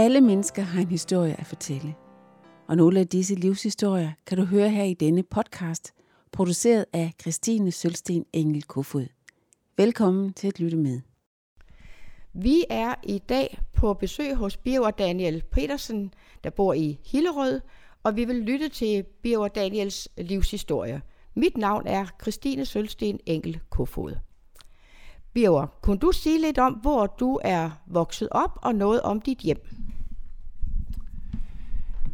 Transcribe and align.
Alle 0.00 0.20
mennesker 0.20 0.62
har 0.62 0.80
en 0.80 0.88
historie 0.88 1.40
at 1.40 1.46
fortælle. 1.46 1.94
Og 2.68 2.76
nogle 2.76 3.00
af 3.00 3.08
disse 3.08 3.34
livshistorier 3.34 4.10
kan 4.26 4.38
du 4.38 4.44
høre 4.44 4.70
her 4.70 4.84
i 4.84 4.94
denne 4.94 5.22
podcast, 5.22 5.94
produceret 6.32 6.84
af 6.92 7.12
Christine 7.20 7.72
Sølsten 7.72 8.24
Engel 8.32 8.62
Kofod. 8.62 9.06
Velkommen 9.76 10.32
til 10.32 10.48
at 10.48 10.60
lytte 10.60 10.76
med. 10.76 11.00
Vi 12.32 12.64
er 12.70 12.94
i 13.02 13.18
dag 13.18 13.58
på 13.72 13.94
besøg 13.94 14.34
hos 14.34 14.56
Birger 14.56 14.90
Daniel 14.90 15.42
Petersen, 15.50 16.14
der 16.44 16.50
bor 16.50 16.72
i 16.72 17.00
Hillerød, 17.06 17.60
og 18.02 18.16
vi 18.16 18.24
vil 18.24 18.36
lytte 18.36 18.68
til 18.68 19.04
Birger 19.22 19.48
Daniels 19.48 20.08
livshistorie. 20.18 21.02
Mit 21.34 21.56
navn 21.56 21.86
er 21.86 22.06
Christine 22.22 22.66
Sølsten 22.66 23.20
Engel 23.26 23.60
Kofod. 23.70 24.16
Birger, 25.32 25.66
kunne 25.82 25.98
du 25.98 26.12
sige 26.12 26.40
lidt 26.40 26.58
om, 26.58 26.72
hvor 26.72 27.06
du 27.06 27.40
er 27.44 27.70
vokset 27.86 28.28
op, 28.30 28.58
og 28.62 28.74
noget 28.74 29.02
om 29.02 29.20
dit 29.20 29.38
hjem? 29.38 29.89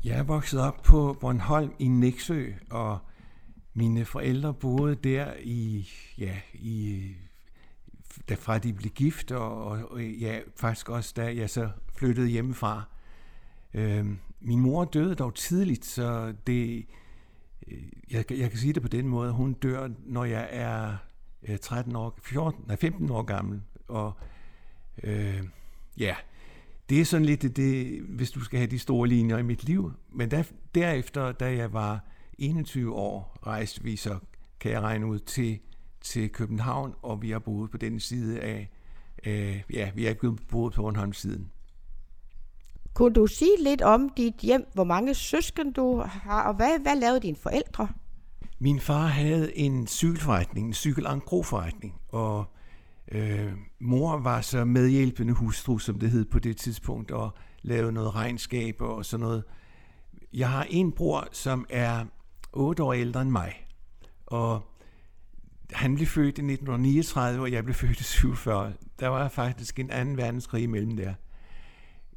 Jeg 0.07 0.19
er 0.19 0.23
vokset 0.23 0.61
op 0.61 0.83
på 0.83 1.17
Bornholm 1.21 1.73
i 1.79 1.89
Næksø, 1.89 2.53
og 2.71 2.99
mine 3.75 4.05
forældre 4.05 4.55
boede 4.55 4.95
der 4.95 5.33
i, 5.41 5.89
ja, 6.19 6.41
i 6.55 7.05
fra 8.39 8.59
de 8.59 8.73
blev 8.73 8.91
gift, 8.91 9.33
og, 9.33 9.67
og 9.67 10.03
ja, 10.03 10.41
faktisk 10.57 10.89
også 10.89 11.13
da 11.17 11.37
jeg 11.37 11.51
så 11.51 11.71
flyttede 11.97 12.29
hjemmefra. 12.29 12.83
Øhm, 13.75 14.19
min 14.41 14.61
mor 14.61 14.85
døde 14.85 15.15
dog 15.15 15.35
tidligt, 15.35 15.85
så 15.85 16.35
det, 16.47 16.87
øh, 17.69 17.83
jeg, 18.11 18.33
jeg 18.33 18.51
kan 18.51 18.59
sige 18.59 18.73
det 18.73 18.83
på 18.83 18.89
den 18.89 19.09
måde, 19.09 19.33
hun 19.33 19.53
dør, 19.53 19.89
når 20.05 20.25
jeg 20.25 20.49
er 20.51 20.97
øh, 21.43 21.59
13 21.59 21.97
år, 21.97 22.19
14, 22.23 22.65
nej, 22.67 22.77
15 22.77 23.11
år 23.11 23.23
gammel, 23.23 23.63
og 23.89 24.13
øh, 25.03 25.43
ja, 25.99 26.17
det 26.89 27.01
er 27.01 27.05
sådan 27.05 27.25
lidt 27.25 27.57
det, 27.57 28.01
hvis 28.03 28.31
du 28.31 28.41
skal 28.41 28.59
have 28.59 28.71
de 28.71 28.79
store 28.79 29.09
linjer 29.09 29.39
i 29.39 29.43
mit 29.43 29.65
liv. 29.65 29.93
Men 30.13 30.31
der, 30.31 30.43
derefter, 30.75 31.33
da 31.33 31.57
jeg 31.57 31.73
var 31.73 32.05
21 32.39 32.95
år, 32.95 33.39
rejste 33.47 33.83
vi 33.83 33.97
så, 33.97 34.19
kan 34.61 34.73
jeg 34.73 34.81
regne 34.81 35.07
ud, 35.07 35.19
til, 35.19 35.59
til 36.01 36.31
København, 36.31 36.95
og 37.03 37.23
vi 37.23 37.31
har 37.31 37.39
boet 37.39 37.71
på 37.71 37.77
den 37.77 38.01
side 38.01 38.41
af, 38.41 38.71
øh, 39.27 39.63
ja, 39.73 39.91
vi 39.95 40.03
har 40.03 40.11
ikke 40.11 40.37
boet 40.51 40.73
på 40.73 40.83
Bornholms 40.83 41.17
siden. 41.17 41.51
Kunne 42.95 43.15
du 43.15 43.27
sige 43.27 43.63
lidt 43.63 43.83
om 43.83 44.11
dit 44.17 44.35
hjem, 44.35 44.67
hvor 44.75 44.85
mange 44.85 45.15
søsken 45.15 45.73
du 45.73 46.01
har, 46.01 46.43
og 46.43 46.55
hvad, 46.55 46.81
hvad 46.83 46.97
lavede 46.97 47.21
dine 47.21 47.37
forældre? 47.37 47.89
Min 48.59 48.81
far 48.81 49.07
havde 49.07 49.59
en 49.59 49.87
cykelforretning, 49.87 50.67
en 50.67 50.75
cykelangro-forretning, 50.75 51.95
og 52.09 52.56
øh, 53.13 53.53
mor 53.81 54.19
var 54.19 54.41
så 54.41 54.65
medhjælpende 54.65 55.33
hustru, 55.33 55.79
som 55.79 55.99
det 55.99 56.11
hed 56.11 56.25
på 56.25 56.39
det 56.39 56.57
tidspunkt, 56.57 57.11
og 57.11 57.37
lavede 57.63 57.93
noget 57.93 58.15
regnskab 58.15 58.81
og 58.81 59.05
sådan 59.05 59.25
noget. 59.25 59.45
Jeg 60.33 60.51
har 60.51 60.67
en 60.71 60.93
bror, 60.93 61.29
som 61.33 61.67
er 61.71 62.05
otte 62.53 62.83
år 62.83 62.93
ældre 62.93 63.23
end 63.23 63.31
mig, 63.31 63.67
og 64.27 64.73
han 65.73 65.95
blev 65.95 66.07
født 66.07 66.39
i 66.39 66.43
1939, 66.43 67.43
og 67.43 67.53
jeg 67.53 67.65
blev 67.65 67.75
født 67.75 68.01
i 68.01 68.05
47. 68.05 68.73
Der 69.01 69.09
var 69.09 69.29
faktisk 69.29 69.79
en 69.79 69.91
anden 69.91 70.17
verdenskrig 70.17 70.63
imellem 70.63 70.97
der. 70.97 71.15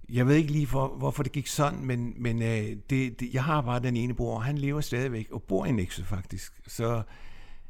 Jeg 0.09 0.27
ved 0.27 0.35
ikke 0.35 0.51
lige, 0.51 0.67
for, 0.67 0.87
hvorfor 0.87 1.23
det 1.23 1.31
gik 1.31 1.47
sådan, 1.47 1.85
men, 1.85 2.13
men 2.17 2.41
øh, 2.41 2.75
det, 2.89 3.19
det, 3.19 3.33
jeg 3.33 3.43
har 3.43 3.61
bare 3.61 3.79
den 3.79 3.95
ene 3.95 4.13
bror, 4.13 4.35
og 4.35 4.43
han 4.43 4.57
lever 4.57 4.81
stadigvæk, 4.81 5.31
og 5.31 5.43
bor 5.43 5.65
i 5.65 5.71
Nexø 5.71 6.03
faktisk. 6.03 6.53
Så, 6.67 7.01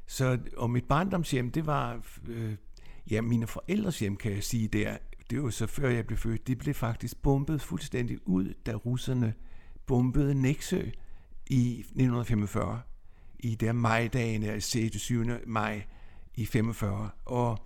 så, 0.07 0.37
og 0.57 0.69
mit 0.69 0.85
barndomshjem, 0.85 1.51
det 1.51 1.65
var, 1.65 1.99
øh, 2.27 2.55
ja, 3.11 3.21
mine 3.21 3.47
forældres 3.47 3.99
hjem, 3.99 4.15
kan 4.15 4.31
jeg 4.31 4.43
sige 4.43 4.67
der, 4.67 4.97
det 5.29 5.43
var 5.43 5.49
så 5.49 5.67
før 5.67 5.89
jeg 5.89 6.07
blev 6.07 6.17
født, 6.17 6.47
de 6.47 6.55
blev 6.55 6.73
faktisk 6.73 7.21
bombet 7.21 7.61
fuldstændig 7.61 8.27
ud, 8.27 8.53
da 8.65 8.73
russerne 8.73 9.33
bombede 9.85 10.41
Nexø 10.41 10.81
i 11.49 11.79
1945, 11.79 12.81
i 13.39 13.55
der 13.55 13.71
majdagene, 13.71 14.61
6. 14.61 14.97
7. 14.97 15.25
maj 15.47 15.83
i 16.35 16.45
45. 16.45 17.09
Og 17.25 17.57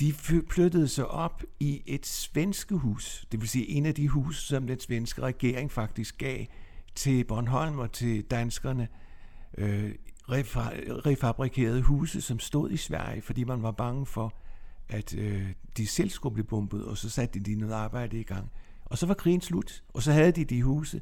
de 0.00 0.12
flyttede 0.48 0.88
sig 0.88 1.06
op 1.06 1.42
i 1.60 1.82
et 1.86 2.06
svenske 2.06 2.74
hus, 2.74 3.26
det 3.32 3.40
vil 3.40 3.48
sige 3.48 3.68
en 3.68 3.86
af 3.86 3.94
de 3.94 4.08
huse, 4.08 4.46
som 4.46 4.66
den 4.66 4.80
svenske 4.80 5.22
regering 5.22 5.72
faktisk 5.72 6.18
gav 6.18 6.44
til 6.94 7.24
Bornholm 7.24 7.78
og 7.78 7.92
til 7.92 8.22
danskerne, 8.22 8.88
øh, 9.58 9.94
refabrikerede 10.28 11.82
huse, 11.82 12.20
som 12.20 12.38
stod 12.38 12.70
i 12.70 12.76
Sverige, 12.76 13.22
fordi 13.22 13.44
man 13.44 13.62
var 13.62 13.70
bange 13.70 14.06
for, 14.06 14.34
at 14.88 15.14
øh, 15.14 15.52
de 15.76 15.86
selv 15.86 16.10
skulle 16.10 16.32
blive 16.32 16.46
bombet, 16.46 16.84
og 16.84 16.98
så 16.98 17.10
satte 17.10 17.40
de 17.40 17.54
noget 17.54 17.72
arbejde 17.72 18.20
i 18.20 18.22
gang. 18.22 18.50
Og 18.84 18.98
så 18.98 19.06
var 19.06 19.14
krigen 19.14 19.40
slut, 19.40 19.82
og 19.88 20.02
så 20.02 20.12
havde 20.12 20.32
de 20.32 20.44
de 20.44 20.62
huse, 20.62 21.00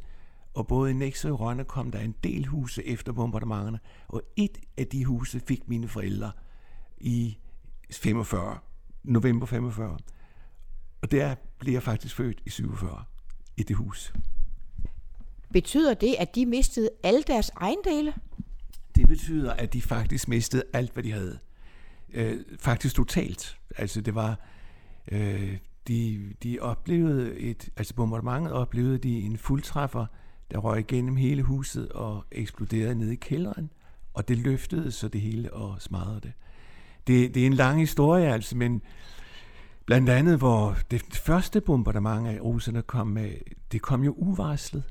og 0.54 0.66
både 0.66 0.90
i 0.90 0.94
Nækse 0.94 1.30
og 1.30 1.40
Rønne 1.40 1.64
kom 1.64 1.90
der 1.90 2.00
en 2.00 2.14
del 2.24 2.46
huse 2.46 2.86
efter 2.86 3.12
bombardementerne, 3.12 3.80
og 4.08 4.22
et 4.36 4.58
af 4.76 4.86
de 4.86 5.04
huse 5.04 5.40
fik 5.40 5.68
mine 5.68 5.88
forældre 5.88 6.32
i 7.00 7.38
45 7.90 8.58
november 9.04 9.46
45. 9.46 9.98
Og 11.02 11.10
der 11.10 11.34
blev 11.58 11.72
jeg 11.72 11.82
faktisk 11.82 12.16
født 12.16 12.42
i 12.46 12.50
47 12.50 13.04
i 13.56 13.62
det 13.62 13.76
hus. 13.76 14.12
Betyder 15.52 15.94
det, 15.94 16.14
at 16.18 16.34
de 16.34 16.46
mistede 16.46 16.90
alle 17.02 17.22
deres 17.22 17.48
ejendele? 17.48 18.14
Det 18.96 19.08
betyder, 19.08 19.52
at 19.52 19.72
de 19.72 19.82
faktisk 19.82 20.28
mistede 20.28 20.62
alt, 20.72 20.92
hvad 20.92 21.02
de 21.02 21.12
havde. 21.12 21.38
Øh, 22.14 22.40
faktisk 22.58 22.94
totalt. 22.94 23.58
Altså 23.76 24.00
det 24.00 24.14
var, 24.14 24.38
øh, 25.12 25.56
de, 25.88 26.32
de 26.42 26.58
oplevede 26.60 27.38
et, 27.38 27.68
altså 27.76 27.94
bombardementet 27.94 28.52
oplevede 28.52 28.98
de 28.98 29.20
en 29.20 29.38
fuldtræffer, 29.38 30.06
der 30.50 30.58
røg 30.58 30.78
igennem 30.78 31.16
hele 31.16 31.42
huset 31.42 31.88
og 31.88 32.24
eksploderede 32.32 32.94
ned 32.94 33.10
i 33.10 33.16
kælderen, 33.16 33.70
og 34.14 34.28
det 34.28 34.38
løftede 34.38 34.90
så 34.90 35.08
det 35.08 35.20
hele 35.20 35.52
og 35.52 35.82
smadrede 35.82 36.20
det 36.20 36.32
det, 37.06 37.34
det 37.34 37.42
er 37.42 37.46
en 37.46 37.54
lang 37.54 37.80
historie, 37.80 38.32
altså, 38.32 38.56
men 38.56 38.82
blandt 39.86 40.08
andet, 40.08 40.38
hvor 40.38 40.76
det 40.90 41.02
første 41.02 41.60
bombardement 41.60 42.26
af 42.26 42.40
russerne 42.40 42.82
kom 42.82 43.06
med, 43.06 43.30
det 43.72 43.82
kom 43.82 44.04
jo 44.04 44.14
uvarslet. 44.16 44.82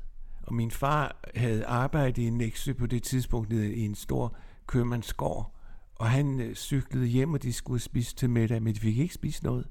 Og 0.52 0.56
min 0.56 0.70
far 0.70 1.16
havde 1.34 1.66
arbejdet 1.66 2.22
i 2.22 2.30
Næksø 2.30 2.72
på 2.72 2.86
det 2.86 3.02
tidspunkt 3.02 3.50
nede 3.50 3.74
i 3.74 3.84
en 3.84 3.94
stor 3.94 4.36
købmandsgård, 4.66 5.54
og 5.94 6.10
han 6.10 6.40
øh, 6.40 6.54
cyklede 6.54 7.06
hjem, 7.06 7.32
og 7.32 7.42
de 7.42 7.52
skulle 7.52 7.80
spise 7.80 8.14
til 8.14 8.30
middag, 8.30 8.62
men 8.62 8.74
de 8.74 8.80
fik 8.80 8.98
ikke 8.98 9.14
spist 9.14 9.42
noget. 9.42 9.68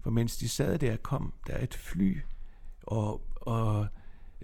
For 0.00 0.10
mens 0.10 0.36
de 0.36 0.48
sad 0.48 0.78
der, 0.78 0.96
kom 0.96 1.32
der 1.46 1.58
et 1.58 1.74
fly, 1.74 2.20
og, 2.82 3.22
og 3.36 3.86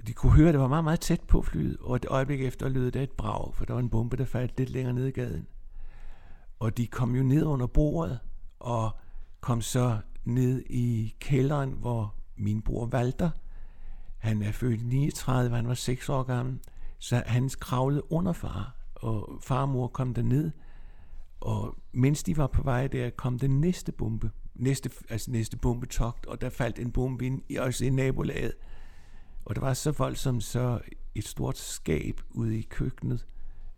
de 0.07 0.13
kunne 0.13 0.33
høre, 0.33 0.49
at 0.49 0.55
det 0.55 0.61
var 0.61 0.69
meget, 0.69 0.85
meget 0.85 1.01
tæt 1.01 1.21
på 1.21 1.43
flyet, 1.43 1.77
og 1.81 1.97
et 1.97 2.07
øjeblik 2.07 2.41
efter 2.41 2.69
lød 2.69 2.91
der 2.91 3.03
et 3.03 3.11
brag, 3.11 3.55
for 3.55 3.65
der 3.65 3.75
var 3.75 3.81
en 3.81 3.91
bombe, 3.91 4.17
der 4.17 4.25
faldt 4.25 4.59
lidt 4.59 4.71
længere 4.71 4.95
ned 4.95 5.07
i 5.07 5.11
gaden. 5.11 5.47
Og 6.59 6.77
de 6.77 6.87
kom 6.87 7.15
jo 7.15 7.23
ned 7.23 7.45
under 7.45 7.67
bordet, 7.67 8.19
og 8.59 8.91
kom 9.41 9.61
så 9.61 9.99
ned 10.25 10.62
i 10.71 11.15
kælderen, 11.21 11.71
hvor 11.71 12.15
min 12.37 12.62
bror 12.62 12.87
Walter, 12.87 13.31
han 14.20 14.42
er 14.42 14.53
født 14.53 14.81
i 14.81 14.84
39, 14.84 15.56
han 15.56 15.69
var 15.69 15.75
6 15.75 16.08
år 16.08 16.22
gammel, 16.22 16.58
så 16.98 17.22
han 17.26 17.50
kravlede 17.60 18.12
under 18.12 18.32
far, 18.32 18.76
og 18.94 19.38
far 19.42 19.62
og 19.62 19.69
mor 19.69 19.86
kom 19.86 20.14
ned, 20.22 20.50
og 21.41 21.76
mens 21.92 22.22
de 22.22 22.36
var 22.36 22.47
på 22.47 22.62
vej 22.62 22.86
der, 22.86 23.10
kom 23.10 23.38
den 23.38 23.60
næste 23.60 23.92
bombe, 23.92 24.31
næste, 24.54 24.91
altså 25.08 25.31
næste 25.31 25.56
bombetogt, 25.56 26.26
og 26.26 26.41
der 26.41 26.50
faldt 26.50 26.78
en 26.78 26.92
bombe 26.92 27.26
ind 27.26 27.42
i, 27.48 27.56
også 27.56 27.84
i 27.84 27.91
nabolaget. 27.91 28.53
Og 29.44 29.54
der 29.54 29.60
var 29.60 29.75
så 29.75 29.91
voldsomt 29.91 30.44
så 30.44 30.81
et 31.14 31.28
stort 31.28 31.58
skab 31.58 32.20
ude 32.31 32.58
i 32.58 32.62
køkkenet, 32.62 33.26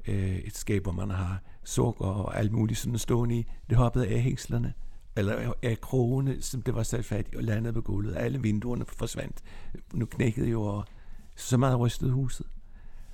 øh, 0.09 0.37
et 0.37 0.57
skab, 0.57 0.83
hvor 0.83 0.93
man 0.93 1.11
har 1.11 1.43
sukker 1.65 2.07
og 2.07 2.39
alt 2.39 2.53
muligt 2.53 2.79
sådan 2.79 2.99
stående 2.99 3.39
i. 3.39 3.47
Det 3.71 3.79
hoppede 3.79 4.09
af 4.09 4.21
hængslerne, 4.21 4.75
eller 5.17 5.53
af 5.63 5.81
krogene, 5.81 6.43
som 6.43 6.63
det 6.63 6.75
var 6.75 6.83
sat 6.83 7.05
fat 7.05 7.27
i, 7.33 7.37
og 7.37 7.43
landede 7.43 7.73
på 7.73 7.81
gulvet. 7.81 8.17
Alle 8.17 8.43
vinduerne 8.43 8.85
forsvandt. 8.85 9.43
Nu 9.95 10.07
knækkede 10.07 10.49
jo, 10.49 10.63
og 10.63 10.85
så 11.37 11.57
meget 11.57 11.81
rystede 11.81 12.11
huset. 12.11 12.47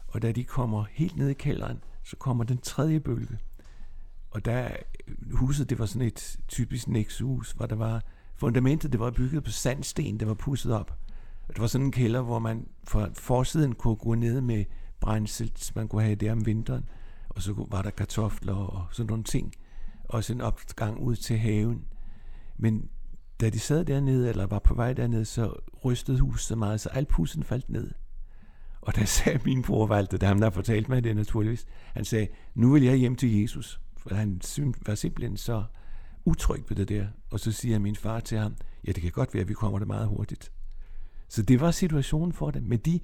Og 0.08 0.22
da 0.22 0.32
de 0.32 0.44
kommer 0.44 0.84
helt 0.90 1.16
ned 1.16 1.28
i 1.28 1.34
kælderen, 1.34 1.78
så 2.04 2.16
kommer 2.16 2.44
den 2.44 2.58
tredje 2.58 3.00
bølge. 3.00 3.38
Og 4.30 4.44
der, 4.44 4.68
øh, 5.08 5.32
huset, 5.32 5.70
det 5.70 5.78
var 5.78 5.86
sådan 5.86 6.06
et 6.06 6.38
typisk 6.48 6.88
nexus, 6.88 7.52
hvor 7.52 7.66
der 7.66 7.76
var, 7.76 8.02
fundamentet, 8.36 8.92
det 8.92 9.00
var 9.00 9.10
bygget 9.10 9.44
på 9.44 9.50
sandsten, 9.50 10.20
det 10.20 10.28
var 10.28 10.34
pusset 10.34 10.72
op. 10.72 10.98
Og 11.48 11.54
det 11.54 11.60
var 11.60 11.66
sådan 11.66 11.84
en 11.84 11.92
kælder, 11.92 12.20
hvor 12.20 12.38
man 12.38 12.68
fra 12.84 13.08
forsiden 13.14 13.74
kunne 13.74 13.96
gå 13.96 14.14
ned 14.14 14.40
med 14.40 14.64
brændsel, 15.00 15.52
man 15.74 15.88
kunne 15.88 16.02
have 16.02 16.14
det 16.14 16.30
om 16.30 16.46
vinteren 16.46 16.84
og 17.38 17.42
så 17.42 17.66
var 17.70 17.82
der 17.82 17.90
kartofler 17.90 18.54
og 18.54 18.86
sådan 18.92 19.08
nogle 19.08 19.24
ting. 19.24 19.52
Også 20.08 20.32
en 20.32 20.40
opgang 20.40 21.00
ud 21.00 21.16
til 21.16 21.38
haven. 21.38 21.84
Men 22.56 22.88
da 23.40 23.50
de 23.50 23.58
sad 23.58 23.84
dernede, 23.84 24.28
eller 24.28 24.46
var 24.46 24.58
på 24.58 24.74
vej 24.74 24.92
dernede, 24.92 25.24
så 25.24 25.54
rystede 25.84 26.18
huset 26.18 26.48
så 26.48 26.56
meget, 26.56 26.80
så 26.80 26.88
alt 26.88 27.08
pussen 27.08 27.42
faldt 27.42 27.70
ned. 27.70 27.90
Og 28.80 28.96
der 28.96 29.04
sagde 29.04 29.40
min 29.50 29.62
bror 29.62 29.86
Valter, 29.86 30.18
der 30.18 30.26
ham 30.26 30.40
der 30.40 30.50
fortalte 30.50 30.90
mig 30.90 31.04
det 31.04 31.16
naturligvis, 31.16 31.66
han 31.94 32.04
sagde, 32.04 32.28
nu 32.54 32.72
vil 32.72 32.82
jeg 32.82 32.96
hjem 32.96 33.16
til 33.16 33.40
Jesus. 33.40 33.80
For 33.96 34.14
han 34.14 34.40
var 34.86 34.94
simpelthen 34.94 35.36
så 35.36 35.64
utryg 36.24 36.64
ved 36.68 36.76
det 36.76 36.88
der. 36.88 37.06
Og 37.30 37.40
så 37.40 37.52
siger 37.52 37.78
min 37.78 37.96
far 37.96 38.20
til 38.20 38.38
ham, 38.38 38.54
ja 38.86 38.92
det 38.92 39.02
kan 39.02 39.10
godt 39.10 39.34
være, 39.34 39.40
at 39.40 39.48
vi 39.48 39.54
kommer 39.54 39.78
der 39.78 39.86
meget 39.86 40.08
hurtigt. 40.08 40.52
Så 41.28 41.42
det 41.42 41.60
var 41.60 41.70
situationen 41.70 42.32
for 42.32 42.50
dem. 42.50 42.62
Men 42.62 42.78
de 42.78 43.00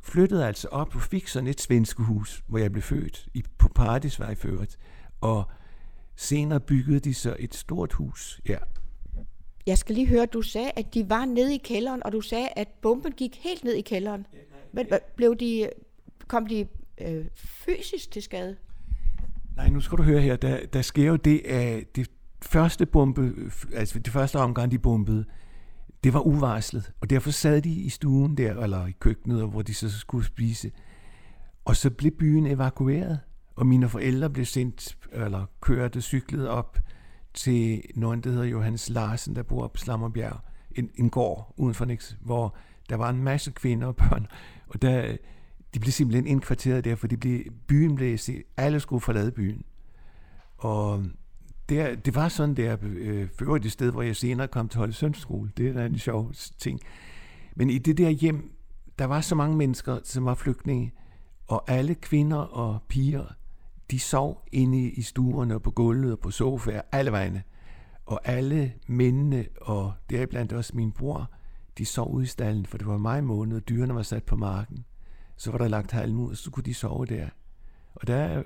flyttede 0.00 0.46
altså 0.46 0.68
op 0.68 0.94
og 0.94 1.02
fik 1.02 1.28
sådan 1.28 1.48
et 1.48 1.60
svenske 1.60 2.02
hus, 2.02 2.42
hvor 2.46 2.58
jeg 2.58 2.72
blev 2.72 2.82
født, 2.82 3.28
i, 3.34 3.44
på 3.58 3.68
Paradisvej 3.68 4.34
ført. 4.34 4.76
Og 5.20 5.50
senere 6.18 6.60
byggede 6.60 7.00
de 7.00 7.14
så 7.14 7.36
et 7.38 7.54
stort 7.54 7.92
hus. 7.92 8.40
Ja. 8.48 8.58
Jeg 9.66 9.78
skal 9.78 9.94
lige 9.94 10.06
høre, 10.06 10.26
du 10.26 10.42
sagde, 10.42 10.70
at 10.76 10.94
de 10.94 11.10
var 11.10 11.24
nede 11.24 11.54
i 11.54 11.58
kælderen, 11.58 12.02
og 12.02 12.12
du 12.12 12.20
sagde, 12.20 12.48
at 12.56 12.68
bomben 12.82 13.12
gik 13.12 13.36
helt 13.36 13.64
ned 13.64 13.74
i 13.74 13.80
kælderen. 13.80 14.26
Ja, 14.32 14.38
nej, 14.38 14.86
Men 14.90 15.00
blev 15.16 15.36
de, 15.36 15.70
kom 16.26 16.46
de 16.46 16.66
øh, 17.00 17.24
fysisk 17.36 18.10
til 18.10 18.22
skade? 18.22 18.56
Nej, 19.56 19.68
nu 19.68 19.80
skal 19.80 19.98
du 19.98 20.02
høre 20.02 20.20
her, 20.20 20.36
der, 20.36 20.66
der 20.72 20.82
sker 20.82 21.06
jo 21.06 21.16
det, 21.16 21.38
at 21.38 21.96
det 21.96 22.10
første 22.42 22.86
bombe, 22.86 23.32
altså 23.74 23.98
det 23.98 24.12
første 24.12 24.36
omgang, 24.36 24.70
de 24.70 24.78
bombede, 24.78 25.24
det 26.04 26.14
var 26.14 26.20
uvarslet, 26.20 26.92
og 27.00 27.10
derfor 27.10 27.30
sad 27.30 27.62
de 27.62 27.70
i 27.70 27.88
stuen 27.88 28.36
der, 28.36 28.62
eller 28.62 28.86
i 28.86 28.92
køkkenet, 29.00 29.50
hvor 29.50 29.62
de 29.62 29.74
så 29.74 29.90
skulle 29.90 30.24
spise. 30.24 30.70
Og 31.64 31.76
så 31.76 31.90
blev 31.90 32.12
byen 32.12 32.46
evakueret, 32.46 33.20
og 33.58 33.66
mine 33.66 33.88
forældre 33.88 34.30
blev 34.30 34.44
sendt, 34.44 34.98
eller 35.12 35.46
kørte, 35.60 36.00
cyklet 36.00 36.48
op 36.48 36.78
til 37.34 37.82
nogen, 37.94 38.20
der 38.20 38.30
hedder 38.30 38.44
Johannes 38.44 38.88
Larsen, 38.88 39.36
der 39.36 39.42
bor 39.42 39.66
på 39.66 39.76
Slammerbjerg, 39.76 40.40
en, 40.70 40.90
en 40.94 41.10
gård 41.10 41.54
uden 41.56 41.74
for 41.74 41.84
Nix, 41.84 42.14
hvor 42.20 42.56
der 42.88 42.96
var 42.96 43.10
en 43.10 43.22
masse 43.22 43.50
kvinder 43.50 43.86
og 43.86 43.96
børn, 43.96 44.26
og 44.68 44.82
der, 44.82 45.16
de 45.74 45.80
blev 45.80 45.92
simpelthen 45.92 46.26
indkvarteret 46.26 46.84
der, 46.84 46.94
for 46.94 47.06
de 47.06 47.16
blev, 47.16 47.40
byen 47.66 47.94
blev, 47.94 48.18
alle 48.56 48.80
skulle 48.80 49.00
forlade 49.00 49.30
byen. 49.30 49.62
Og 50.56 51.04
der, 51.68 51.94
det 51.94 52.14
var 52.14 52.28
sådan 52.28 52.54
der, 52.54 52.76
øh, 52.82 53.28
før 53.38 53.58
det 53.58 53.72
sted, 53.72 53.92
hvor 53.92 54.02
jeg 54.02 54.16
senere 54.16 54.48
kom 54.48 54.68
til 54.68 54.78
Holde 54.78 54.92
Sønskole. 54.92 55.50
Det 55.56 55.76
er 55.76 55.84
en 55.84 55.98
sjov 55.98 56.32
ting. 56.58 56.80
Men 57.56 57.70
i 57.70 57.78
det 57.78 57.98
der 57.98 58.10
hjem, 58.10 58.52
der 58.98 59.04
var 59.04 59.20
så 59.20 59.34
mange 59.34 59.56
mennesker, 59.56 59.98
som 60.04 60.24
var 60.24 60.34
flygtninge, 60.34 60.92
og 61.46 61.70
alle 61.70 61.94
kvinder 61.94 62.36
og 62.36 62.82
piger, 62.88 63.24
de 63.90 63.98
sov 63.98 64.44
inde 64.52 64.90
i 64.90 65.02
stuerne 65.02 65.54
og 65.54 65.62
på 65.62 65.70
gulvet 65.70 66.12
og 66.12 66.18
på 66.18 66.30
sofaer, 66.30 66.82
alle 66.92 67.12
vegne. 67.12 67.42
Og 68.06 68.20
alle 68.24 68.72
mændene, 68.86 69.46
og 69.60 69.92
deriblandt 70.10 70.52
også 70.52 70.72
min 70.76 70.92
bror, 70.92 71.30
de 71.78 71.86
sov 71.86 72.12
ude 72.12 72.24
i 72.24 72.26
stallen, 72.26 72.66
for 72.66 72.78
det 72.78 72.86
var 72.86 72.98
maj 72.98 73.20
måned, 73.20 73.56
og 73.56 73.68
dyrene 73.68 73.94
var 73.94 74.02
sat 74.02 74.24
på 74.24 74.36
marken. 74.36 74.84
Så 75.36 75.50
var 75.50 75.58
der 75.58 75.68
lagt 75.68 75.90
halm 75.90 76.20
ud, 76.20 76.30
og 76.30 76.36
så 76.36 76.50
kunne 76.50 76.64
de 76.64 76.74
sove 76.74 77.06
der. 77.06 77.28
Og 77.94 78.06
der, 78.06 78.42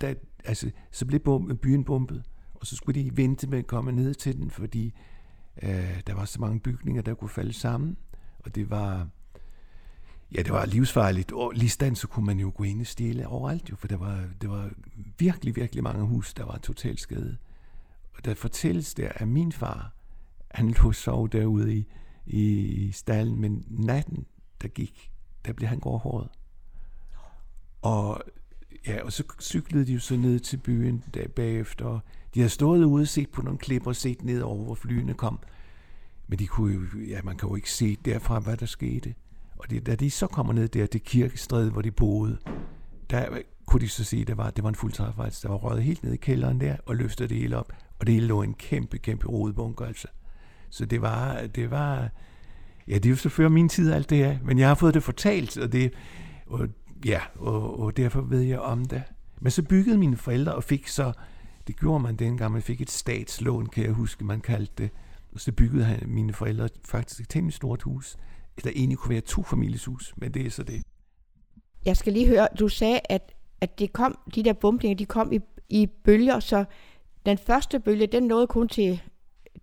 der 0.00 0.14
altså, 0.44 0.70
så 0.90 1.06
blev 1.06 1.20
byen 1.62 1.84
bumpet, 1.84 2.22
og 2.54 2.66
så 2.66 2.76
skulle 2.76 3.02
de 3.04 3.16
vente 3.16 3.46
med 3.46 3.58
at 3.58 3.66
komme 3.66 3.92
ned 3.92 4.14
til 4.14 4.36
den, 4.36 4.50
fordi 4.50 4.94
øh, 5.62 6.00
der 6.06 6.14
var 6.14 6.24
så 6.24 6.40
mange 6.40 6.60
bygninger, 6.60 7.02
der 7.02 7.14
kunne 7.14 7.28
falde 7.28 7.52
sammen, 7.52 7.96
og 8.38 8.54
det 8.54 8.70
var, 8.70 9.08
ja, 10.34 10.42
det 10.42 10.52
var 10.52 10.66
livsfarligt. 10.66 11.32
Og 11.32 11.52
lige 11.54 11.70
så 11.94 12.06
kunne 12.10 12.26
man 12.26 12.40
jo 12.40 12.52
gå 12.54 12.64
ind 12.64 12.80
og 12.80 12.86
stjæle 12.86 13.28
overalt, 13.28 13.70
jo, 13.70 13.76
for 13.76 13.88
der 13.88 13.96
var, 13.96 14.24
det 14.40 14.50
var 14.50 14.70
virkelig, 15.18 15.56
virkelig 15.56 15.82
mange 15.82 16.04
hus, 16.04 16.34
der 16.34 16.44
var 16.44 16.58
totalt 16.58 17.00
skade. 17.00 17.36
Og 18.16 18.24
der 18.24 18.34
fortælles 18.34 18.94
der, 18.94 19.08
at 19.14 19.28
min 19.28 19.52
far, 19.52 19.92
han 20.50 20.70
lå 20.70 20.92
sov 20.92 21.28
derude 21.28 21.74
i, 21.74 21.86
i 22.26 22.92
stallen, 22.92 23.40
men 23.40 23.64
natten, 23.68 24.26
der 24.62 24.68
gik, 24.68 25.12
der 25.46 25.52
blev 25.52 25.68
han 25.68 25.78
gråhåret. 25.78 26.28
Og 27.82 28.22
ja, 28.86 29.04
og 29.04 29.12
så 29.12 29.24
cyklede 29.40 29.86
de 29.86 29.92
jo 29.92 30.00
så 30.00 30.16
ned 30.16 30.40
til 30.40 30.56
byen 30.56 31.04
der 31.14 31.28
bagefter, 31.28 32.00
de 32.34 32.40
havde 32.40 32.50
stået 32.50 32.84
ude 32.84 33.02
og 33.02 33.08
set 33.08 33.30
på 33.30 33.42
nogle 33.42 33.58
klipper 33.58 33.90
og 33.90 33.96
set 33.96 34.24
ned 34.24 34.40
over, 34.40 34.64
hvor 34.64 34.74
flyene 34.74 35.14
kom. 35.14 35.38
Men 36.26 36.38
de 36.38 36.46
kunne 36.46 36.74
jo, 36.74 37.00
ja, 37.08 37.22
man 37.22 37.36
kan 37.36 37.48
jo 37.48 37.54
ikke 37.54 37.72
se 37.72 37.96
derfra, 38.04 38.38
hvad 38.38 38.56
der 38.56 38.66
skete. 38.66 39.14
Og 39.58 39.70
det, 39.70 39.86
da 39.86 39.94
de 39.94 40.10
så 40.10 40.26
kommer 40.26 40.52
ned 40.52 40.68
der 40.68 40.86
til 40.86 41.00
kirkestræde, 41.00 41.70
hvor 41.70 41.82
de 41.82 41.90
boede, 41.90 42.38
der 43.10 43.26
kunne 43.66 43.80
de 43.80 43.88
så 43.88 44.04
se, 44.04 44.16
at 44.16 44.26
det 44.26 44.36
var, 44.36 44.50
det 44.50 44.62
var 44.64 44.68
en 44.68 44.74
fuldtræfvej. 44.74 45.30
Der 45.42 45.48
var 45.48 45.56
røget 45.56 45.82
helt 45.82 46.02
ned 46.02 46.12
i 46.12 46.16
kælderen 46.16 46.60
der, 46.60 46.76
og 46.86 46.96
løftede 46.96 47.28
det 47.28 47.36
hele 47.36 47.56
op. 47.56 47.72
Og 47.98 48.06
det 48.06 48.14
hele 48.14 48.26
lå 48.26 48.42
en 48.42 48.54
kæmpe, 48.54 48.98
kæmpe 48.98 49.28
rodebunker, 49.28 49.86
altså. 49.86 50.08
Så 50.70 50.86
det 50.86 51.02
var, 51.02 51.46
det 51.46 51.70
var, 51.70 52.08
ja, 52.88 52.94
det 52.94 53.06
er 53.06 53.10
jo 53.10 53.16
selvfølgelig 53.16 53.50
før 53.50 53.54
min 53.54 53.68
tid 53.68 53.92
alt 53.92 54.10
det 54.10 54.18
her, 54.18 54.38
men 54.44 54.58
jeg 54.58 54.68
har 54.68 54.74
fået 54.74 54.94
det 54.94 55.02
fortalt, 55.02 55.58
og 55.58 55.72
det, 55.72 55.92
og, 56.46 56.68
ja, 57.04 57.20
og, 57.36 57.80
og 57.80 57.96
derfor 57.96 58.20
ved 58.20 58.40
jeg 58.40 58.58
om 58.58 58.84
det. 58.84 59.02
Men 59.40 59.50
så 59.50 59.62
byggede 59.62 59.98
mine 59.98 60.16
forældre 60.16 60.54
og 60.54 60.64
fik 60.64 60.88
så 60.88 61.12
det 61.68 61.76
gjorde 61.76 62.02
man 62.02 62.16
dengang, 62.16 62.52
man 62.52 62.62
fik 62.62 62.80
et 62.80 62.90
statslån, 62.90 63.66
kan 63.66 63.84
jeg 63.84 63.92
huske, 63.92 64.24
man 64.24 64.40
kaldte 64.40 64.72
det. 64.78 64.90
Og 65.32 65.40
så 65.40 65.52
byggede 65.52 65.84
han, 65.84 66.02
mine 66.06 66.32
forældre 66.32 66.68
faktisk 66.84 67.20
et 67.20 67.28
temmelig 67.28 67.54
stort 67.54 67.82
hus, 67.82 68.16
der 68.64 68.70
egentlig 68.74 68.98
kunne 68.98 69.10
være 69.12 69.20
to 69.20 69.42
familieshus, 69.42 70.14
men 70.16 70.34
det 70.34 70.46
er 70.46 70.50
så 70.50 70.62
det. 70.62 70.82
Jeg 71.84 71.96
skal 71.96 72.12
lige 72.12 72.26
høre, 72.26 72.48
du 72.58 72.68
sagde, 72.68 73.00
at, 73.08 73.34
at 73.60 73.78
det 73.78 73.92
kom, 73.92 74.18
de 74.34 74.42
der 74.42 74.52
bumpninger, 74.52 74.96
de 74.96 75.06
kom 75.06 75.32
i, 75.32 75.40
i 75.68 75.86
bølger, 75.86 76.40
så 76.40 76.64
den 77.26 77.38
første 77.38 77.80
bølge, 77.80 78.06
den 78.06 78.22
nåede 78.22 78.46
kun 78.46 78.68
til 78.68 79.02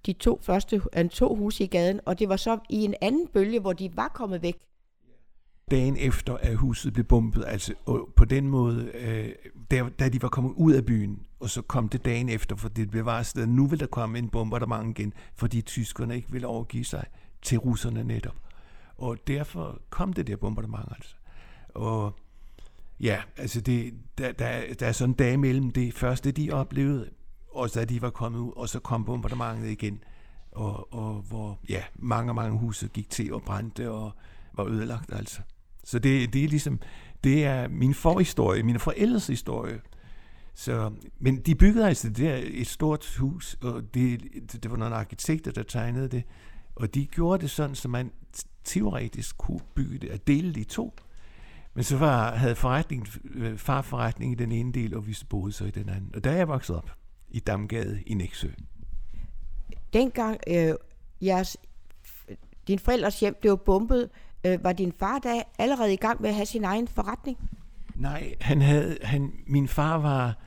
de 0.06 0.14
to 0.14 0.40
første 0.44 0.82
to 1.12 1.36
huse 1.36 1.64
i 1.64 1.68
gaden, 1.68 2.00
og 2.06 2.20
det 2.20 2.30
var 2.30 2.38
så 2.38 2.60
i 2.70 2.84
en 2.84 2.94
anden 3.02 3.28
bølge, 3.28 3.60
hvor 3.60 3.74
de 3.74 3.92
var 3.96 4.08
kommet 4.08 4.42
væk 4.42 4.56
dagen 5.72 5.98
efter, 5.98 6.38
at 6.38 6.56
huset 6.56 6.94
blev 6.94 7.06
bombet. 7.06 7.44
Altså 7.48 7.74
og 7.86 8.10
på 8.16 8.26
den 8.26 8.48
måde, 8.48 8.92
øh, 8.94 9.30
der, 9.72 9.90
da 9.90 10.10
de 10.10 10.22
var 10.22 10.30
kommet 10.30 10.54
ud 10.56 10.74
af 10.74 10.86
byen, 10.86 11.20
og 11.40 11.50
så 11.50 11.62
kom 11.62 11.90
det 11.90 12.06
dagen 12.06 12.30
efter, 12.30 12.56
for 12.56 12.70
det 12.70 12.90
blev 12.90 13.06
varslet, 13.06 13.44
at 13.44 13.50
nu 13.50 13.68
vil 13.68 13.80
der 13.80 13.88
komme 13.88 14.18
en 14.18 14.30
bombardement 14.30 15.00
igen, 15.00 15.14
fordi 15.36 15.62
tyskerne 15.62 16.16
ikke 16.16 16.32
ville 16.32 16.48
overgive 16.48 16.86
sig 16.86 17.06
til 17.42 17.58
russerne 17.58 18.04
netop. 18.04 18.45
Og 18.98 19.18
derfor 19.28 19.82
kom 19.90 20.14
det 20.14 20.28
der 20.28 20.36
bombardement 20.36 20.88
altså. 20.92 21.16
Og 21.70 22.20
ja, 23.00 23.22
altså 23.38 23.62
det, 23.62 23.94
der, 24.18 24.32
der, 24.32 24.74
der 24.80 24.88
er 24.88 24.92
sådan 24.92 25.12
en 25.12 25.16
dag 25.16 25.40
mellem 25.40 25.72
det 25.72 25.94
første, 25.94 26.32
de 26.32 26.52
oplevede, 26.52 27.10
og 27.52 27.70
så 27.70 27.86
de 27.86 28.02
var 28.02 28.10
kommet 28.10 28.40
ud, 28.40 28.52
og 28.56 28.70
så 28.70 28.80
kom 28.80 29.06
bombardementet 29.06 29.70
igen. 29.70 30.04
Og, 30.52 30.94
og 30.94 31.14
hvor 31.14 31.60
ja, 31.70 31.84
mange, 31.96 32.34
mange 32.34 32.60
huse 32.60 32.88
gik 32.88 33.10
til 33.10 33.34
og 33.34 33.44
brændte 33.44 33.92
og 33.92 34.12
var 34.54 34.66
ødelagt 34.66 35.14
altså. 35.14 35.42
Så 35.84 36.00
det, 36.00 36.34
det 36.34 36.44
er 36.44 36.48
ligesom, 36.48 36.80
det 37.24 37.46
er 37.46 37.68
min 37.68 37.94
forhistorie, 37.94 38.64
min 38.64 38.80
forældres 38.80 39.28
historie. 39.28 39.82
Så, 40.54 40.92
men 41.20 41.38
de 41.38 41.56
byggede 41.56 41.88
altså 41.88 42.10
det 42.10 42.18
der, 42.18 42.40
et 42.44 42.68
stort 42.68 43.16
hus, 43.20 43.58
og 43.62 43.94
det, 43.94 44.22
det 44.64 44.72
var 44.72 44.78
nogle 44.78 44.96
arkitekter, 44.96 45.52
der 45.52 45.64
tegnede 45.64 46.08
det, 46.08 46.24
og 46.76 46.96
de 46.96 47.06
gjorde 47.06 47.42
det 47.42 47.52
sådan, 47.52 47.76
så 47.76 47.88
man 47.88 48.12
teoretisk 48.66 49.38
kunne 49.38 49.60
bygge 49.76 49.98
det 49.98 50.12
og 50.12 50.28
dele 50.28 50.54
det 50.54 50.62
i 50.62 50.64
to. 50.64 50.94
Men 51.74 51.84
så 51.84 51.98
var, 51.98 52.36
havde 52.36 52.56
forretning, 52.56 53.08
øh, 53.26 53.58
far 53.58 53.82
forretning 53.82 54.32
i 54.32 54.36
den 54.36 54.52
ene 54.52 54.74
del, 54.74 54.96
og 54.96 55.08
vi 55.08 55.18
boede 55.30 55.52
så 55.52 55.66
i 55.66 55.72
den 55.72 55.90
anden. 55.90 56.12
Og 56.16 56.24
der 56.24 56.32
er 56.32 56.36
jeg 56.36 56.48
vokset 56.48 56.76
op 56.76 56.92
i 57.30 57.40
Damgade 57.40 58.02
i 58.06 58.14
Næksø. 58.14 58.48
Dengang 59.94 60.40
øh, 60.48 60.74
jeres, 61.22 61.58
din 62.68 62.80
forældres 62.80 63.20
hjem 63.20 63.36
blev 63.42 63.58
bombet, 63.58 64.10
Øh, 64.46 64.64
var 64.64 64.74
din 64.74 64.92
far 64.92 65.20
da 65.20 65.44
allerede 65.60 65.94
i 65.94 65.96
gang 65.96 66.22
med 66.22 66.30
at 66.30 66.36
have 66.36 66.46
sin 66.46 66.64
egen 66.64 66.88
forretning? 66.88 67.38
Nej, 67.96 68.34
han 68.42 68.62
havde, 68.62 68.98
han, 69.02 69.34
min 69.48 69.68
far 69.68 69.98
var, 69.98 70.38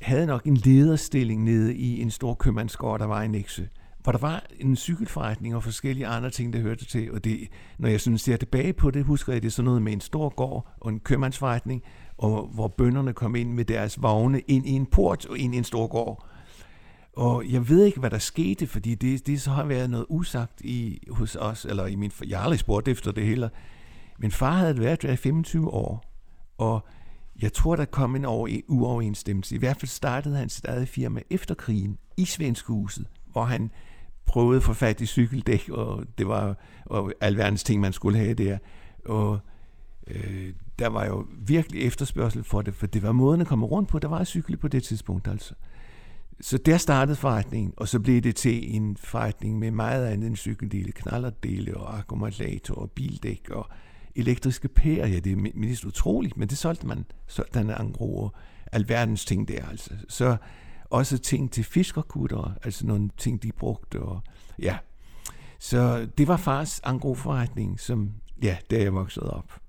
havde 0.00 0.26
nok 0.26 0.46
en 0.46 0.56
lederstilling 0.56 1.44
nede 1.44 1.74
i 1.74 2.02
en 2.02 2.10
stor 2.10 2.34
købmandsgård, 2.34 3.00
der 3.00 3.06
var 3.06 3.22
i 3.22 3.28
Næksø 3.28 3.62
hvor 4.02 4.12
der 4.12 4.18
var 4.18 4.46
en 4.60 4.76
cykelforretning 4.76 5.56
og 5.56 5.62
forskellige 5.62 6.06
andre 6.06 6.30
ting, 6.30 6.52
der 6.52 6.60
hørte 6.60 6.84
til. 6.84 7.12
Og 7.12 7.24
det, 7.24 7.48
når 7.78 7.88
jeg 7.88 8.00
synes, 8.00 8.22
ser 8.22 8.36
tilbage 8.36 8.72
på 8.72 8.90
det, 8.90 9.04
husker 9.04 9.32
jeg 9.32 9.42
det 9.42 9.52
sådan 9.52 9.64
noget 9.64 9.82
med 9.82 9.92
en 9.92 10.00
stor 10.00 10.28
gård 10.28 10.68
og 10.80 10.90
en 10.90 11.00
købmandsforretning, 11.00 11.82
og 12.18 12.50
hvor 12.54 12.68
bønderne 12.68 13.12
kom 13.12 13.34
ind 13.36 13.52
med 13.52 13.64
deres 13.64 14.02
vogne 14.02 14.40
ind 14.40 14.66
i 14.66 14.70
en 14.70 14.86
port 14.86 15.26
og 15.26 15.38
ind 15.38 15.54
i 15.54 15.58
en 15.58 15.64
stor 15.64 15.86
gård. 15.86 16.26
Og 17.16 17.44
jeg 17.50 17.68
ved 17.68 17.84
ikke, 17.84 18.00
hvad 18.00 18.10
der 18.10 18.18
skete, 18.18 18.66
fordi 18.66 18.94
det, 18.94 19.26
det 19.26 19.40
så 19.40 19.50
har 19.50 19.64
været 19.64 19.90
noget 19.90 20.06
usagt 20.08 20.60
i, 20.60 20.98
hos 21.10 21.36
os, 21.36 21.64
eller 21.64 21.86
i 21.86 21.94
min, 21.94 22.12
jeg 22.28 22.38
har 22.38 22.44
aldrig 22.44 22.58
spurgt 22.58 22.88
efter 22.88 23.12
det 23.12 23.26
heller. 23.26 23.48
Min 24.18 24.30
far 24.30 24.52
havde 24.52 24.78
været 24.78 25.02
der 25.02 25.12
i 25.12 25.16
25 25.16 25.70
år, 25.70 26.04
og 26.58 26.86
jeg 27.42 27.52
tror, 27.52 27.76
der 27.76 27.84
kom 27.84 28.16
en 28.16 28.24
over, 28.24 28.60
uoverensstemmelse. 28.68 29.54
I 29.54 29.58
hvert 29.58 29.76
fald 29.76 29.88
startede 29.88 30.36
han 30.36 30.48
sit 30.48 30.64
eget 30.64 30.88
firma 30.88 31.20
efter 31.30 31.54
krigen 31.54 31.98
i 32.16 32.24
Svenskehuset, 32.24 33.06
hvor 33.32 33.44
han 33.44 33.70
prøvede 34.26 34.56
at 34.56 34.62
få 34.62 34.72
fat 34.72 35.00
i 35.00 35.06
cykeldæk, 35.06 35.68
og 35.68 36.04
det 36.18 36.28
var 36.28 36.56
og 36.86 37.12
alverdens 37.20 37.64
ting, 37.64 37.80
man 37.80 37.92
skulle 37.92 38.18
have 38.18 38.34
der. 38.34 38.58
Og 39.04 39.38
øh, 40.06 40.52
der 40.78 40.88
var 40.88 41.06
jo 41.06 41.26
virkelig 41.38 41.82
efterspørgsel 41.82 42.44
for 42.44 42.62
det, 42.62 42.74
for 42.74 42.86
det 42.86 43.02
var 43.02 43.12
måden 43.12 43.40
at 43.40 43.46
komme 43.46 43.66
rundt 43.66 43.88
på. 43.88 43.98
Der 43.98 44.08
var 44.08 44.24
cykel 44.24 44.56
på 44.56 44.68
det 44.68 44.82
tidspunkt 44.82 45.28
altså. 45.28 45.54
Så 46.40 46.58
der 46.58 46.76
startede 46.76 47.16
forretningen, 47.16 47.74
og 47.76 47.88
så 47.88 48.00
blev 48.00 48.20
det 48.20 48.36
til 48.36 48.76
en 48.76 48.96
forretning 48.96 49.58
med 49.58 49.70
meget 49.70 50.06
andet 50.06 50.26
end 50.26 50.36
cykeldele, 50.36 50.92
knallerdele 50.92 51.76
og 51.76 51.98
akkumulator 51.98 52.74
og 52.74 52.90
bildæk 52.90 53.50
og 53.50 53.66
elektriske 54.14 54.68
pærer. 54.68 55.06
Ja, 55.06 55.18
det 55.18 55.32
er 55.32 55.50
mest 55.54 55.84
utroligt, 55.84 56.36
men 56.36 56.48
det 56.48 56.58
solgte 56.58 56.86
man. 56.86 57.04
Solgte 57.26 57.58
han 57.58 57.70
angro 57.70 58.18
og 58.18 58.34
alverdens 58.72 59.24
ting 59.24 59.48
der 59.48 59.66
altså. 59.70 59.90
Så 60.08 60.36
også 60.92 61.18
ting 61.18 61.52
til 61.52 61.64
fiskerkutter, 61.64 62.54
altså 62.62 62.86
nogle 62.86 63.10
ting, 63.16 63.42
de 63.42 63.52
brugte. 63.52 64.00
Og, 64.02 64.20
ja. 64.58 64.78
Så 65.58 66.08
det 66.18 66.28
var 66.28 66.36
fars 66.36 66.80
angroforretning, 66.84 67.80
som, 67.80 68.12
ja, 68.42 68.56
der 68.70 68.78
jeg 68.78 68.94
voksede 68.94 69.30
op. 69.30 69.60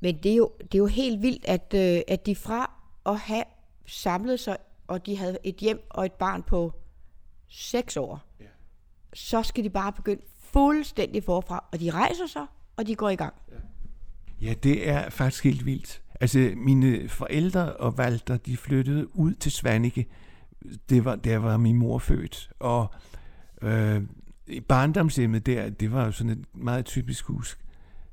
Men 0.00 0.18
det 0.22 0.32
er 0.32 0.36
jo, 0.36 0.50
det 0.58 0.74
er 0.74 0.78
jo 0.78 0.86
helt 0.86 1.22
vildt, 1.22 1.44
at, 1.44 1.74
øh, 1.74 2.00
at 2.08 2.26
de 2.26 2.36
fra 2.36 2.70
at 3.06 3.18
have 3.18 3.44
samlet 3.86 4.40
sig, 4.40 4.56
og 4.86 5.06
de 5.06 5.16
havde 5.16 5.38
et 5.44 5.56
hjem 5.56 5.86
og 5.90 6.06
et 6.06 6.12
barn 6.12 6.42
på 6.42 6.72
seks 7.48 7.96
år, 7.96 8.20
ja. 8.40 8.44
så 9.12 9.42
skal 9.42 9.64
de 9.64 9.70
bare 9.70 9.92
begynde 9.92 10.22
fuldstændig 10.38 11.24
forfra, 11.24 11.64
og 11.72 11.80
de 11.80 11.90
rejser 11.90 12.26
sig, 12.26 12.46
og 12.76 12.86
de 12.86 12.94
går 12.94 13.08
i 13.10 13.16
gang. 13.16 13.34
Ja, 14.40 14.54
det 14.62 14.88
er 14.88 15.10
faktisk 15.10 15.44
helt 15.44 15.66
vildt. 15.66 16.02
Altså, 16.20 16.52
mine 16.56 17.08
forældre 17.08 17.72
og 17.72 17.94
Walter, 17.98 18.36
de 18.36 18.56
flyttede 18.56 19.16
ud 19.16 19.34
til 19.34 19.52
Svanike. 19.52 20.06
Det 20.88 21.04
var, 21.04 21.16
der 21.16 21.38
var 21.38 21.56
min 21.56 21.76
mor 21.76 21.98
født. 21.98 22.50
Og 22.60 22.94
øh, 23.62 24.02
barndomshjemmet 24.68 25.46
der, 25.46 25.70
det 25.70 25.92
var 25.92 26.04
jo 26.04 26.12
sådan 26.12 26.30
et 26.32 26.44
meget 26.54 26.84
typisk 26.84 27.24
hus. 27.24 27.58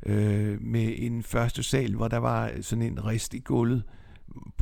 Øh, 0.06 0.62
med 0.62 0.94
en 0.98 1.24
første 1.24 1.64
sal, 1.64 1.96
hvor 1.96 2.08
der 2.08 2.18
var 2.18 2.52
sådan 2.62 2.82
en 2.82 3.06
rist 3.06 3.34
i 3.34 3.40
gulvet. 3.40 3.84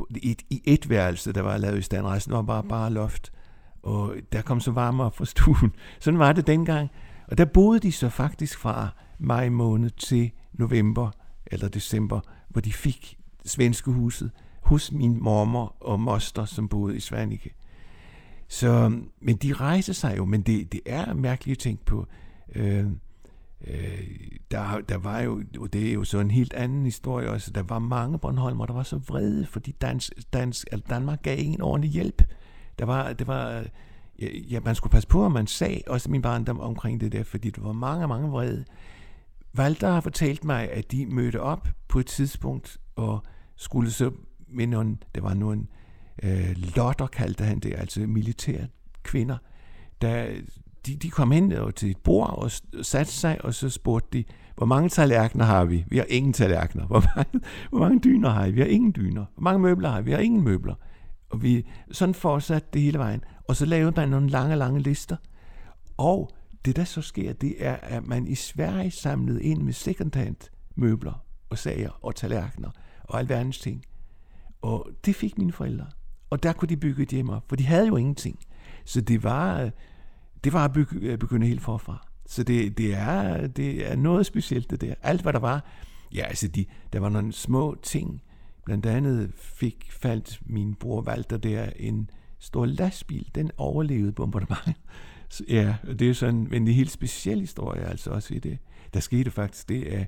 I 0.10 0.32
et, 0.32 0.42
i 0.50 0.62
et 0.66 0.90
værelse, 0.90 1.34
der 1.34 1.42
var 1.42 1.58
lavet 1.58 1.80
i 1.80 1.82
stand. 1.82 2.06
Resten 2.06 2.34
var 2.34 2.42
bare, 2.42 2.64
bare 2.64 2.94
loft. 2.94 3.32
Og 3.84 4.16
der 4.32 4.42
kom 4.42 4.60
så 4.60 4.72
varme 4.72 5.04
op 5.04 5.18
fra 5.18 5.26
stuen. 5.26 5.74
Sådan 6.00 6.20
var 6.20 6.34
det 6.34 6.48
dengang. 6.48 6.90
Og 7.28 7.38
der 7.38 7.46
boede 7.46 7.80
de 7.80 7.92
så 7.92 8.10
faktisk 8.10 8.60
fra 8.60 8.90
maj 9.20 9.50
måned 9.50 9.90
til 9.90 10.32
november 10.54 11.12
eller 11.46 11.68
december, 11.68 12.20
hvor 12.50 12.62
de 12.62 12.74
fik 12.74 13.18
svenske 13.46 13.92
huset 13.92 14.32
hos 14.62 14.92
min 14.92 15.24
mormor 15.24 15.76
og 15.80 16.00
moster, 16.00 16.46
som 16.46 16.68
boede 16.68 16.98
i 16.98 17.00
Svanike. 17.00 17.54
Så, 18.48 19.02
men 19.22 19.36
de 19.36 19.54
rejser 19.54 19.94
sig 19.94 20.18
jo, 20.18 20.26
men 20.26 20.42
det, 20.42 20.72
det 20.72 20.82
er 20.86 21.14
mærkeligt 21.14 21.58
at 21.58 21.62
tænke 21.62 21.86
på. 21.86 22.08
Øh, 22.56 22.86
øh, 23.68 24.08
der, 24.52 24.82
der 24.90 24.98
var 24.98 25.20
jo, 25.20 25.44
og 25.60 25.74
det 25.74 25.90
er 25.90 25.94
jo 25.94 26.04
så 26.04 26.20
en 26.20 26.32
helt 26.32 26.54
anden 26.54 26.86
historie 26.86 27.30
også, 27.30 27.52
der 27.52 27.64
var 27.64 27.80
mange 27.80 28.20
Bornholmer, 28.20 28.66
der 28.66 28.74
var 28.74 28.84
så 28.84 28.98
vrede, 28.98 29.46
fordi 29.46 29.72
dans, 29.72 30.12
dans, 30.34 30.66
altså 30.72 30.88
Danmark 30.90 31.22
gav 31.22 31.40
ingen 31.40 31.62
ordentlig 31.62 31.92
hjælp. 31.92 32.24
Der 32.80 32.86
var, 32.86 33.14
det 33.14 33.28
var, 33.28 33.64
ja, 34.50 34.60
man 34.60 34.76
skulle 34.76 34.92
passe 34.92 35.08
på, 35.08 35.26
at 35.26 35.32
man 35.32 35.48
sagde 35.48 35.82
også 35.88 36.12
min 36.12 36.22
barndom 36.22 36.60
omkring 36.60 37.02
det 37.02 37.12
der, 37.12 37.24
fordi 37.24 37.50
der 37.50 37.62
var 37.62 37.74
mange, 37.74 38.08
mange 38.08 38.30
vrede. 38.30 38.66
Valter 39.54 39.92
har 39.92 40.02
fortalt 40.02 40.44
mig, 40.44 40.72
at 40.72 40.92
de 40.92 41.06
mødte 41.06 41.42
op 41.42 41.68
på 41.88 42.00
et 42.00 42.06
tidspunkt 42.06 42.78
og 43.02 43.24
skulle 43.56 43.92
så 43.92 44.12
med 44.48 44.68
nogle, 44.68 44.98
det 45.16 45.24
var 45.24 45.34
nogle 45.34 45.68
øh, 46.24 46.56
lotter, 46.76 47.08
kaldte 47.08 47.44
han 47.44 47.60
det, 47.60 47.74
altså 47.78 48.00
militære 48.00 48.68
kvinder, 49.04 49.38
der, 50.02 50.28
de, 50.86 50.96
de 50.96 51.10
kom 51.10 51.32
hen 51.32 51.52
og 51.52 51.76
til 51.76 51.92
et 51.92 51.98
bord 51.98 52.30
og 52.38 52.52
satte 52.86 53.12
sig, 53.12 53.46
og 53.46 53.54
så 53.54 53.70
spurgte 53.70 54.18
de, 54.18 54.24
hvor 54.56 54.66
mange 54.66 54.90
tallerkener 54.90 55.46
har 55.46 55.66
vi? 55.66 55.86
Vi 55.88 55.98
har 55.98 56.06
ingen 56.10 56.34
tallerkener. 56.34 56.86
Hvor 56.88 57.04
mange, 57.16 57.40
hvor 57.70 57.80
mange 57.80 58.00
dyner 58.00 58.30
har 58.30 58.46
I? 58.46 58.52
Vi 58.52 58.60
har 58.60 58.68
ingen 58.68 58.94
dyner. 58.96 59.26
Hvor 59.34 59.44
mange 59.44 59.60
møbler 59.60 59.90
har 59.90 60.00
I? 60.00 60.04
Vi 60.04 60.12
har 60.12 60.20
ingen 60.20 60.44
møbler. 60.44 60.76
Og 61.30 61.44
vi 61.44 61.68
sådan 61.92 62.16
fortsatte 62.16 62.68
det 62.74 62.82
hele 62.82 62.98
vejen. 62.98 63.24
Og 63.48 63.56
så 63.56 63.66
lavede 63.66 63.94
man 63.96 64.10
nogle 64.10 64.30
lange, 64.30 64.56
lange 64.56 64.80
lister. 64.80 65.16
Og 65.98 66.30
det, 66.66 66.76
der 66.76 66.84
så 66.84 67.02
sker, 67.02 67.34
det 67.34 67.56
er, 67.60 67.76
at 67.76 68.08
man 68.08 68.28
i 68.28 68.36
Sverige 68.36 68.92
samlede 68.92 69.44
ind 69.44 69.62
med 69.62 69.74
second-hand 69.74 70.36
møbler 70.76 71.24
og 71.50 71.58
sager 71.58 72.00
og 72.02 72.16
tallerkener 72.16 72.70
og 73.12 73.20
alverdens 73.20 73.60
ting. 73.60 73.86
Og 74.62 74.90
det 75.06 75.16
fik 75.16 75.38
mine 75.38 75.52
forældre. 75.52 75.86
Og 76.30 76.44
der 76.44 76.54
kunne 76.54 76.70
de 76.70 76.78
bygge 76.78 77.04
et 77.04 77.10
hjem 77.10 77.30
op, 77.30 77.44
for 77.50 77.56
de 77.56 77.66
havde 77.66 77.88
jo 77.88 77.96
ingenting. 77.96 78.40
Så 78.86 79.02
det 79.02 79.24
var, 79.24 79.72
det 80.44 80.54
var 80.54 80.66
at 80.66 80.74
bygge, 80.74 81.18
begynde 81.18 81.48
helt 81.48 81.62
forfra. 81.62 82.08
Så 82.26 82.44
det, 82.44 82.78
det, 82.78 82.94
er, 82.94 83.48
det 83.48 83.92
er 83.92 83.96
noget 83.96 84.26
specielt, 84.26 84.70
det 84.70 84.82
der. 84.82 84.94
Alt, 85.02 85.22
hvad 85.22 85.34
der 85.34 85.40
var, 85.40 85.66
ja, 86.14 86.24
altså, 86.24 86.48
de, 86.48 86.66
der 86.94 87.00
var 87.00 87.10
nogle 87.10 87.34
små 87.34 87.78
ting. 87.84 88.22
Blandt 88.66 88.86
andet 88.86 89.32
fik 89.36 89.92
faldt 89.92 90.40
min 90.46 90.76
bror 90.76 91.02
Walter 91.02 91.38
der 91.38 91.70
en 91.76 92.10
stor 92.40 92.66
lastbil. 92.66 93.30
Den 93.36 93.52
overlevede 93.58 94.12
bombardementet. 94.12 94.76
Så, 95.30 95.44
ja, 95.50 95.76
det 96.00 96.10
er 96.10 96.14
sådan 96.14 96.54
en 96.54 96.68
helt 96.68 96.92
speciel 96.92 97.40
historie 97.40 97.82
altså 97.82 98.10
også 98.10 98.34
i 98.34 98.40
det. 98.40 98.58
Der 98.94 99.00
skete 99.00 99.32
faktisk 99.32 99.70
det, 99.70 99.84
at 99.84 100.08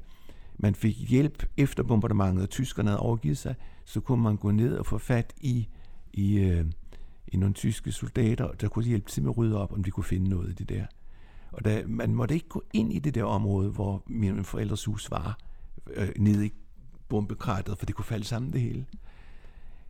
man 0.58 0.76
fik 0.76 1.10
hjælp 1.10 1.46
efter 1.58 1.84
bombardementet, 1.84 2.44
og 2.44 2.50
tyskerne 2.50 2.90
havde 2.90 3.00
overgivet 3.00 3.38
sig, 3.38 3.56
så 3.86 4.00
kunne 4.00 4.24
man 4.24 4.38
gå 4.38 4.52
ned 4.52 4.78
og 4.78 4.86
få 4.86 4.98
fat 4.98 5.34
i, 5.42 5.68
i, 6.14 6.40
øh, 6.40 6.66
i 7.28 7.38
nogle 7.38 7.54
tyske 7.54 7.92
soldater, 7.92 8.52
der 8.52 8.68
kunne 8.68 8.86
hjælpe 8.86 9.10
til 9.10 9.24
med 9.24 9.32
at 9.32 9.38
rydde 9.38 9.62
op, 9.62 9.74
om 9.74 9.84
de 9.84 9.92
kunne 9.92 10.04
finde 10.04 10.30
noget 10.30 10.50
i 10.50 10.54
det 10.54 10.70
der. 10.70 10.86
Og 11.52 11.66
da, 11.66 11.84
man 11.88 12.16
måtte 12.16 12.36
ikke 12.36 12.48
gå 12.48 12.64
ind 12.74 12.94
i 12.94 13.00
det 13.00 13.16
der 13.16 13.24
område, 13.24 13.70
hvor 13.70 14.04
mine 14.08 14.44
forældres 14.44 14.86
hus 14.86 15.12
var, 15.12 15.40
øh, 15.94 16.10
nede 16.18 16.46
i 16.46 16.54
bombekrateret, 17.10 17.78
for 17.78 17.86
det 17.86 17.96
kunne 17.96 18.06
falde 18.06 18.26
sammen 18.26 18.54
det 18.54 18.62
hele. 18.62 18.86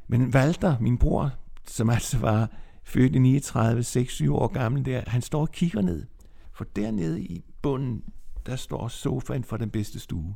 Men 0.07 0.35
Walter, 0.35 0.79
min 0.79 0.97
bror, 0.97 1.31
som 1.67 1.89
altså 1.89 2.17
var 2.17 2.49
født 2.83 3.15
i 3.15 3.19
39, 3.19 3.81
6-7 3.81 4.31
år 4.31 4.47
gammel 4.47 4.85
der, 4.85 5.03
han 5.07 5.21
står 5.21 5.41
og 5.41 5.51
kigger 5.51 5.81
ned. 5.81 6.05
For 6.51 6.65
dernede 6.75 7.21
i 7.21 7.43
bunden, 7.61 8.03
der 8.45 8.55
står 8.55 8.87
sofaen 8.87 9.43
for 9.43 9.57
den 9.57 9.69
bedste 9.69 9.99
stue. 9.99 10.35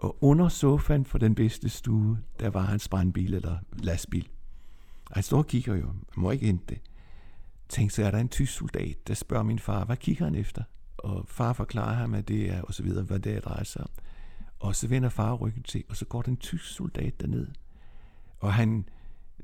Og 0.00 0.24
under 0.24 0.48
sofaen 0.48 1.04
for 1.04 1.18
den 1.18 1.34
bedste 1.34 1.68
stue, 1.68 2.18
der 2.40 2.50
var 2.50 2.62
hans 2.62 2.88
brandbil 2.88 3.34
eller 3.34 3.58
lastbil. 3.78 4.28
Og 5.06 5.14
han 5.14 5.22
står 5.22 5.38
og 5.38 5.46
kigger 5.46 5.74
jo, 5.74 5.86
man 5.86 5.94
må 6.16 6.30
ikke 6.30 6.46
hente 6.46 6.64
det. 6.68 6.80
Tænk 7.68 7.90
så 7.90 8.04
er 8.04 8.10
der 8.10 8.18
en 8.18 8.28
tysk 8.28 8.52
soldat, 8.52 8.96
der 9.06 9.14
spørger 9.14 9.44
min 9.44 9.58
far, 9.58 9.84
hvad 9.84 9.96
kigger 9.96 10.24
han 10.24 10.34
efter? 10.34 10.62
Og 10.98 11.24
far 11.28 11.52
forklarer 11.52 11.94
ham, 11.94 12.14
at 12.14 12.28
det 12.28 12.50
er, 12.50 12.62
og 12.62 12.74
så 12.74 12.82
videre, 12.82 13.04
hvad 13.04 13.18
det 13.18 13.44
drejer 13.44 13.64
sig 13.64 13.82
om. 13.82 13.90
Og 14.58 14.76
så 14.76 14.88
vender 14.88 15.08
far 15.08 15.34
ryggen 15.34 15.62
til, 15.62 15.84
og 15.88 15.96
så 15.96 16.04
går 16.04 16.22
den 16.22 16.36
tysk 16.36 16.74
soldat 16.74 17.20
derned. 17.20 17.48
Og 18.38 18.54
han, 18.54 18.88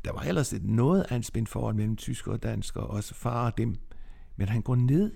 der 0.04 0.12
var 0.12 0.20
ellers 0.20 0.52
et 0.52 0.64
noget 0.64 1.06
anspændt 1.10 1.48
forhold 1.48 1.74
mellem 1.74 1.96
tysker 1.96 2.32
og 2.32 2.42
dansker, 2.42 2.80
og 2.80 2.90
også 2.90 3.14
far 3.14 3.46
og 3.46 3.58
dem. 3.58 3.76
Men 4.36 4.48
han 4.48 4.62
går 4.62 4.76
ned 4.76 5.12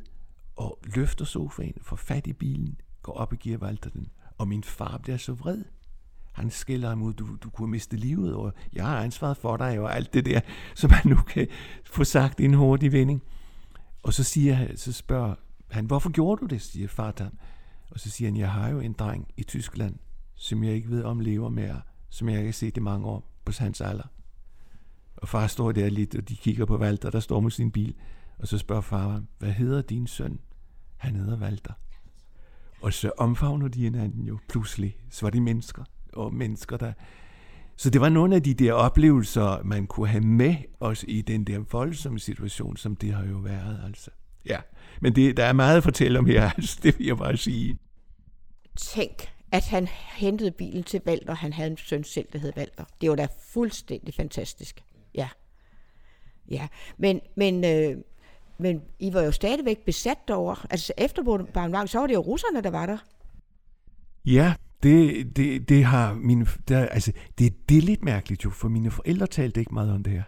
og 0.57 0.79
løfter 0.97 1.25
sofaen, 1.25 1.75
får 1.83 1.97
fat 1.97 2.27
i 2.27 2.33
bilen, 2.33 2.81
går 3.03 3.13
op 3.13 3.33
og 3.33 3.39
giver 3.39 3.59
Walter 3.59 3.91
den. 3.91 4.09
Og 4.41 4.49
min 4.49 4.65
far 4.65 4.99
bliver 4.99 5.17
så 5.17 5.33
vred. 5.33 5.65
Han 6.33 6.51
skælder 6.51 6.89
ham 6.89 7.03
ud, 7.03 7.15
du, 7.15 7.37
du 7.43 7.51
kunne 7.51 7.71
miste 7.71 7.97
livet, 7.97 8.35
og 8.35 8.53
jeg 8.73 8.87
har 8.87 8.99
ansvaret 8.99 9.37
for 9.37 9.57
dig, 9.57 9.81
og 9.81 9.97
alt 9.97 10.15
det 10.15 10.27
der, 10.27 10.41
som 10.75 10.91
man 10.91 11.01
nu 11.05 11.17
kan 11.17 11.49
få 11.85 12.05
sagt 12.05 12.41
i 12.41 12.45
en 12.45 12.55
hurtig 12.55 12.93
vending. 12.93 13.23
Og 14.03 14.13
så, 14.13 14.25
siger, 14.25 14.77
så 14.77 14.93
spørger 14.93 15.35
han, 15.71 15.87
hvorfor 15.87 16.11
gjorde 16.11 16.41
du 16.41 16.47
det, 16.47 16.63
siger 16.63 16.89
far 16.89 17.11
til 17.11 17.25
ham. 17.25 17.39
Og 17.91 18.01
så 18.01 18.11
siger 18.11 18.31
han, 18.31 18.37
jeg 18.37 18.53
har 18.53 18.69
jo 18.69 18.81
en 18.81 18.93
dreng 18.93 19.29
i 19.37 19.43
Tyskland, 19.43 19.97
som 20.35 20.65
jeg 20.65 20.75
ikke 20.75 20.91
ved 20.91 21.03
om 21.03 21.21
lever 21.21 21.49
mere, 21.49 21.81
som 22.09 22.29
jeg 22.29 22.39
ikke 22.39 22.49
har 22.49 22.53
set 22.53 22.77
i 22.77 22.81
mange 22.81 23.07
år 23.07 23.41
på 23.45 23.53
hans 23.59 23.81
alder. 23.81 24.07
Og 25.17 25.29
far 25.29 25.47
står 25.47 25.73
der 25.73 25.91
lidt, 25.91 26.15
og 26.15 26.29
de 26.29 26.37
kigger 26.37 26.65
på 26.65 26.79
Walter, 26.79 27.11
der 27.11 27.21
står 27.21 27.41
med 27.41 27.51
sin 27.51 27.71
bil. 27.71 27.95
Og 28.39 28.49
så 28.49 28.59
spørger 28.59 28.83
far, 28.83 29.23
hvad 29.39 29.53
hedder 29.53 29.83
din 29.83 30.07
søn? 30.07 30.41
Han 30.97 31.17
hedder 31.17 31.39
Walter. 31.39 31.73
Og 32.81 32.93
så 32.93 33.13
omfavner 33.19 33.69
de 33.69 33.81
hinanden 33.81 34.27
jo 34.27 34.39
pludselig. 34.49 34.97
Så 35.11 35.27
var 35.27 35.31
de 35.31 35.41
mennesker, 35.41 35.85
og 36.13 36.35
mennesker, 36.35 36.77
der... 36.77 36.93
Så 37.77 37.91
det 37.91 38.01
var 38.01 38.09
nogle 38.09 38.37
af 38.37 38.43
de 38.43 38.55
der 38.55 38.73
oplevelser, 38.73 39.63
man 39.65 39.87
kunne 39.87 40.09
have 40.09 40.25
med 40.25 40.57
os 40.81 41.05
i 41.09 41.23
den 41.23 41.45
der 41.45 41.59
voldsomme 41.59 42.19
situation, 42.19 42.77
som 42.77 42.97
det 42.97 43.13
har 43.15 43.27
jo 43.27 43.37
været, 43.37 43.81
altså. 43.87 44.11
Ja, 44.47 44.59
men 45.01 45.15
det, 45.15 45.37
der 45.37 45.45
er 45.45 45.53
meget 45.53 45.77
at 45.77 45.83
fortælle 45.83 46.19
om 46.19 46.27
her, 46.27 46.51
altså, 46.57 46.81
det 46.83 46.99
vil 46.99 47.07
jeg 47.07 47.17
bare 47.17 47.37
sige. 47.37 47.79
Tænk, 48.77 49.33
at 49.53 49.69
han 49.69 49.89
hentede 50.17 50.51
bilen 50.51 50.83
til 50.83 51.01
Valter. 51.05 51.35
Han 51.35 51.53
havde 51.53 51.71
en 51.71 51.77
søn 51.77 52.05
selv, 52.05 52.27
der 52.33 52.39
hed 52.39 52.53
Valter. 52.57 52.85
Det 53.01 53.11
var 53.11 53.17
da 53.17 53.27
fuldstændig 53.53 54.15
fantastisk. 54.15 54.83
Ja. 55.15 55.29
Ja, 56.51 56.69
men, 56.99 57.21
men, 57.37 57.65
øh, 57.65 57.97
men 58.61 58.81
I 58.99 59.13
var 59.13 59.23
jo 59.23 59.33
stadigvæk 59.33 59.79
besat 59.87 60.19
derovre. 60.29 60.57
Altså 60.71 60.93
efter 60.99 61.47
Barnvang, 61.55 61.89
så 61.89 61.99
var 61.99 62.07
det 62.07 62.15
jo 62.15 62.21
russerne, 62.21 62.63
der 62.63 62.71
var 62.71 62.87
der. 62.87 62.99
Ja, 64.27 64.55
det, 64.83 65.37
det, 65.37 65.69
det 65.69 65.85
har 65.85 66.15
mine, 66.15 66.47
der, 66.69 66.87
altså, 66.87 67.13
det, 67.39 67.69
det 67.69 67.79
er 67.79 67.83
lidt 67.83 68.05
mærkeligt 68.05 68.45
jo, 68.45 68.51
for 68.51 68.69
mine 68.69 68.91
forældre 68.91 69.27
talte 69.27 69.61
ikke 69.61 69.75
meget 69.75 69.93
om 69.93 70.03
det 70.03 70.13
her. 70.13 70.23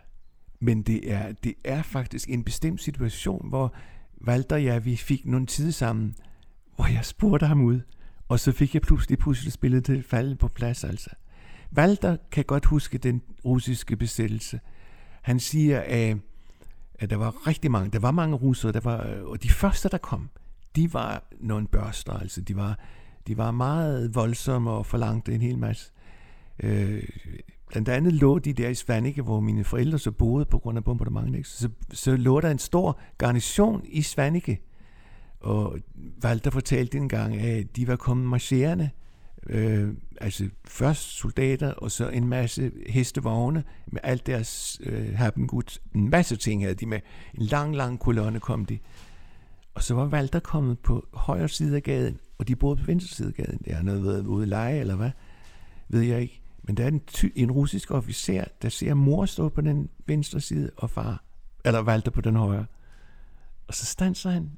Men 0.61 0.83
det 0.83 1.13
er, 1.13 1.33
det 1.33 1.55
er 1.65 1.83
faktisk 1.83 2.31
en 2.31 2.45
bestemt 2.45 2.83
situation, 2.83 3.49
hvor 3.49 3.75
Walter 4.27 4.57
og 4.57 4.65
jeg, 4.65 4.85
vi 4.85 4.97
fik 4.97 5.27
nogle 5.27 5.47
tid 5.47 5.73
sammen, 5.73 6.15
hvor 6.77 6.87
jeg 6.87 7.05
spurgte 7.05 7.47
ham 7.47 7.61
ud, 7.61 7.81
og 8.29 8.41
så 8.41 8.53
fik 8.53 8.75
jeg 8.75 8.83
pludselig 8.83 9.19
puslespillet 9.19 9.85
til 9.85 9.99
at 9.99 10.05
falde 10.05 10.37
på 10.37 10.49
plads, 10.49 10.85
altså. 10.85 11.11
Walter 11.77 12.17
kan 12.33 12.45
godt 12.45 12.65
huske 12.65 12.99
den 12.99 13.23
russiske 13.45 13.97
besættelse. 13.97 14.61
Han 15.23 15.41
siger, 15.41 15.83
at, 15.87 16.17
at 16.95 17.11
der 17.11 17.17
var 17.17 17.47
rigtig 17.47 17.71
mange, 17.71 17.91
der 17.91 17.99
var 17.99 18.11
mange 18.11 18.37
russere, 18.37 18.73
der 18.73 18.81
var, 18.81 19.07
øh, 19.07 19.25
og 19.25 19.43
de 19.43 19.49
første, 19.51 19.89
der 19.89 19.99
kom, 19.99 20.31
de 20.77 20.95
var 20.95 21.25
nogle 21.41 21.67
børster, 21.67 22.13
altså 22.13 22.41
de 22.41 22.57
var, 22.57 22.79
de 23.27 23.37
var 23.37 23.51
meget 23.51 24.15
voldsomme 24.15 24.71
og 24.71 24.87
forlangte 24.87 25.35
en 25.35 25.41
hel 25.41 25.59
masse. 25.59 25.93
Øh, 26.63 27.03
blandt 27.69 27.89
andet 27.89 28.13
lå 28.13 28.39
de 28.39 28.53
der 28.53 28.69
i 28.69 28.75
Svanike, 28.75 29.23
hvor 29.23 29.41
mine 29.41 29.65
forældre 29.65 29.99
så 29.99 30.11
boede 30.11 30.45
på 30.45 30.59
grund 30.59 30.79
af 30.79 30.85
bombardementet. 30.85 31.47
Så, 31.47 31.69
så 31.93 32.17
lå 32.17 32.41
der 32.41 32.51
en 32.51 32.59
stor 32.59 33.01
garnison 33.19 33.83
i 33.85 34.03
Svanike. 34.03 34.61
Og 35.41 35.79
Walter 36.25 36.51
fortalte 36.51 36.99
en 36.99 37.09
gang, 37.09 37.37
at 37.37 37.77
de 37.77 37.89
var 37.89 37.97
kommet 37.97 38.27
marcherende, 38.27 38.91
øh, 39.47 39.95
altså 40.21 40.49
først 40.65 41.03
soldater, 41.03 41.73
og 41.73 41.91
så 41.91 42.09
en 42.09 42.29
masse 42.29 42.73
hestevogne 42.89 43.65
med 43.87 44.01
alt 44.03 44.27
deres 44.27 44.81
øh, 44.85 45.15
happengud. 45.15 45.79
En 45.95 46.11
masse 46.11 46.37
ting 46.37 46.63
havde 46.63 46.75
de 46.75 46.87
med. 46.87 47.01
En 47.35 47.43
lang, 47.43 47.77
lang 47.77 48.01
kolonne 48.01 48.41
kom 48.41 48.65
de. 48.65 48.79
Og 49.75 49.83
så 49.83 49.95
var 49.95 50.07
Walter 50.07 50.41
kommet 50.41 50.79
på 50.79 51.09
højre 51.13 51.49
side 51.49 51.77
af 51.77 51.83
gaden, 51.83 52.19
og 52.39 52.49
de 52.49 52.57
boede 52.57 52.77
på 52.77 52.87
venstre 52.87 53.17
side 53.17 53.29
af 53.29 53.35
gaden. 53.35 53.59
Det 53.65 53.75
har 53.75 53.83
noget 53.83 54.05
været 54.05 54.27
ude 54.27 54.43
at 54.43 54.49
lege, 54.49 54.81
eller 54.81 54.97
hvad? 54.97 55.11
Ved 55.89 56.01
jeg 56.01 56.21
ikke. 56.21 56.43
Men 56.63 56.77
der 56.77 56.85
er 56.85 56.89
en, 56.89 57.01
ty- 57.01 57.33
en 57.35 57.51
russisk 57.51 57.91
officer, 57.91 58.45
der 58.63 58.69
ser 58.69 58.95
mor 58.95 59.27
stå 59.27 59.49
på 59.49 59.61
den 59.61 59.89
venstre 60.07 60.41
side, 60.41 60.71
og 60.77 60.91
far, 60.91 61.25
eller 61.65 61.85
Walter 61.85 62.11
på 62.11 62.21
den 62.21 62.37
højre. 62.37 62.67
Og 63.67 63.75
så 63.75 63.87
standser 63.87 64.31
han 64.31 64.51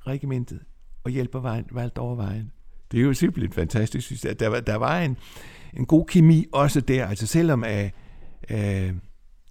regimentet 0.00 0.60
og 1.04 1.10
hjælper 1.10 1.62
Walter 1.72 2.02
over 2.02 2.14
vejen. 2.14 2.52
Det 2.92 3.00
er 3.00 3.04
jo 3.04 3.14
simpelthen 3.14 3.52
fantastisk, 3.52 4.06
synes 4.06 4.24
jeg. 4.24 4.40
Der, 4.40 4.48
var, 4.48 4.60
der 4.60 4.74
var 4.74 5.00
en, 5.00 5.16
en 5.74 5.86
god 5.86 6.06
kemi 6.06 6.46
også 6.52 6.80
der. 6.80 7.06
Altså 7.06 7.26
selvom 7.26 7.64
at, 7.64 7.92
uh, 8.50 8.56
ja, 8.56 8.90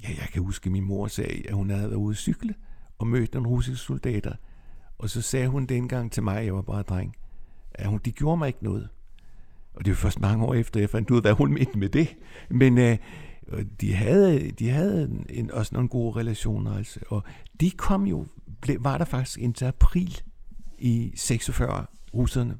jeg 0.03 0.27
kan 0.34 0.41
huske, 0.41 0.67
at 0.67 0.72
min 0.72 0.84
mor 0.84 1.08
sagde, 1.08 1.48
at 1.48 1.53
hun 1.53 1.70
havde 1.70 1.89
været 1.89 2.00
ude 2.00 2.12
at 2.12 2.17
cykle 2.17 2.53
og 2.98 3.08
mødt 3.08 3.34
nogle 3.34 3.50
russiske 3.50 3.86
soldater. 3.86 4.34
Og 5.00 5.10
så 5.10 5.22
sagde 5.22 5.48
hun 5.48 5.65
dengang 5.65 6.12
til 6.12 6.24
mig, 6.24 6.46
jeg 6.46 6.56
var 6.56 6.62
bare 6.62 6.82
dreng, 6.82 7.15
at 7.74 7.88
hun, 7.88 8.00
de 8.06 8.12
gjorde 8.12 8.38
mig 8.38 8.48
ikke 8.48 8.63
noget. 8.63 8.89
Og 9.74 9.86
det 9.86 9.91
var 9.91 9.96
først 9.96 10.20
mange 10.20 10.46
år 10.46 10.53
efter, 10.53 10.79
jeg 10.79 10.89
fandt 10.89 11.12
ud 11.12 11.17
af, 11.17 11.24
hvad 11.24 11.34
hun 11.34 11.53
mente 11.53 11.79
med 11.79 11.89
det. 11.89 12.15
Men 12.50 12.77
øh, 12.77 12.98
de 13.82 13.94
havde, 13.94 14.51
de 14.51 14.70
havde 14.70 15.24
en, 15.29 15.51
også 15.51 15.75
nogle 15.75 15.89
gode 15.89 16.20
relationer. 16.20 16.77
Altså. 16.77 17.00
Og 17.10 17.24
de 17.60 17.72
kom 17.72 18.08
jo, 18.08 18.25
ble, 18.62 18.77
var 18.79 18.98
der 18.98 19.06
faktisk 19.06 19.39
indtil 19.39 19.65
april 19.65 20.22
i 20.79 21.12
46, 21.15 21.86
russerne. 22.13 22.58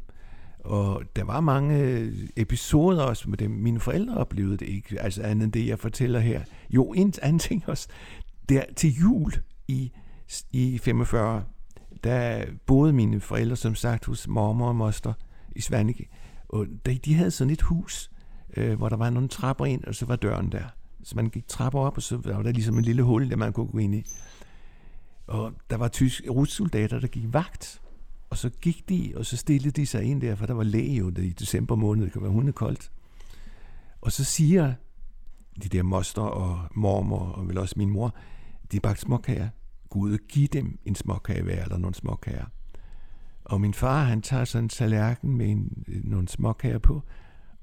Og 0.60 1.04
der 1.16 1.24
var 1.24 1.42
mange 1.42 1.80
øh, 1.80 2.14
episoder 2.36 3.04
også 3.04 3.30
med 3.30 3.38
dem. 3.38 3.52
Mine 3.52 3.80
forældre 3.80 4.18
oplevede 4.18 4.58
det 4.58 4.66
ikke, 4.66 5.02
altså 5.02 5.22
andet 5.22 5.44
end 5.44 5.54
det, 5.54 5.68
jeg 5.68 5.80
fortæller 5.80 6.20
her. 6.20 6.42
Jo, 6.70 6.84
en 6.84 7.14
anden 7.22 7.40
ting 7.40 7.64
også. 7.68 7.88
Der 8.50 8.64
til 8.76 8.96
jul 8.96 9.34
i, 9.68 9.92
i 10.52 10.78
45, 10.78 11.44
der 12.04 12.46
boede 12.66 12.94
mine 12.94 13.20
forældre, 13.20 13.56
som 13.56 13.76
sagt, 13.76 14.06
hos 14.06 14.28
mormor 14.28 14.68
og 14.68 14.76
moster 14.76 15.14
i 15.56 15.62
Svanike. 15.62 16.10
Og 16.50 16.68
de 17.06 17.14
havde 17.14 17.32
sådan 17.32 17.54
et 17.54 17.62
hus, 17.62 18.12
øh, 18.58 18.78
hvor 18.78 18.90
der 18.90 18.98
var 18.98 19.10
nogle 19.10 19.28
trapper 19.28 19.66
ind, 19.66 19.84
og 19.84 19.96
så 19.96 20.06
var 20.06 20.16
døren 20.16 20.52
der. 20.52 20.64
Så 21.04 21.16
man 21.16 21.30
gik 21.30 21.48
trapper 21.48 21.80
op, 21.80 21.98
og 21.98 22.04
så 22.04 22.18
var 22.18 22.42
der 22.42 22.52
ligesom 22.52 22.78
en 22.78 22.84
lille 22.84 23.04
hul, 23.04 23.30
der 23.30 23.36
man 23.36 23.54
kunne 23.54 23.68
gå 23.68 23.78
ind 23.78 23.96
i. 23.96 24.04
Og 25.28 25.54
der 25.70 25.78
var 25.78 25.88
tysk 25.88 26.24
russoldater, 26.30 27.00
der 27.00 27.08
gik 27.08 27.34
vagt. 27.34 27.82
Og 28.30 28.38
så 28.38 28.50
gik 28.50 28.90
de, 28.90 29.14
og 29.16 29.26
så 29.26 29.38
stillede 29.38 29.82
de 29.82 29.86
sig 29.86 30.04
ind 30.04 30.22
der, 30.22 30.36
for 30.36 30.46
der 30.46 30.54
var 30.54 30.64
læge 30.64 30.96
jo 30.96 31.12
i 31.18 31.30
december 31.30 31.76
måned, 31.76 32.06
det 32.06 32.14
kan 32.14 32.22
være 32.22 32.32
hundekoldt. 32.32 32.92
Og 34.02 34.12
så 34.12 34.24
siger 34.24 34.74
de 35.64 35.70
der 35.70 35.84
moster 35.84 36.22
og 36.22 36.60
mormor, 36.76 37.20
og 37.20 37.48
vel 37.48 37.58
også 37.58 37.74
min 37.78 37.90
mor, 37.90 38.16
de 38.72 38.80
bagte 38.80 39.02
småkager. 39.02 39.50
Gud, 39.90 40.18
giv 40.18 40.48
dem 40.48 40.80
en 40.86 40.96
småkage 40.96 41.44
hver, 41.44 41.64
eller 41.64 41.78
nogle 41.78 41.96
småkager. 41.96 42.46
Og 43.46 43.62
min 43.62 43.74
far, 43.74 44.04
han 44.04 44.22
tager 44.22 44.46
sådan 44.46 44.66
en 44.66 44.70
tallerken 44.70 45.38
med 45.38 45.50
en, 45.50 45.86
nogle 45.88 46.28
småkager 46.28 46.80
på, 46.80 47.04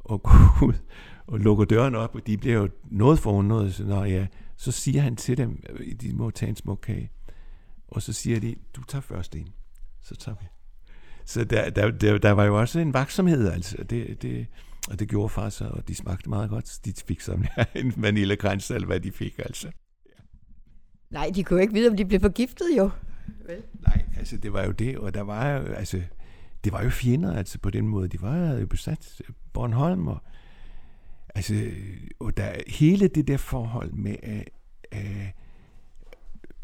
og 0.01 0.23
går 0.23 0.59
ud 0.69 0.75
og 1.27 1.39
lukker 1.41 1.65
døren 1.65 1.95
op, 1.95 2.15
og 2.15 2.27
de 2.27 2.39
bliver 2.39 2.57
jo 2.57 2.69
noget 2.85 3.19
forundret, 3.19 3.75
så, 3.75 3.85
når 3.85 4.05
ja, 4.05 4.27
så 4.57 4.73
siger 4.73 5.03
han 5.03 5.17
til 5.17 5.37
dem, 5.37 5.63
de 6.01 6.13
må 6.13 6.31
tage 6.31 6.51
en 6.51 6.57
småkage. 6.57 7.11
Og 7.89 8.03
så 8.03 8.13
siger 8.13 8.41
de, 8.41 8.57
du 8.77 8.83
tager 8.85 9.03
først 9.03 9.37
en, 9.37 9.49
så 10.01 10.17
tager 10.17 10.37
vi. 10.41 10.47
Så 11.25 11.45
der, 11.45 11.71
der, 11.71 11.91
der, 11.91 12.19
der 12.19 12.31
var 12.31 12.45
jo 12.45 12.61
også 12.61 12.79
en 12.79 12.95
vaksomhed, 12.95 13.49
altså. 13.49 13.77
Det, 13.91 14.23
det, 14.23 14.47
og 14.91 14.99
det 14.99 15.09
gjorde 15.09 15.29
far 15.29 15.49
så, 15.49 15.65
og 15.65 15.89
de 15.89 15.95
smagte 15.95 16.29
meget 16.29 16.51
godt. 16.51 16.79
De 16.85 16.93
fik 17.09 17.21
sådan 17.21 17.47
en 17.75 17.93
vanillekrans, 17.97 18.71
eller 18.71 18.87
hvad 18.87 19.01
de 19.01 19.13
fik, 19.13 19.39
altså. 19.39 19.69
Nej, 21.11 21.31
de 21.35 21.45
kunne 21.45 21.63
ikke 21.63 21.75
vide, 21.75 21.91
om 21.91 21.97
de 21.97 22.05
blev 22.05 22.21
forgiftet, 22.21 22.67
jo. 22.79 22.91
Vel? 23.47 23.63
Nej, 23.87 24.05
altså 24.19 24.37
det 24.37 24.53
var 24.53 24.65
jo 24.65 24.71
det, 24.71 24.99
og 24.99 25.15
der 25.15 25.21
var 25.21 25.51
jo, 25.51 25.65
altså, 25.65 26.03
det 26.65 26.73
var 26.73 26.83
jo 26.83 26.91
fjender, 26.91 27.37
altså 27.37 27.59
på 27.59 27.71
den 27.71 27.89
måde. 27.89 28.09
De 28.09 28.23
var 28.23 28.53
jo 28.55 28.67
besat 28.67 29.23
Bornholm, 29.53 30.09
og 30.09 30.19
altså, 31.35 31.71
og 32.21 32.37
der, 32.37 32.53
hele 32.67 33.09
det 33.09 33.29
der 33.29 33.37
forhold 33.37 33.93
med, 33.93 34.17
at, 34.23 34.51
at 34.93 35.35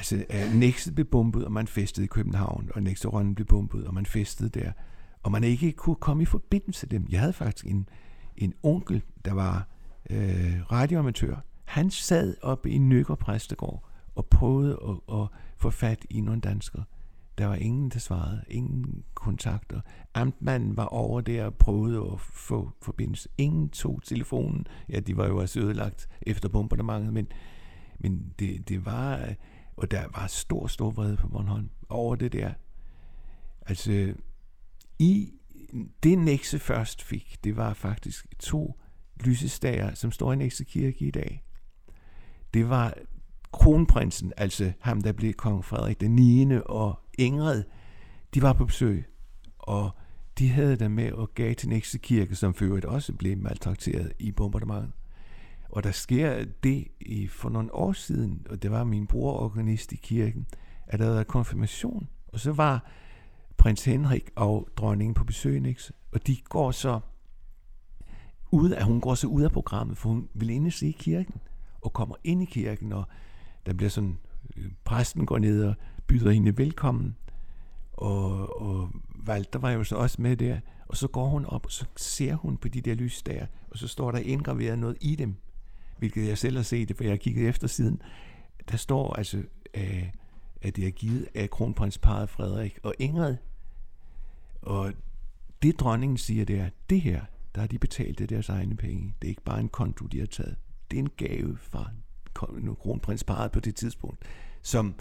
altså, 0.01 0.17
øh, 0.17 0.63
at 0.63 0.95
blev 0.95 1.07
bombet, 1.07 1.45
og 1.45 1.53
man 1.53 1.67
festede 1.67 2.05
i 2.05 2.09
København, 2.09 2.71
og 2.75 2.83
Næksterønnen 2.83 3.35
blev 3.35 3.47
bombet, 3.47 3.85
og 3.87 3.95
man 3.95 4.07
festede 4.07 4.61
der, 4.61 4.73
og 5.23 5.33
man 5.33 5.45
ikke 5.45 5.73
kunne 5.73 5.97
komme 5.97 6.23
i 6.23 6.27
forbindelse 6.27 6.87
med 6.87 6.91
dem. 6.91 7.07
Jeg 7.11 7.21
havde 7.21 7.33
faktisk 7.33 7.67
en, 7.67 7.89
en 8.37 8.55
onkel, 8.63 9.03
der 9.25 9.33
var 9.33 9.69
øh, 10.11 10.61
radioamatør. 10.73 11.45
Han 11.65 11.91
sad 11.91 12.37
oppe 12.43 12.71
i 12.71 12.79
Nykker 12.79 13.15
Præstegård 13.15 13.89
og 14.15 14.27
prøvede 14.27 14.79
at, 14.89 15.17
at 15.21 15.27
få 15.57 15.71
fat 15.71 16.07
i 16.11 16.21
nogle 16.21 16.41
danskere. 16.41 16.85
Der 17.39 17.47
var 17.47 17.55
ingen, 17.55 17.89
der 17.89 17.99
svarede. 17.99 18.43
Ingen 18.49 19.05
kontakter. 19.15 19.81
Amtmanden 20.15 20.77
var 20.77 20.85
over 20.85 21.21
der 21.21 21.45
og 21.45 21.55
prøvede 21.55 22.11
at 22.13 22.21
få 22.21 22.71
forbindelse. 22.83 23.29
Ingen 23.39 23.69
tog 23.69 24.01
telefonen. 24.05 24.67
Ja, 24.89 25.01
de 25.01 25.17
var 25.17 25.27
jo 25.27 25.37
også 25.37 25.61
ødelagt 25.61 26.09
efter 26.23 26.49
bombardementet, 26.49 27.13
men, 27.13 27.27
men 27.99 28.33
det, 28.39 28.69
det 28.69 28.87
var... 28.87 29.19
Øh, 29.19 29.35
og 29.81 29.91
der 29.91 30.05
var 30.15 30.27
stor, 30.27 30.67
stor 30.67 30.91
vrede 30.91 31.17
på 31.17 31.29
Bornholm 31.29 31.71
over 31.89 32.17
det 32.17 32.33
der. 32.33 32.53
Altså, 33.67 34.15
i 34.99 35.33
det 36.03 36.19
Nexe 36.19 36.59
først 36.59 37.03
fik, 37.03 37.39
det 37.45 37.57
var 37.57 37.75
faktisk 37.75 38.27
to 38.39 38.81
lysestager, 39.25 39.95
som 39.95 40.13
står 40.13 40.33
i 40.33 40.37
Nexe 40.37 40.65
Kirke 40.65 41.07
i 41.07 41.11
dag. 41.11 41.45
Det 42.55 42.69
var 42.69 42.95
kronprinsen, 43.53 44.33
altså 44.37 44.73
ham, 44.81 45.01
der 45.01 45.13
blev 45.13 45.33
kong 45.33 45.65
Frederik 45.65 46.01
den 46.01 46.17
9. 46.17 46.55
og 46.67 46.99
Ingrid, 47.19 47.65
de 48.35 48.43
var 48.43 48.53
på 48.53 48.65
besøg, 48.65 49.05
og 49.59 49.91
de 50.39 50.49
havde 50.49 50.77
der 50.77 50.89
med 50.89 51.13
og 51.13 51.35
gav 51.35 51.55
til 51.55 51.69
Næste 51.69 51.99
Kirke, 51.99 52.35
som 52.35 52.55
for 52.55 52.65
øvrigt 52.65 52.85
også 52.85 53.13
blev 53.13 53.39
maltrakteret 53.39 54.13
i 54.19 54.33
bombardementet. 54.33 54.93
Og 55.73 55.85
der 55.85 55.93
sker 55.93 56.45
det 56.63 56.89
i, 57.01 57.27
for 57.27 57.49
nogle 57.49 57.75
år 57.75 57.93
siden, 57.93 58.47
og 58.51 58.63
det 58.63 58.71
var 58.71 58.85
min 58.85 59.07
bror 59.07 59.33
organist 59.33 59.93
i 59.93 59.97
kirken, 59.97 60.47
at 60.87 60.99
der 60.99 61.09
var 61.09 61.23
konfirmation. 61.23 62.09
Og 62.29 62.41
så 62.41 62.53
var 62.53 62.91
prins 63.57 63.85
Henrik 63.85 64.31
og 64.37 64.69
dronningen 64.77 65.15
på 65.15 65.25
besøg, 65.25 65.67
ikke? 65.67 65.93
og 66.13 66.27
de 66.27 66.37
går 66.37 66.71
så 66.71 67.01
ud 68.51 68.71
af, 68.71 68.85
hun 68.85 69.01
går 69.01 69.15
så 69.15 69.27
ud 69.27 69.43
af 69.43 69.51
programmet, 69.51 69.99
for 69.99 70.09
hun 70.09 70.29
vil 70.35 70.51
ind 70.51 70.71
se 70.71 70.95
kirken, 70.99 71.35
og 71.81 71.93
kommer 71.93 72.15
ind 72.25 72.43
i 72.43 72.45
kirken, 72.45 72.93
og 72.93 73.05
der 73.67 73.73
bliver 73.73 73.91
sådan, 73.91 74.19
øh, 74.57 74.73
præsten 74.85 75.27
går 75.27 75.39
ned 75.39 75.65
og 75.65 75.75
byder 76.07 76.31
hende 76.31 76.59
velkommen, 76.59 77.17
og, 77.93 78.61
og 78.63 78.91
Walter 79.29 79.59
var 79.59 79.71
jo 79.71 79.85
så 79.85 79.97
også 79.97 80.23
med 80.23 80.37
der, 80.37 80.61
og 80.89 80.97
så 80.97 81.09
går 81.09 81.29
hun 81.29 81.45
op, 81.45 81.67
og 81.67 81.73
så 81.73 81.85
ser 81.97 82.35
hun 82.35 82.57
på 82.57 82.69
de 82.69 82.81
der 82.81 82.95
lys 82.95 83.23
der, 83.23 83.47
og 83.71 83.79
så 83.79 83.89
står 83.89 84.11
der 84.11 84.19
indgraveret 84.19 84.79
noget 84.79 84.97
i 85.01 85.17
dem, 85.17 85.37
hvilket 86.01 86.29
jeg 86.29 86.39
selv 86.39 86.57
har 86.57 86.63
set, 86.63 86.93
for 86.97 87.05
jeg 87.05 87.13
har 87.13 87.17
kigget 87.17 87.49
efter 87.49 87.67
siden. 87.67 88.03
Der 88.71 88.77
står 88.77 89.13
altså, 89.13 89.43
øh, 89.75 90.05
at 90.63 90.77
det 90.77 90.87
er 90.87 90.91
givet 90.91 91.29
af 91.35 91.51
kronprinsparet 91.51 92.31
Frederik 92.31 92.79
og 92.83 92.95
Ingrid. 92.99 93.37
Og 94.63 94.93
det 95.63 95.81
dronningen 95.81 96.19
siger, 96.19 96.45
det 96.45 96.61
er, 96.61 96.69
det 96.91 97.01
her, 97.01 97.21
der 97.55 97.61
har 97.61 97.69
de 97.69 97.79
betalt 97.79 98.19
det 98.19 98.31
deres 98.31 98.49
egne 98.49 98.77
penge. 98.77 99.15
Det 99.23 99.29
er 99.29 99.31
ikke 99.31 99.45
bare 99.45 99.61
en 99.61 99.69
konto, 99.69 100.07
de 100.07 100.19
har 100.19 100.27
taget. 100.27 100.57
Det 100.91 100.97
er 100.97 101.01
en 101.01 101.11
gave 101.17 101.59
fra 101.61 101.91
kronprinsparet 102.79 103.53
på 103.53 103.61
det 103.61 103.75
tidspunkt, 103.75 104.25
som 104.63 104.95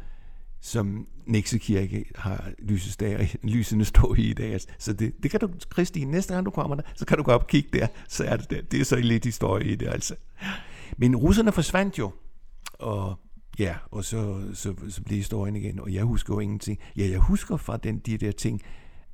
som 0.62 1.08
Næksekirke 1.26 2.06
har 2.16 2.52
lysestager, 2.60 3.26
lysene 3.44 3.86
står 3.86 4.16
i 4.16 4.22
i 4.22 4.34
dag. 4.34 4.54
Altså, 4.54 4.68
så 4.78 4.94
det, 4.94 5.14
det 5.24 5.32
kan 5.32 5.40
du, 5.40 5.50
Christine, 5.74 6.12
næste 6.12 6.34
gang 6.34 6.46
du 6.46 6.52
kommer 6.52 6.76
der, 6.76 6.84
så 6.96 7.06
kan 7.06 7.18
du 7.18 7.24
gå 7.24 7.32
op 7.32 7.42
og 7.42 7.48
kigge 7.48 7.80
der, 7.80 7.88
så 8.08 8.24
er 8.24 8.38
det 8.38 8.50
der. 8.50 8.62
Det 8.62 8.80
er 8.80 8.86
så 8.86 8.96
lidt 8.96 9.26
historie 9.26 9.66
i 9.66 9.76
det, 9.76 9.88
altså. 9.88 10.16
Men 10.98 11.16
russerne 11.16 11.52
forsvandt 11.52 12.00
jo, 12.00 12.12
og 12.74 13.16
ja, 13.60 13.76
og 13.92 14.06
så, 14.06 14.42
så, 14.54 14.76
så 14.90 15.04
blev 15.04 15.18
historien 15.18 15.56
igen, 15.56 15.80
og 15.80 15.94
jeg 15.94 16.04
husker 16.04 16.34
jo 16.34 16.40
ingenting. 16.40 16.80
Ja, 16.98 17.10
jeg 17.10 17.20
husker 17.20 17.58
fra 17.58 17.78
den, 17.78 18.00
de 18.00 18.18
der 18.18 18.32
ting, 18.32 18.62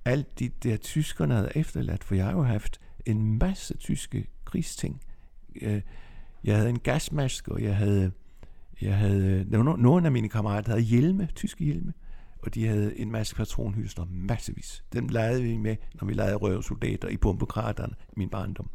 alt 0.05 0.39
de 0.39 0.49
der 0.63 0.77
tyskerne 0.77 1.33
havde 1.33 1.51
efterladt, 1.55 2.03
for 2.03 2.15
jeg 2.15 2.25
har 2.25 2.31
jo 2.31 2.43
haft 2.43 2.81
en 3.05 3.37
masse 3.37 3.77
tyske 3.77 4.27
krigsting. 4.45 5.01
Jeg 6.43 6.55
havde 6.55 6.69
en 6.69 6.79
gasmaske, 6.79 7.51
og 7.51 7.63
jeg 7.63 7.75
havde, 7.75 8.11
jeg 8.81 8.97
havde 8.97 9.45
nogle 9.77 10.05
af 10.05 10.11
mine 10.11 10.29
kammerater 10.29 10.69
havde 10.69 10.83
hjelme, 10.83 11.29
tyske 11.35 11.65
hjelme, 11.65 11.93
og 12.37 12.55
de 12.55 12.67
havde 12.67 12.99
en 12.99 13.11
masse 13.11 13.35
patronhylster, 13.35 14.05
massevis. 14.09 14.83
Dem 14.93 15.07
legede 15.07 15.43
vi 15.43 15.57
med, 15.57 15.75
når 16.01 16.07
vi 16.07 16.13
legede 16.13 16.35
røvsoldater 16.35 17.07
i 17.07 17.17
bombekraterne 17.17 17.93
i 18.09 18.13
min 18.17 18.29
barndom. 18.29 18.69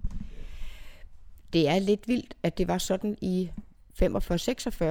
Det 1.52 1.68
er 1.68 1.78
lidt 1.78 2.08
vildt, 2.08 2.34
at 2.42 2.58
det 2.58 2.68
var 2.68 2.78
sådan 2.78 3.16
i 3.20 3.50
45-46, 4.02 4.84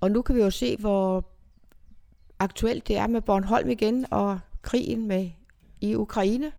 og 0.00 0.10
nu 0.10 0.22
kan 0.22 0.36
vi 0.36 0.40
jo 0.40 0.50
se, 0.50 0.76
hvor 0.76 1.28
aktuelt 2.38 2.88
det 2.88 2.96
er 2.96 3.06
med 3.06 3.20
Bornholm 3.20 3.70
igen, 3.70 4.06
og 4.10 4.40
krigen 4.62 5.08
med 5.08 5.30
i 5.80 5.94
Ukraine. 5.94 6.52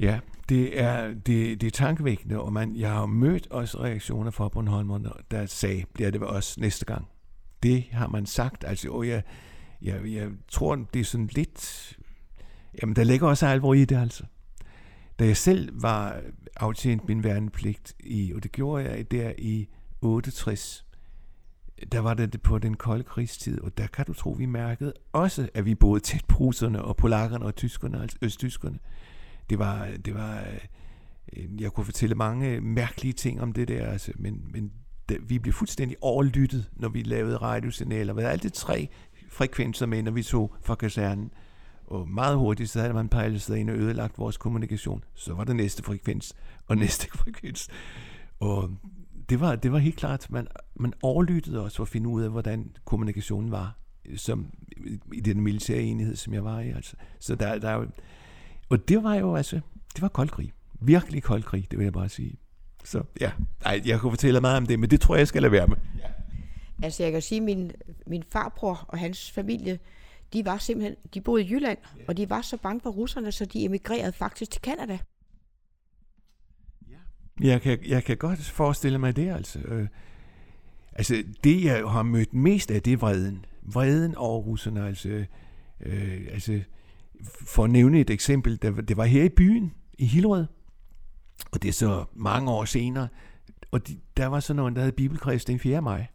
Ja, 0.00 0.18
det 0.48 0.80
er, 0.80 1.08
det, 1.08 1.60
det 1.60 1.66
er 1.66 1.70
tankevækkende, 1.70 2.40
og 2.40 2.52
man, 2.52 2.76
jeg 2.76 2.90
har 2.90 3.06
mødt 3.06 3.46
også 3.50 3.82
reaktioner 3.82 4.30
fra 4.30 4.48
Bornholmerne, 4.48 5.10
der 5.30 5.46
sagde, 5.46 5.84
bliver 5.92 6.10
det 6.10 6.22
også 6.22 6.60
næste 6.60 6.84
gang. 6.84 7.08
Det 7.62 7.84
har 7.92 8.08
man 8.08 8.26
sagt, 8.26 8.64
altså, 8.64 8.90
og 8.90 9.08
jeg, 9.08 9.22
jeg, 9.82 10.00
jeg 10.04 10.28
tror, 10.48 10.74
det 10.94 11.00
er 11.00 11.04
sådan 11.04 11.28
lidt, 11.32 11.92
jamen 12.82 12.96
der 12.96 13.04
ligger 13.04 13.28
også 13.28 13.46
alvor 13.46 13.74
i 13.74 13.84
det, 13.84 13.96
altså. 13.96 14.24
Da 15.18 15.26
jeg 15.26 15.36
selv 15.36 15.82
var 15.82 16.20
aftjent 16.56 17.08
min 17.08 17.24
værnepligt 17.24 17.96
i, 18.00 18.32
og 18.32 18.42
det 18.42 18.52
gjorde 18.52 18.90
jeg 18.90 19.10
der 19.10 19.32
i 19.38 19.68
68, 20.00 20.86
der 21.92 22.00
var 22.00 22.14
det 22.14 22.42
på 22.42 22.58
den 22.58 22.74
kolde 22.74 23.04
krigstid, 23.04 23.60
og 23.60 23.78
der 23.78 23.86
kan 23.86 24.04
du 24.04 24.12
tro, 24.12 24.30
vi 24.30 24.46
mærkede 24.46 24.92
også, 25.12 25.48
at 25.54 25.64
vi 25.64 25.74
boede 25.74 26.00
tæt 26.00 26.24
på 26.28 26.36
russerne 26.36 26.82
og 26.82 26.96
polakkerne 26.96 27.44
og 27.44 27.54
tyskerne, 27.54 28.02
altså 28.02 28.18
østtyskerne. 28.22 28.78
Det 29.50 29.58
var, 29.58 29.88
det 30.04 30.14
var, 30.14 30.44
øh, 31.32 31.60
jeg 31.60 31.72
kunne 31.72 31.84
fortælle 31.84 32.14
mange 32.14 32.60
mærkelige 32.60 33.12
ting 33.12 33.40
om 33.40 33.52
det 33.52 33.68
der, 33.68 33.86
altså, 33.86 34.12
men, 34.16 34.42
men 34.52 34.72
vi 35.20 35.38
blev 35.38 35.52
fuldstændig 35.54 35.96
overlyttet, 36.00 36.70
når 36.72 36.88
vi 36.88 37.02
lavede 37.02 37.36
radiosignaler. 37.36 38.12
Vi 38.12 38.20
havde 38.20 38.32
altid 38.32 38.50
tre 38.50 38.88
frekvenser 39.28 39.86
med, 39.86 40.02
når 40.02 40.12
vi 40.12 40.22
tog 40.22 40.54
fra 40.62 40.74
kasernen. 40.74 41.30
Og 41.86 42.08
meget 42.08 42.36
hurtigt, 42.36 42.70
så 42.70 42.80
havde 42.80 42.94
man 42.94 43.08
pejlet 43.08 43.42
sig 43.42 43.58
ind 43.58 43.70
og 43.70 43.76
ødelagt 43.76 44.18
vores 44.18 44.36
kommunikation. 44.36 45.04
Så 45.14 45.34
var 45.34 45.44
det 45.44 45.56
næste 45.56 45.82
frekvens, 45.82 46.34
og 46.66 46.76
næste 46.76 47.06
frekvens. 47.18 47.68
Og 48.40 48.70
det 49.28 49.40
var, 49.40 49.56
det 49.56 49.72
var 49.72 49.78
helt 49.78 49.96
klart, 49.96 50.30
man, 50.30 50.46
man 50.74 50.92
overlyttede 51.02 51.64
os 51.64 51.76
for 51.76 51.84
at 51.84 51.88
finde 51.88 52.08
ud 52.08 52.22
af, 52.22 52.30
hvordan 52.30 52.76
kommunikationen 52.84 53.50
var, 53.50 53.78
som 54.16 54.46
i 55.12 55.20
den 55.20 55.40
militære 55.40 55.82
enhed, 55.82 56.16
som 56.16 56.34
jeg 56.34 56.44
var 56.44 56.60
i. 56.60 56.70
Altså. 56.70 56.96
Så 57.18 57.34
der, 57.34 57.58
der, 57.58 57.86
og 58.68 58.88
det 58.88 59.02
var 59.02 59.14
jo 59.14 59.36
altså, 59.36 59.60
det 59.94 60.02
var 60.02 60.08
kold 60.08 60.28
krig. 60.28 60.52
Virkelig 60.80 61.22
kold 61.22 61.42
krig, 61.42 61.66
det 61.70 61.78
vil 61.78 61.84
jeg 61.84 61.92
bare 61.92 62.08
sige. 62.08 62.36
Så 62.84 63.02
ja, 63.20 63.30
Ej, 63.64 63.82
jeg 63.86 64.00
kunne 64.00 64.12
fortælle 64.12 64.40
meget 64.40 64.56
om 64.56 64.66
det, 64.66 64.78
men 64.78 64.90
det 64.90 65.00
tror 65.00 65.14
jeg, 65.14 65.18
jeg 65.18 65.28
skal 65.28 65.42
lade 65.42 65.52
være 65.52 65.66
med. 65.66 65.76
Ja. 65.98 66.06
Altså 66.82 67.02
jeg 67.02 67.12
kan 67.12 67.22
sige, 67.22 67.38
at 67.38 67.44
min, 67.44 67.72
min 68.06 68.22
farbror 68.22 68.84
og 68.88 68.98
hans 68.98 69.30
familie, 69.30 69.78
de 70.36 70.44
var 70.44 70.58
simpelthen, 70.58 70.96
de 71.14 71.20
boede 71.20 71.44
i 71.44 71.50
Jylland, 71.50 71.78
ja. 71.98 72.02
og 72.08 72.16
de 72.16 72.30
var 72.30 72.42
så 72.42 72.56
bange 72.56 72.80
for 72.80 72.90
russerne, 72.90 73.32
så 73.32 73.44
de 73.44 73.64
emigrerede 73.64 74.12
faktisk 74.12 74.50
til 74.50 74.62
Kanada. 74.62 74.98
Jeg 77.40 77.62
kan, 77.62 77.78
jeg 77.86 78.04
kan 78.04 78.16
godt 78.16 78.40
forestille 78.40 78.98
mig 78.98 79.16
det, 79.16 79.28
altså. 79.28 79.58
Øh, 79.58 79.88
altså, 80.92 81.24
det 81.44 81.64
jeg 81.64 81.88
har 81.88 82.02
mødt 82.02 82.34
mest 82.34 82.70
af, 82.70 82.82
det 82.82 82.92
er 82.92 82.96
vreden. 82.96 83.44
Vreden 83.62 84.14
over 84.14 84.40
russerne, 84.40 84.86
altså. 84.86 85.24
Øh, 85.80 86.26
altså, 86.30 86.60
for 87.46 87.64
at 87.64 87.70
nævne 87.70 88.00
et 88.00 88.10
eksempel, 88.10 88.62
der, 88.62 88.70
det 88.70 88.96
var 88.96 89.04
her 89.04 89.24
i 89.24 89.28
byen, 89.28 89.74
i 89.98 90.06
Hillerød, 90.06 90.46
og 91.52 91.62
det 91.62 91.68
er 91.68 91.72
så 91.72 92.04
mange 92.14 92.50
år 92.50 92.64
senere, 92.64 93.08
og 93.70 93.88
de, 93.88 94.00
der 94.16 94.26
var 94.26 94.40
så 94.40 94.54
nogen, 94.54 94.74
der 94.74 94.80
havde 94.80 94.92
bibelkreds 94.92 95.44
den 95.44 95.58
4. 95.58 95.82
maj. 95.82 96.06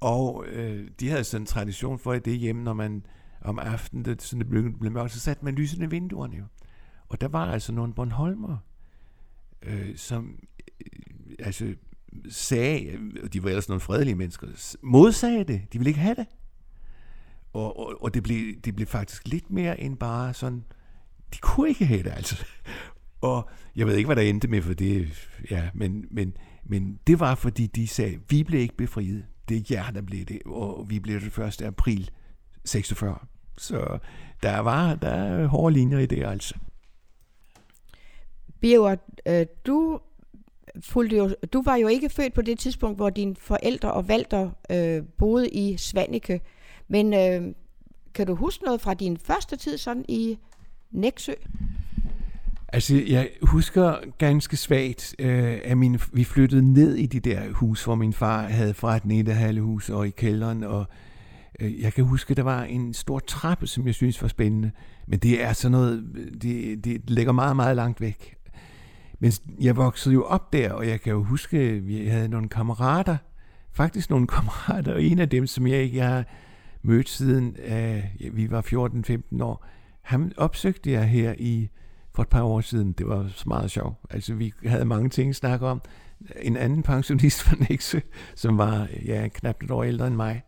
Og 0.00 0.44
øh, 0.46 0.88
de 1.00 1.08
havde 1.08 1.24
sådan 1.24 1.42
en 1.42 1.46
tradition 1.46 1.98
for, 1.98 2.12
at 2.12 2.24
det 2.24 2.38
hjemme, 2.38 2.62
når 2.62 2.72
man 2.72 3.02
om 3.40 3.58
aftenen, 3.58 4.04
det, 4.04 4.22
sådan 4.22 4.40
det 4.40 4.48
blev, 4.48 4.78
blev 4.78 4.92
mørkt, 4.92 5.12
så 5.12 5.20
satte 5.20 5.44
man 5.44 5.54
lysene 5.54 5.84
i 5.84 5.88
vinduerne 5.88 6.36
jo. 6.36 6.44
Og 7.08 7.20
der 7.20 7.28
var 7.28 7.52
altså 7.52 7.72
nogle 7.72 7.94
Bornholmer, 7.94 8.56
øh, 9.62 9.96
som 9.96 10.38
øh, 10.80 11.34
altså 11.38 11.74
sagde, 12.28 12.98
og 13.22 13.32
de 13.32 13.42
var 13.42 13.48
ellers 13.48 13.68
nogle 13.68 13.80
fredelige 13.80 14.14
mennesker, 14.14 14.76
modsagde 14.82 15.44
det. 15.44 15.72
De 15.72 15.78
ville 15.78 15.90
ikke 15.90 16.00
have 16.00 16.14
det. 16.14 16.26
Og, 17.52 17.78
og, 17.78 18.02
og 18.02 18.14
det, 18.14 18.22
blev, 18.22 18.60
det 18.64 18.74
blev 18.74 18.86
faktisk 18.86 19.28
lidt 19.28 19.50
mere 19.50 19.80
end 19.80 19.96
bare 19.96 20.34
sådan, 20.34 20.64
de 21.34 21.38
kunne 21.38 21.68
ikke 21.68 21.86
have 21.86 22.02
det 22.02 22.10
altså. 22.10 22.44
Og 23.20 23.50
jeg 23.76 23.86
ved 23.86 23.96
ikke, 23.96 24.06
hvad 24.06 24.16
der 24.16 24.22
endte 24.22 24.48
med, 24.48 24.62
for 24.62 24.74
det, 24.74 25.28
ja, 25.50 25.70
men, 25.74 26.04
men, 26.10 26.36
men 26.64 26.98
det 27.06 27.20
var, 27.20 27.34
fordi 27.34 27.66
de 27.66 27.88
sagde, 27.88 28.18
vi 28.28 28.42
blev 28.42 28.60
ikke 28.60 28.76
befriet. 28.76 29.24
Det 29.48 29.56
er 29.56 29.76
jer, 29.76 29.90
der 29.90 30.02
blev 30.02 30.24
det, 30.24 30.42
og 30.46 30.86
vi 30.90 31.00
blev 31.00 31.20
det 31.20 31.38
1. 31.38 31.62
april 31.62 32.10
46. 32.64 33.18
Så 33.58 33.98
der 34.42 34.58
var 34.58 34.94
der 34.94 35.08
er 35.08 35.46
hårde 35.46 35.74
linjer 35.74 35.98
i 35.98 36.06
det, 36.06 36.26
altså. 36.26 36.54
Birger, 38.60 38.96
øh, 39.26 39.46
du, 39.66 40.00
fulgte 40.80 41.16
jo, 41.16 41.34
du 41.52 41.62
var 41.62 41.76
jo 41.76 41.88
ikke 41.88 42.08
født 42.08 42.34
på 42.34 42.42
det 42.42 42.58
tidspunkt, 42.58 42.98
hvor 42.98 43.10
dine 43.10 43.36
forældre 43.36 43.92
og 43.92 44.08
Valter 44.08 44.50
øh, 44.70 45.02
boede 45.18 45.48
i 45.48 45.76
Svanike. 45.76 46.40
Men 46.88 47.14
øh, 47.14 47.54
kan 48.14 48.26
du 48.26 48.34
huske 48.34 48.64
noget 48.64 48.80
fra 48.80 48.94
din 48.94 49.16
første 49.16 49.56
tid 49.56 49.78
sådan 49.78 50.04
i 50.08 50.38
Næksø? 50.90 51.32
Altså, 52.72 53.02
jeg 53.08 53.30
husker 53.42 53.94
ganske 54.18 54.56
svagt, 54.56 55.14
øh, 55.18 55.60
at 55.64 55.78
min, 55.78 56.00
vi 56.12 56.24
flyttede 56.24 56.72
ned 56.72 56.94
i 56.94 57.06
de 57.06 57.20
der 57.20 57.52
hus, 57.52 57.84
hvor 57.84 57.94
min 57.94 58.12
far 58.12 58.42
havde 58.42 58.74
fra 58.74 58.98
hus 59.60 59.90
og 59.90 60.06
i 60.06 60.10
kælderen, 60.10 60.64
og 60.64 60.80
øh, 60.80 60.86
Øh, 61.58 61.80
jeg 61.80 61.92
kan 61.92 62.04
huske, 62.04 62.34
der 62.34 62.42
var 62.42 62.62
en 62.62 62.94
stor 62.94 63.18
trappe, 63.18 63.66
som 63.66 63.86
jeg 63.86 63.94
synes 63.94 64.22
var 64.22 64.28
spændende, 64.28 64.70
men 65.06 65.18
det 65.18 65.42
er 65.42 65.52
sådan 65.52 65.72
noget, 65.72 66.04
det, 66.42 66.84
det 66.84 67.10
ligger 67.10 67.32
meget, 67.32 67.56
meget 67.56 67.76
langt 67.76 68.00
væk. 68.00 68.34
Men 69.20 69.32
jeg 69.60 69.76
voksede 69.76 70.14
jo 70.14 70.24
op 70.24 70.52
der, 70.52 70.72
og 70.72 70.88
jeg 70.88 71.00
kan 71.00 71.12
jo 71.12 71.22
huske, 71.22 71.80
vi 71.80 72.06
havde 72.06 72.28
nogle 72.28 72.48
kammerater, 72.48 73.16
faktisk 73.72 74.10
nogle 74.10 74.26
kammerater, 74.36 74.94
og 74.94 75.02
en 75.02 75.18
af 75.18 75.28
dem, 75.28 75.46
som 75.46 75.66
jeg 75.66 75.82
ikke 75.82 76.00
har 76.00 76.24
mødt 76.82 77.08
siden, 77.08 77.56
uh, 77.64 78.36
vi 78.36 78.50
var 78.50 78.62
14-15 79.38 79.42
år, 79.42 79.66
ham 80.02 80.32
opsøgte 80.36 80.92
jeg 80.92 81.08
her 81.08 81.34
i 81.38 81.68
for 82.14 82.22
et 82.22 82.28
par 82.28 82.42
år 82.42 82.60
siden. 82.60 82.92
Det 82.92 83.08
var 83.08 83.28
så 83.28 83.44
meget 83.46 83.70
sjovt. 83.70 83.96
Altså, 84.10 84.34
vi 84.34 84.52
havde 84.66 84.84
mange 84.84 85.08
ting 85.08 85.30
at 85.30 85.36
snakke 85.36 85.66
om. 85.66 85.82
En 86.42 86.56
anden 86.56 86.82
pensionist 86.82 87.42
fra 87.44 87.56
Nexø, 87.70 87.98
som 88.34 88.58
var 88.58 88.88
ja, 89.04 89.28
knap 89.28 89.62
et 89.62 89.70
år 89.70 89.84
ældre 89.84 90.06
end 90.06 90.16
mig. 90.16 90.42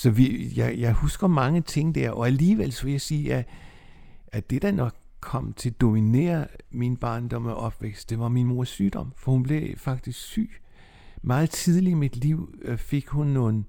Så 0.00 0.10
vi, 0.10 0.52
jeg, 0.56 0.78
jeg 0.78 0.92
husker 0.92 1.26
mange 1.26 1.60
ting 1.60 1.94
der, 1.94 2.10
og 2.10 2.26
alligevel 2.26 2.72
så 2.72 2.84
vil 2.84 2.90
jeg 2.90 3.00
sige, 3.00 3.34
at, 3.34 3.48
at 4.26 4.50
det 4.50 4.62
der 4.62 4.72
nok 4.72 4.94
kom 5.20 5.52
til 5.52 5.70
at 5.70 5.80
dominere 5.80 6.46
min 6.70 6.96
barndom 6.96 7.46
og 7.46 7.56
opvækst, 7.56 8.10
det 8.10 8.18
var 8.18 8.28
min 8.28 8.46
mors 8.46 8.68
sygdom, 8.68 9.12
for 9.16 9.32
hun 9.32 9.42
blev 9.42 9.76
faktisk 9.76 10.18
syg. 10.18 10.50
Meget 11.22 11.50
tidligt 11.50 11.90
i 11.90 11.94
mit 11.94 12.16
liv 12.16 12.54
øh, 12.62 12.78
fik 12.78 13.08
hun 13.08 13.26
nogle, 13.26 13.64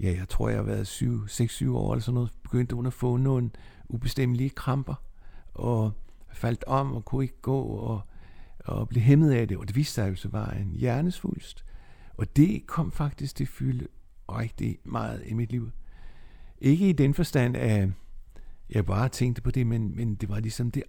ja, 0.00 0.14
jeg 0.18 0.28
tror, 0.28 0.48
jeg 0.48 0.58
har 0.58 0.64
været 0.64 1.02
6-7 1.02 1.70
år 1.70 1.92
eller 1.92 2.02
sådan 2.02 2.14
noget, 2.14 2.32
begyndte 2.42 2.74
hun 2.74 2.86
at 2.86 2.92
få 2.92 3.16
nogle 3.16 3.50
ubestemmelige 3.88 4.50
kramper, 4.50 4.94
og 5.54 5.92
faldt 6.32 6.64
om 6.64 6.92
og 6.92 7.04
kunne 7.04 7.24
ikke 7.24 7.40
gå, 7.42 7.60
og, 7.60 8.00
og 8.58 8.88
blev 8.88 9.02
hæmmet 9.02 9.32
af 9.32 9.48
det, 9.48 9.56
og 9.56 9.68
det 9.68 9.76
viste 9.76 9.94
sig 9.94 10.10
jo 10.10 10.14
så 10.14 10.28
var 10.28 10.50
en 10.50 10.72
hjernesvulst. 10.72 11.64
Og 12.16 12.36
det 12.36 12.66
kom 12.66 12.92
faktisk 12.92 13.36
til 13.36 13.46
fylde 13.46 13.86
rigtig 14.28 14.78
meget 14.84 15.22
i 15.26 15.34
mit 15.34 15.50
liv. 15.50 15.70
Ikke 16.58 16.88
i 16.88 16.92
den 16.92 17.14
forstand 17.14 17.56
at 17.56 17.88
jeg 18.70 18.84
bare 18.84 19.08
tænkte 19.08 19.42
på 19.42 19.50
det, 19.50 19.66
men, 19.66 19.96
men 19.96 20.14
det 20.14 20.28
var 20.28 20.40
ligesom 20.40 20.70
det 20.70 20.82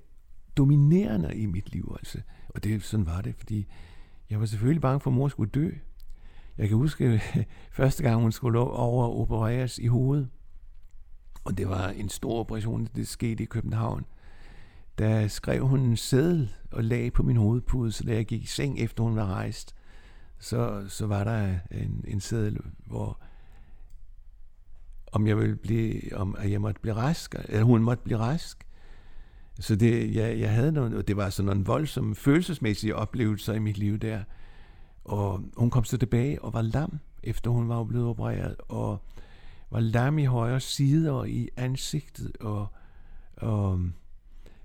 dominerende 0.57 1.35
i 1.35 1.45
mit 1.45 1.73
liv. 1.73 1.95
Altså. 1.99 2.21
Og 2.49 2.63
det, 2.63 2.83
sådan 2.83 3.05
var 3.05 3.21
det, 3.21 3.35
fordi 3.35 3.67
jeg 4.29 4.39
var 4.39 4.45
selvfølgelig 4.45 4.81
bange 4.81 4.99
for, 4.99 5.09
at 5.09 5.15
mor 5.15 5.27
skulle 5.27 5.51
dø. 5.51 5.69
Jeg 6.57 6.67
kan 6.67 6.77
huske 6.77 7.21
første 7.71 8.03
gang, 8.03 8.21
hun 8.21 8.31
skulle 8.31 8.59
over 8.59 9.03
og 9.03 9.21
opereres 9.21 9.79
i 9.79 9.87
hovedet. 9.87 10.29
Og 11.43 11.57
det 11.57 11.69
var 11.69 11.89
en 11.89 12.09
stor 12.09 12.39
operation, 12.39 12.87
det 12.95 13.07
skete 13.07 13.43
i 13.43 13.45
København. 13.45 14.05
Der 14.97 15.27
skrev 15.27 15.67
hun 15.67 15.79
en 15.79 15.97
seddel 15.97 16.55
og 16.71 16.83
lagde 16.83 17.11
på 17.11 17.23
min 17.23 17.37
hovedpude, 17.37 17.91
så 17.91 18.03
da 18.03 18.13
jeg 18.13 18.25
gik 18.25 18.43
i 18.43 18.47
seng, 18.47 18.79
efter 18.79 19.03
hun 19.03 19.15
var 19.15 19.25
rejst, 19.25 19.75
så, 20.39 20.85
så 20.87 21.07
var 21.07 21.23
der 21.23 21.57
en, 21.71 22.03
en 22.07 22.19
seddel, 22.19 22.57
hvor 22.85 23.21
om 25.17 25.27
jeg 25.27 25.37
ville 25.37 25.55
blive, 25.55 26.15
om 26.15 26.35
at 26.39 26.51
jeg 26.51 26.61
måtte 26.61 26.81
blive 26.81 26.95
rask, 26.95 27.35
eller 27.49 27.63
hun 27.63 27.83
måtte 27.83 28.03
blive 28.03 28.19
rask. 28.19 28.67
Så 29.59 29.75
det, 29.75 30.15
jeg, 30.15 30.39
jeg 30.39 30.51
havde 30.51 30.71
noget, 30.71 30.93
og 30.93 31.07
det 31.07 31.17
var 31.17 31.29
sådan 31.29 31.47
nogle 31.47 31.65
voldsomme 31.65 32.15
følelsesmæssige 32.15 32.95
oplevelser 32.95 33.53
i 33.53 33.59
mit 33.59 33.77
liv 33.77 33.97
der. 33.97 34.23
Og 35.05 35.43
hun 35.57 35.69
kom 35.69 35.83
så 35.83 35.97
tilbage 35.97 36.41
og 36.41 36.53
var 36.53 36.61
lam, 36.61 36.99
efter 37.23 37.51
hun 37.51 37.69
var 37.69 37.83
blevet 37.83 38.07
opereret, 38.07 38.55
og 38.67 39.01
var 39.71 39.79
lam 39.79 40.19
i 40.19 40.25
højre 40.25 40.59
side 40.59 41.11
og 41.11 41.29
i 41.29 41.49
ansigtet, 41.55 42.37
og, 42.39 42.67
og 43.37 43.81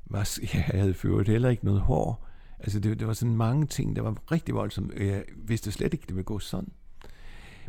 var, 0.07 0.39
jeg 0.55 0.63
havde 0.65 0.95
ført 0.95 1.29
heller 1.29 1.49
ikke 1.49 1.65
noget 1.65 1.81
hår. 1.81 2.29
Altså 2.59 2.81
det, 2.81 2.99
det 2.99 3.07
var 3.07 3.13
sådan 3.13 3.37
mange 3.37 3.67
ting, 3.67 3.97
der 3.97 4.03
var 4.03 4.33
rigtig 4.33 4.55
voldsomme. 4.55 4.93
Jeg 4.97 5.25
vidste 5.37 5.73
slet 5.73 5.95
ikke, 5.95 6.07
det 6.07 6.17
ville 6.17 6.25
gå 6.25 6.39
sådan. 6.39 6.73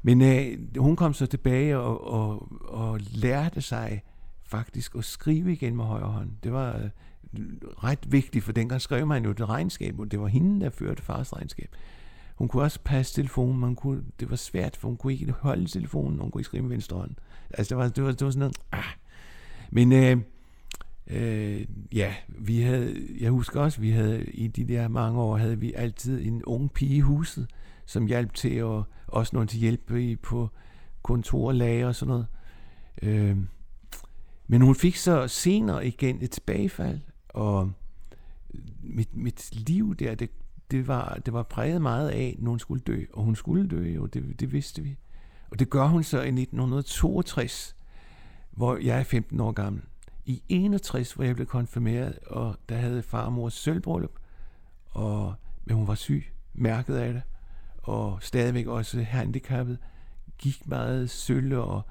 Men 0.03 0.21
øh, 0.21 0.77
hun 0.77 0.95
kom 0.95 1.13
så 1.13 1.25
tilbage 1.25 1.77
og, 1.77 2.07
og, 2.07 2.47
og 2.61 2.99
lærte 3.11 3.61
sig 3.61 4.01
faktisk 4.45 4.95
at 4.95 5.05
skrive 5.05 5.53
igen 5.53 5.75
med 5.75 5.85
højre 5.85 6.07
hånd. 6.07 6.29
Det 6.43 6.53
var 6.53 6.75
øh, 6.75 6.89
ret 7.83 8.11
vigtigt, 8.11 8.43
for 8.43 8.51
dengang 8.51 8.81
skrev 8.81 9.07
man 9.07 9.25
jo 9.25 9.31
det 9.31 9.49
regnskab, 9.49 9.99
og 9.99 10.11
det 10.11 10.19
var 10.19 10.27
hende, 10.27 10.61
der 10.65 10.69
førte 10.69 11.03
fars 11.03 11.33
regnskab. 11.33 11.69
Hun 12.35 12.47
kunne 12.47 12.63
også 12.63 12.79
passe 12.83 13.15
telefonen, 13.15 13.59
men 13.59 13.75
kunne, 13.75 14.03
det 14.19 14.29
var 14.29 14.35
svært, 14.35 14.75
for 14.75 14.87
hun 14.87 14.97
kunne 14.97 15.13
ikke 15.13 15.31
holde 15.31 15.65
telefonen, 15.65 16.19
hun 16.19 16.31
kunne 16.31 16.39
ikke 16.39 16.47
skrive 16.47 16.63
med 16.63 16.69
venstre 16.69 16.97
hånd. 16.97 17.11
Altså, 17.49 17.75
det 17.75 17.77
var, 17.83 17.89
det 17.89 18.03
var, 18.03 18.11
det 18.11 18.25
var 18.25 18.31
sådan 18.31 18.39
noget, 18.39 18.57
ah. 18.71 18.83
Men 19.71 19.91
øh, 19.91 20.17
Øh, 21.07 21.65
ja, 21.93 22.13
vi 22.27 22.61
havde, 22.61 23.07
jeg 23.19 23.31
husker 23.31 23.61
også, 23.61 23.81
vi 23.81 23.89
havde 23.89 24.23
i 24.23 24.47
de 24.47 24.67
der 24.67 24.87
mange 24.87 25.21
år, 25.21 25.37
havde 25.37 25.59
vi 25.59 25.73
altid 25.73 26.25
en 26.25 26.43
ung 26.43 26.73
pige 26.73 26.95
i 26.95 26.99
huset, 26.99 27.47
som 27.85 28.05
hjalp 28.05 28.33
til, 28.33 28.63
og 28.63 28.83
også 29.07 29.35
nogen 29.35 29.47
til 29.47 29.59
hjælp 29.59 29.91
i, 29.91 30.15
på 30.15 30.49
kontor, 31.03 31.51
lager 31.51 31.87
og 31.87 31.95
sådan 31.95 32.09
noget. 32.09 32.27
Øh, 33.01 33.37
men 34.47 34.61
hun 34.61 34.75
fik 34.75 34.95
så 34.95 35.27
senere 35.27 35.87
igen 35.87 36.21
et 36.21 36.31
tilbagefald, 36.31 36.99
og 37.29 37.71
mit, 38.83 39.15
mit 39.15 39.49
liv 39.67 39.95
der, 39.95 40.15
det, 40.15 40.29
det, 40.71 40.87
var, 40.87 41.19
det 41.25 41.33
var 41.33 41.43
præget 41.43 41.81
meget 41.81 42.09
af, 42.09 42.35
at 42.37 42.43
nogen 42.43 42.59
skulle 42.59 42.81
dø, 42.87 43.03
og 43.13 43.23
hun 43.23 43.35
skulle 43.35 43.67
dø, 43.67 43.99
og 43.99 44.13
det, 44.13 44.39
det 44.39 44.51
vidste 44.51 44.81
vi. 44.81 44.97
Og 45.51 45.59
det 45.59 45.69
gør 45.69 45.87
hun 45.87 46.03
så 46.03 46.17
i 46.17 46.27
1962, 46.27 47.75
hvor 48.51 48.77
jeg 48.77 48.99
er 48.99 49.03
15 49.03 49.39
år 49.39 49.51
gammel. 49.51 49.81
I 50.25 50.43
61, 50.49 51.13
hvor 51.13 51.23
jeg 51.23 51.35
blev 51.35 51.47
konfirmeret, 51.47 52.19
og 52.27 52.55
der 52.69 52.75
havde 52.75 53.03
farmor 53.03 53.49
sølvbrøllup, 53.49 54.19
og, 54.89 55.33
men 55.65 55.75
hun 55.75 55.87
var 55.87 55.95
syg, 55.95 56.25
mærket 56.53 56.95
af 56.95 57.13
det, 57.13 57.21
og 57.83 58.17
stadigvæk 58.21 58.67
også 58.67 59.01
handicappet, 59.01 59.77
gik 60.37 60.67
meget 60.67 61.09
sølle 61.09 61.61
og, 61.61 61.81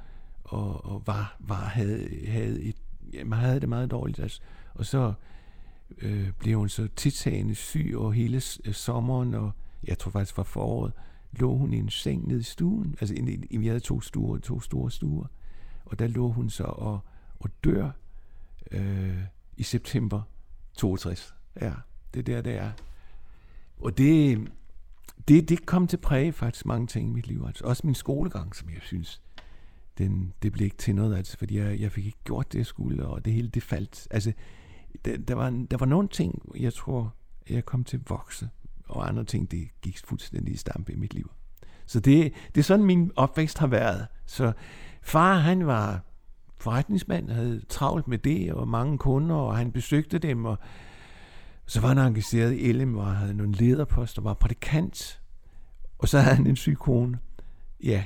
og, 0.45 0.85
og 0.85 1.03
var, 1.07 1.37
var, 1.39 1.65
havde, 1.65 2.09
havde, 2.27 2.63
et, 2.63 2.77
jamen, 3.13 3.33
havde 3.33 3.61
det 3.61 3.69
meget 3.69 3.91
dårligt. 3.91 4.19
Altså. 4.19 4.41
Og 4.75 4.87
så 4.87 5.13
øh, 5.99 6.33
blev 6.39 6.59
hun 6.59 6.69
så 6.69 6.89
tiltagende 6.97 7.55
syg 7.55 7.95
og 7.97 8.13
hele 8.13 8.43
øh, 8.65 8.75
sommeren, 8.75 9.35
og 9.35 9.53
jeg 9.85 9.99
tror 9.99 10.11
faktisk 10.11 10.35
fra 10.35 10.43
foråret, 10.43 10.93
lå 11.33 11.57
hun 11.57 11.73
i 11.73 11.79
en 11.79 11.91
seng 11.91 12.29
nede 12.29 12.41
i 12.41 12.43
stuen. 12.43 12.97
Altså, 13.01 13.15
vi 13.51 13.67
havde 13.67 13.81
to 13.81 14.01
stuer, 14.01 14.39
to 14.39 14.61
store 14.61 14.91
stuer. 14.91 15.27
Og 15.85 15.99
der 15.99 16.07
lå 16.07 16.29
hun 16.29 16.51
så 16.51 16.65
og, 16.65 17.01
og 17.41 17.51
dør 17.65 17.91
øh, 18.71 19.19
i 19.57 19.63
september 19.63 20.23
62. 20.75 21.35
Ja, 21.61 21.73
det 22.15 22.21
er 22.21 22.23
der, 22.23 22.41
det 22.41 22.55
er. 22.55 22.71
Og 23.79 23.99
det, 23.99 24.39
det, 25.29 25.49
det 25.49 25.67
kom 25.67 25.87
til 25.87 25.97
at 25.97 26.01
præge 26.01 26.33
faktisk 26.33 26.67
mange 26.67 26.87
ting 26.87 27.09
i 27.09 27.13
mit 27.13 27.27
liv. 27.27 27.45
Altså 27.47 27.65
også 27.65 27.83
min 27.87 27.95
skolegang, 27.95 28.57
som 28.57 28.71
jeg 28.71 28.81
synes, 28.83 29.21
den, 29.99 30.33
det 30.43 30.53
blev 30.53 30.65
ikke 30.65 30.77
til 30.77 30.95
noget, 30.95 31.17
altså, 31.17 31.39
fordi 31.39 31.59
jeg, 31.59 31.81
jeg 31.81 31.93
fik 31.93 32.07
ikke 32.07 32.25
gjort 32.25 32.53
det, 32.53 32.59
jeg 32.59 32.67
skulle, 32.67 33.07
og 33.07 33.25
det 33.25 33.33
hele, 33.33 33.49
det 33.49 33.63
faldt. 33.63 34.09
Altså, 34.11 34.33
der, 35.05 35.17
der, 35.17 35.35
var, 35.35 35.67
der 35.71 35.77
var 35.77 35.87
nogle 35.87 36.09
ting, 36.09 36.43
jeg 36.61 36.75
tror, 36.75 37.15
jeg 37.51 37.65
kom 37.65 37.85
til 37.85 37.97
at 37.97 38.11
vokse, 38.11 38.49
og 38.89 39.09
andre 39.09 39.25
ting, 39.25 39.51
det 39.51 39.69
gik 39.83 40.01
fuldstændig 40.05 40.55
i 40.55 40.57
stampe 40.57 40.93
i 40.93 40.97
mit 40.97 41.15
liv. 41.15 41.31
Så 41.87 42.01
det, 42.01 42.33
det 42.55 42.61
er 42.61 42.65
sådan, 42.65 42.87
min 42.87 43.13
opvækst 43.17 43.59
har 43.59 43.67
været. 43.67 44.07
Så 44.27 44.53
far, 45.03 45.39
han 45.39 45.67
var 45.67 46.01
forretningsmand, 46.59 47.31
havde 47.31 47.63
travlt 47.69 48.09
med 48.09 48.19
det, 48.19 48.53
og 48.53 48.69
mange 48.69 48.99
kunder, 48.99 49.35
og 49.35 49.57
han 49.57 49.73
besøgte 49.73 50.19
dem, 50.19 50.45
og 50.45 50.59
så 51.67 51.81
var 51.81 51.89
han 51.89 51.99
engageret 51.99 52.55
i 52.59 52.73
LM, 52.73 52.93
hvor 52.93 53.03
han 53.03 53.17
havde 53.17 53.35
nogle 53.35 53.53
lederposter, 53.53 54.23
var 54.23 54.35
prædikant, 54.35 55.21
og 55.99 56.09
så 56.09 56.19
havde 56.19 56.37
han 56.37 56.47
en 56.47 56.57
syg 56.57 56.77
kone. 56.79 57.19
Ja, 57.83 58.05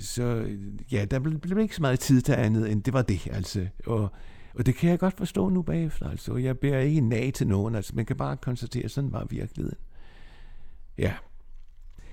så 0.00 0.56
ja, 0.92 1.04
der 1.04 1.18
blev, 1.18 1.38
blev 1.38 1.58
ikke 1.58 1.74
så 1.74 1.82
meget 1.82 2.00
tid 2.00 2.22
til 2.22 2.32
andet, 2.32 2.72
end 2.72 2.82
det 2.82 2.92
var 2.92 3.02
det, 3.02 3.28
altså. 3.30 3.66
Og, 3.86 4.12
og 4.54 4.66
det 4.66 4.74
kan 4.74 4.90
jeg 4.90 4.98
godt 4.98 5.16
forstå 5.16 5.48
nu 5.48 5.62
bagefter, 5.62 6.10
altså. 6.10 6.36
Jeg 6.36 6.58
bærer 6.58 6.80
ikke 6.80 7.00
nag 7.00 7.34
til 7.34 7.46
nogen, 7.46 7.74
altså. 7.74 7.92
Man 7.96 8.06
kan 8.06 8.16
bare 8.16 8.36
konstatere, 8.36 8.84
at 8.84 8.90
sådan 8.90 9.12
var 9.12 9.24
virkeligheden. 9.24 9.78
Ja. 10.98 11.14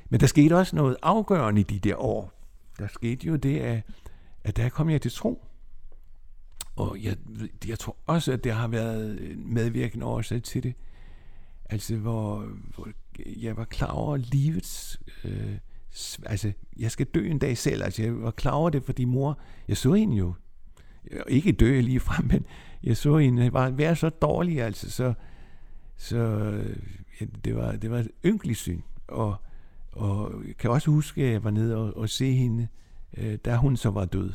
Men 0.10 0.20
der 0.20 0.28
skete 0.28 0.58
også 0.58 0.76
noget 0.76 0.98
afgørende 1.02 1.62
i 1.62 1.64
de 1.64 1.80
der 1.80 1.96
år. 1.96 2.32
Der 2.80 2.88
skete 2.88 3.28
jo 3.28 3.36
det, 3.36 3.60
at, 3.60 3.82
at 4.44 4.58
der 4.58 4.70
kom 4.70 4.90
jeg 4.90 5.02
til 5.02 5.12
tro. 5.12 5.46
Og 6.76 6.98
jeg, 7.04 7.18
jeg 7.68 7.80
tror 7.80 7.98
også, 8.06 8.32
at 8.32 8.44
det 8.44 8.52
har 8.52 8.68
været 8.68 9.38
medvirkende 9.38 10.06
årsag 10.06 10.44
til 10.44 10.64
det. 10.64 10.74
Altså, 11.70 11.96
hvor, 11.96 12.50
hvor 12.76 12.88
jeg 13.26 13.58
var 13.58 13.66
klar 13.66 13.92
over 13.92 14.18
livets... 14.18 15.00
Øh, 15.24 15.58
altså, 16.26 16.52
jeg 16.80 16.92
skal 16.92 17.06
dø 17.06 17.28
en 17.28 17.40
dag 17.40 17.58
selv. 17.58 17.84
Altså, 17.84 18.04
jeg 18.04 18.22
var 18.22 18.32
klar 18.32 18.52
over 18.52 18.70
det, 18.70 18.84
fordi 18.84 19.06
mor... 19.06 19.40
Jeg 19.68 19.78
så 19.78 19.94
hende 19.94 20.18
jo. 20.18 20.34
Ikke 21.28 21.52
dø 21.52 21.80
lige 21.82 22.00
frem, 22.00 22.26
men 22.26 22.46
jeg 22.84 22.98
så 22.98 23.18
hende 23.18 23.54
var 23.54 23.70
være 23.70 23.96
så 23.96 24.10
dårlig, 24.10 24.62
altså. 24.62 24.92
Så, 24.92 25.14
så 25.96 26.18
ja, 27.22 27.26
det, 27.46 27.56
var, 27.56 27.76
det 27.76 27.92
var 27.92 28.00
et 28.00 28.12
ynkeligt 28.26 28.60
syn. 28.60 28.82
Og, 29.08 29.36
og 29.92 30.44
jeg 30.48 30.58
kan 30.58 30.72
også 30.72 30.92
huske, 30.92 31.24
at 31.24 31.32
jeg 31.32 31.44
var 31.44 31.52
nede 31.52 31.78
og, 31.78 31.98
og 31.98 32.10
se 32.10 32.34
hende, 32.34 32.68
øh, 33.18 33.36
da 33.36 33.56
hun 33.56 33.78
så 33.78 33.90
var 33.90 34.06
død 34.06 34.32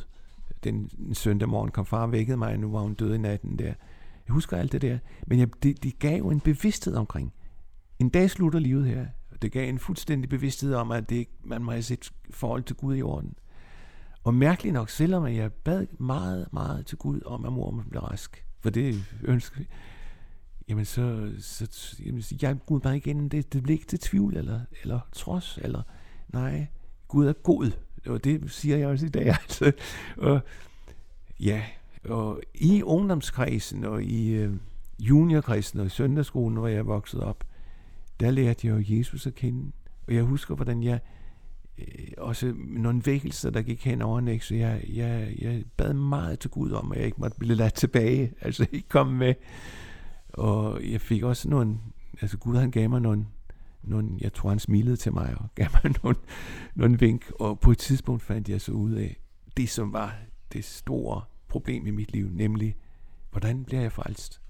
den 0.63 0.89
søndag 1.13 1.49
morgen 1.49 1.71
kom 1.71 1.85
far 1.85 2.01
og 2.01 2.11
vækkede 2.11 2.37
mig, 2.37 2.53
og 2.53 2.59
nu 2.59 2.71
var 2.71 2.79
hun 2.79 2.93
død 2.93 3.15
i 3.15 3.17
natten 3.17 3.59
der. 3.59 3.73
Jeg 4.27 4.33
husker 4.33 4.57
alt 4.57 4.71
det 4.71 4.81
der. 4.81 4.97
Men 5.27 5.39
jeg, 5.39 5.47
det, 5.63 5.83
det 5.83 5.99
gav 5.99 6.17
jo 6.17 6.29
en 6.29 6.39
bevidsthed 6.39 6.95
omkring. 6.95 7.33
En 7.99 8.09
dag 8.09 8.29
slutter 8.29 8.59
livet 8.59 8.85
her. 8.85 9.05
Og 9.31 9.41
det 9.41 9.51
gav 9.51 9.69
en 9.69 9.79
fuldstændig 9.79 10.29
bevidsthed 10.29 10.73
om, 10.73 10.91
at 10.91 11.09
det, 11.09 11.27
man 11.43 11.63
må 11.63 11.71
have 11.71 11.83
sit 11.83 12.11
forhold 12.29 12.63
til 12.63 12.75
Gud 12.75 12.95
i 12.95 13.01
orden. 13.01 13.33
Og 14.23 14.33
mærkeligt 14.33 14.73
nok, 14.73 14.89
selvom 14.89 15.27
jeg 15.27 15.53
bad 15.53 15.87
meget, 15.99 16.47
meget 16.53 16.85
til 16.85 16.97
Gud 16.97 17.21
om, 17.25 17.45
at 17.45 17.53
mor 17.53 17.83
blev 17.89 18.01
rask, 18.01 18.45
for 18.59 18.69
det 18.69 19.03
ønsker 19.23 19.61
jamen 20.71 20.85
så, 20.85 21.31
så 21.39 21.95
jamen, 22.05 22.23
jeg 22.41 22.57
Gud 22.65 22.79
bare 22.79 22.97
igen, 22.97 23.29
det, 23.29 23.53
det 23.53 23.63
blev 23.63 23.73
ikke 23.73 23.85
til 23.85 23.99
tvivl, 23.99 24.37
eller, 24.37 24.59
eller 24.81 24.99
trods, 25.11 25.59
eller 25.61 25.81
nej, 26.27 26.67
Gud 27.07 27.27
er 27.27 27.33
god, 27.33 27.71
og 28.07 28.23
det 28.23 28.51
siger 28.51 28.77
jeg 28.77 28.87
også 28.87 29.05
i 29.05 29.09
dag. 29.09 29.25
Altså. 29.41 29.71
Og, 30.17 30.39
ja, 31.39 31.63
og 32.05 32.41
i 32.53 32.83
ungdomskredsen 32.83 33.85
og 33.85 34.03
i 34.03 34.29
øh, 34.29 34.53
juniorkredsen 34.99 35.79
og 35.79 35.85
i 35.85 35.89
søndagsskolen, 35.89 36.57
hvor 36.57 36.67
jeg 36.67 36.87
voksede 36.87 37.23
op, 37.23 37.43
der 38.19 38.31
lærte 38.31 38.67
jeg 38.67 38.89
jo 38.89 38.97
Jesus 38.97 39.27
at 39.27 39.35
kende. 39.35 39.71
Og 40.07 40.13
jeg 40.13 40.23
husker, 40.23 40.55
hvordan 40.55 40.83
jeg 40.83 40.99
øh, 41.77 41.85
også 42.17 42.53
nogle 42.57 43.01
vækkelser, 43.05 43.49
der 43.49 43.61
gik 43.61 43.85
hen 43.85 44.01
over 44.01 44.19
en 44.19 44.39
så 44.39 44.55
jeg, 44.55 44.83
jeg, 44.93 45.35
jeg 45.39 45.63
bad 45.77 45.93
meget 45.93 46.39
til 46.39 46.49
Gud 46.49 46.71
om, 46.71 46.91
at 46.91 46.97
jeg 46.97 47.05
ikke 47.05 47.21
måtte 47.21 47.39
blive 47.39 47.55
ladt 47.55 47.73
tilbage, 47.73 48.33
altså 48.41 48.67
ikke 48.71 48.89
komme 48.89 49.17
med. 49.17 49.33
Og 50.33 50.91
jeg 50.91 51.01
fik 51.01 51.23
også 51.23 51.49
nogle, 51.49 51.77
altså 52.21 52.37
Gud 52.37 52.55
han 52.55 52.71
gav 52.71 52.89
mig 52.89 53.01
nogle 53.01 53.25
nogle, 53.83 54.17
jeg 54.21 54.33
tror 54.33 54.49
han 54.49 54.59
smilede 54.59 54.95
til 54.95 55.13
mig 55.13 55.35
og 55.37 55.45
gav 55.55 55.67
mig 55.83 55.93
nogle, 56.03 56.17
nogle 56.75 56.99
vink, 56.99 57.31
og 57.39 57.59
på 57.59 57.71
et 57.71 57.77
tidspunkt 57.77 58.21
fandt 58.23 58.49
jeg 58.49 58.61
så 58.61 58.71
ud 58.71 58.91
af, 58.91 59.21
det 59.57 59.69
som 59.69 59.93
var 59.93 60.15
det 60.53 60.65
store 60.65 61.21
problem 61.47 61.87
i 61.87 61.91
mit 61.91 62.11
liv, 62.11 62.29
nemlig, 62.29 62.75
hvordan 63.31 63.65
bliver 63.65 63.81
jeg 63.81 63.91
frelst, 63.91 64.41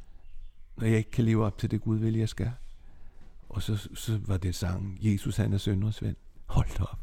når 0.78 0.86
jeg 0.86 0.98
ikke 0.98 1.12
kan 1.12 1.26
leve 1.26 1.46
op 1.46 1.58
til 1.58 1.72
det 1.72 1.82
Gud 1.82 1.98
vil, 1.98 2.16
jeg 2.16 2.30
skal. 2.30 2.52
Og 3.50 3.62
så, 3.62 3.90
så 3.94 4.20
var 4.26 4.38
det 4.38 4.56
sangen, 4.56 4.98
Jesus 5.02 5.38
han 5.38 5.54
er 5.54 5.58
sønders 5.58 6.02
ven. 6.02 6.16
Hold 6.46 6.78
da 6.78 6.84
op. 6.84 7.00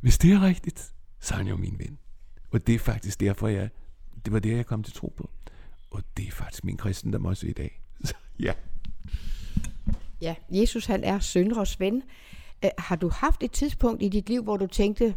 Hvis 0.00 0.18
det 0.18 0.32
er 0.32 0.42
rigtigt, 0.42 0.94
så 1.20 1.34
er 1.34 1.38
han 1.38 1.46
jo 1.46 1.56
min 1.56 1.78
ven. 1.78 1.98
Og 2.50 2.66
det 2.66 2.74
er 2.74 2.78
faktisk 2.78 3.20
derfor, 3.20 3.48
jeg, 3.48 3.70
det 4.24 4.32
var 4.32 4.38
det, 4.38 4.56
jeg 4.56 4.66
kom 4.66 4.82
til 4.82 4.94
tro 4.94 5.14
på. 5.16 5.30
Og 5.90 6.02
det 6.16 6.26
er 6.26 6.32
faktisk 6.32 6.64
min 6.64 6.76
kristendom 6.76 7.26
også 7.26 7.46
i 7.46 7.52
dag. 7.52 7.82
Så, 8.04 8.14
ja. 8.38 8.52
Ja, 10.20 10.34
Jesus 10.50 10.86
han 10.86 11.04
er 11.04 11.18
syndres 11.18 11.80
ven. 11.80 12.02
Øh, 12.64 12.70
har 12.78 12.96
du 12.96 13.08
haft 13.08 13.42
et 13.42 13.52
tidspunkt 13.52 14.02
i 14.02 14.08
dit 14.08 14.28
liv, 14.28 14.42
hvor 14.42 14.56
du 14.56 14.66
tænkte, 14.66 15.14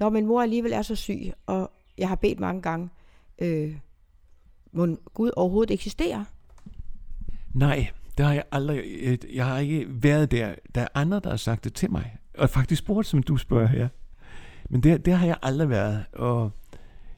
når 0.00 0.10
min 0.10 0.26
mor 0.26 0.42
alligevel 0.42 0.72
er 0.72 0.82
så 0.82 0.94
syg, 0.94 1.32
og 1.46 1.70
jeg 1.98 2.08
har 2.08 2.16
bedt 2.16 2.40
mange 2.40 2.62
gange, 2.62 2.88
øh, 3.38 3.76
må 4.72 4.86
Gud 5.14 5.30
overhovedet 5.36 5.74
eksistere? 5.74 6.24
Nej, 7.54 7.88
det 8.18 8.26
har 8.26 8.32
jeg 8.32 8.44
aldrig. 8.52 8.84
Jeg 9.34 9.46
har 9.46 9.58
ikke 9.58 9.86
været 9.88 10.30
der. 10.30 10.54
Der 10.74 10.80
er 10.80 10.88
andre, 10.94 11.20
der 11.20 11.30
har 11.30 11.36
sagt 11.36 11.64
det 11.64 11.74
til 11.74 11.90
mig. 11.90 12.16
Og 12.38 12.50
faktisk 12.50 12.78
spurgt, 12.78 13.06
som 13.06 13.22
du 13.22 13.36
spørger 13.36 13.66
her. 13.66 13.88
Men 14.70 14.82
det, 14.82 15.04
det 15.04 15.14
har 15.14 15.26
jeg 15.26 15.36
aldrig 15.42 15.68
været. 15.68 16.04
Og 16.12 16.50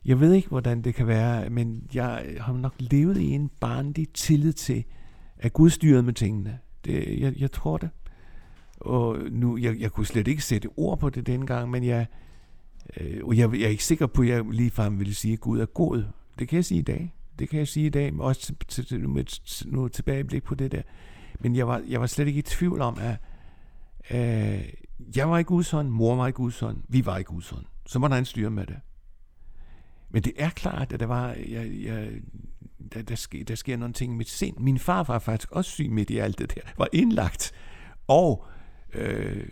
jeg 0.04 0.20
ved 0.20 0.32
ikke, 0.32 0.48
hvordan 0.48 0.82
det 0.82 0.94
kan 0.94 1.06
være, 1.06 1.50
men 1.50 1.82
jeg 1.94 2.36
har 2.40 2.52
nok 2.52 2.74
levet 2.78 3.16
i 3.16 3.30
en 3.30 3.50
barnlig 3.60 4.08
tillid 4.14 4.52
til, 4.52 4.84
at 5.38 5.52
Gud 5.52 5.70
styrede 5.70 6.02
med 6.02 6.12
tingene. 6.12 6.58
Det, 6.84 7.20
jeg, 7.20 7.40
jeg 7.40 7.52
tror 7.52 7.78
det. 7.78 7.90
Og 8.76 9.18
nu, 9.30 9.56
jeg, 9.56 9.80
jeg 9.80 9.92
kunne 9.92 10.06
slet 10.06 10.28
ikke 10.28 10.42
sætte 10.42 10.68
ord 10.76 10.98
på 10.98 11.10
det 11.10 11.26
dengang, 11.26 11.70
men 11.70 11.84
jeg, 11.84 12.06
øh, 13.00 13.24
og 13.24 13.36
jeg, 13.36 13.52
jeg 13.52 13.62
er 13.62 13.68
ikke 13.68 13.84
sikker 13.84 14.06
på, 14.06 14.22
at 14.22 14.28
jeg 14.28 14.44
ligefrem 14.50 14.98
ville 14.98 15.14
sige, 15.14 15.32
at 15.32 15.40
Gud 15.40 15.60
er 15.60 15.66
god. 15.66 16.04
Det 16.38 16.48
kan 16.48 16.56
jeg 16.56 16.64
sige 16.64 16.78
i 16.78 16.82
dag. 16.82 17.14
Det 17.38 17.48
kan 17.48 17.58
jeg 17.58 17.68
sige 17.68 17.86
i 17.86 17.90
dag, 17.90 18.20
også 18.20 18.54
til, 18.68 18.84
til, 18.86 19.08
med 19.08 19.24
nu 19.66 19.88
tilbageblik 19.88 20.42
på 20.42 20.54
det 20.54 20.72
der. 20.72 20.82
Men 21.40 21.56
jeg 21.56 21.68
var, 21.68 21.82
jeg 21.88 22.00
var 22.00 22.06
slet 22.06 22.28
ikke 22.28 22.38
i 22.38 22.42
tvivl 22.42 22.80
om, 22.80 22.98
at 22.98 23.16
øh, 24.10 24.68
jeg 25.16 25.30
var 25.30 25.38
ikke 25.38 25.48
Guds 25.48 25.72
mor 25.72 26.16
var 26.16 26.26
ikke 26.26 26.36
Guds 26.36 26.62
vi 26.88 27.06
var 27.06 27.18
ikke 27.18 27.28
Guds. 27.28 27.54
Så 27.86 27.98
må 27.98 28.08
der 28.08 28.16
en 28.16 28.24
styre 28.24 28.50
med 28.50 28.66
det. 28.66 28.76
Men 30.10 30.22
det 30.22 30.32
er 30.36 30.50
klart, 30.50 30.92
at 30.92 31.00
der 31.00 31.06
var, 31.06 31.28
jeg, 31.48 31.70
jeg, 31.84 32.10
der, 32.94 33.02
der, 33.02 33.14
sker, 33.14 33.44
der 33.44 33.54
sker 33.54 33.76
nogle 33.76 33.94
ting 33.94 34.16
med 34.16 34.24
sind. 34.24 34.56
Min 34.58 34.78
far 34.78 35.02
var 35.02 35.18
faktisk 35.18 35.52
også 35.52 35.70
syg 35.70 35.90
midt 35.90 36.10
i 36.10 36.18
alt 36.18 36.38
det 36.38 36.54
der. 36.54 36.60
Var 36.78 36.88
indlagt 36.92 37.52
og 38.08 38.44
øh, 38.94 39.46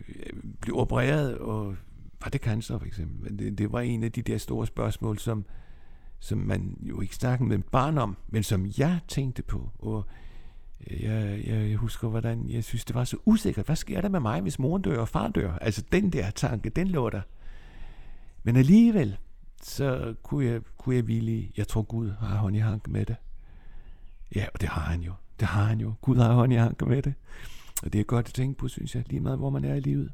blev 0.61 0.77
opereret, 0.77 1.39
og 1.39 1.77
var 2.23 2.29
det 2.31 2.41
cancer 2.41 2.79
for 2.79 2.87
eksempel? 2.87 3.23
Men 3.23 3.39
det, 3.39 3.59
det 3.59 3.73
var 3.73 3.81
en 3.81 4.03
af 4.03 4.13
de 4.13 4.23
der 4.23 4.39
store 4.39 4.67
spørgsmål, 4.67 5.19
som, 5.19 5.45
som 6.19 6.39
man 6.39 6.77
jo 6.81 7.01
ikke 7.01 7.15
snakkede 7.15 7.49
med 7.49 7.59
barn 7.59 7.99
om, 7.99 8.17
men 8.29 8.43
som 8.43 8.67
jeg 8.79 9.01
tænkte 9.09 9.43
på. 9.43 9.71
Og 9.79 10.05
øh, 10.87 11.03
jeg, 11.03 11.43
jeg, 11.47 11.69
jeg 11.71 11.77
husker, 11.77 12.09
hvordan 12.09 12.49
jeg 12.49 12.65
synes, 12.65 12.85
det 12.85 12.95
var 12.95 13.05
så 13.05 13.17
usikkert. 13.25 13.67
Hvad 13.67 13.77
sker 13.77 14.01
der 14.01 14.09
med 14.09 14.21
mig, 14.21 14.41
hvis 14.41 14.59
moren 14.59 14.83
dør 14.83 14.99
og 14.99 15.09
far 15.09 15.29
dør? 15.29 15.53
Altså 15.53 15.85
den 15.93 16.11
der 16.11 16.31
tanke, 16.31 16.71
den 16.71 16.89
lå 16.89 17.11
der. 17.11 17.23
Men 18.43 18.57
alligevel, 18.57 19.17
så 19.63 20.15
kunne 20.23 20.45
jeg, 20.45 20.61
kunne 20.79 20.95
jeg 20.95 21.05
hvile 21.05 21.49
jeg 21.57 21.69
tror 21.69 21.83
Gud 21.83 22.11
har 22.11 22.37
hånd 22.37 22.57
i 22.57 22.59
hanke 22.59 22.91
med 22.91 23.07
det. 23.07 23.17
Ja, 24.35 24.47
og 24.55 24.61
det 24.61 24.69
har 24.69 24.83
han 24.83 25.01
jo. 25.01 25.13
Det 25.41 25.49
har 25.49 25.65
han 25.65 25.81
jo. 25.81 25.95
Gud 26.01 26.17
har 26.17 26.33
hånd 26.33 26.53
i 26.53 26.57
hanke 26.57 26.87
med 26.87 27.03
det. 27.03 27.15
Og 27.83 27.93
det 27.93 28.01
er 28.01 28.05
godt 28.05 28.29
at 28.29 28.35
tænke 28.35 28.59
på, 28.59 28.69
synes 28.69 28.95
jeg, 28.95 29.05
lige 29.07 29.21
meget 29.21 29.39
hvor 29.39 29.51
man 29.51 29.65
er 29.65 29.75
i 29.75 29.81
livet. 29.81 30.13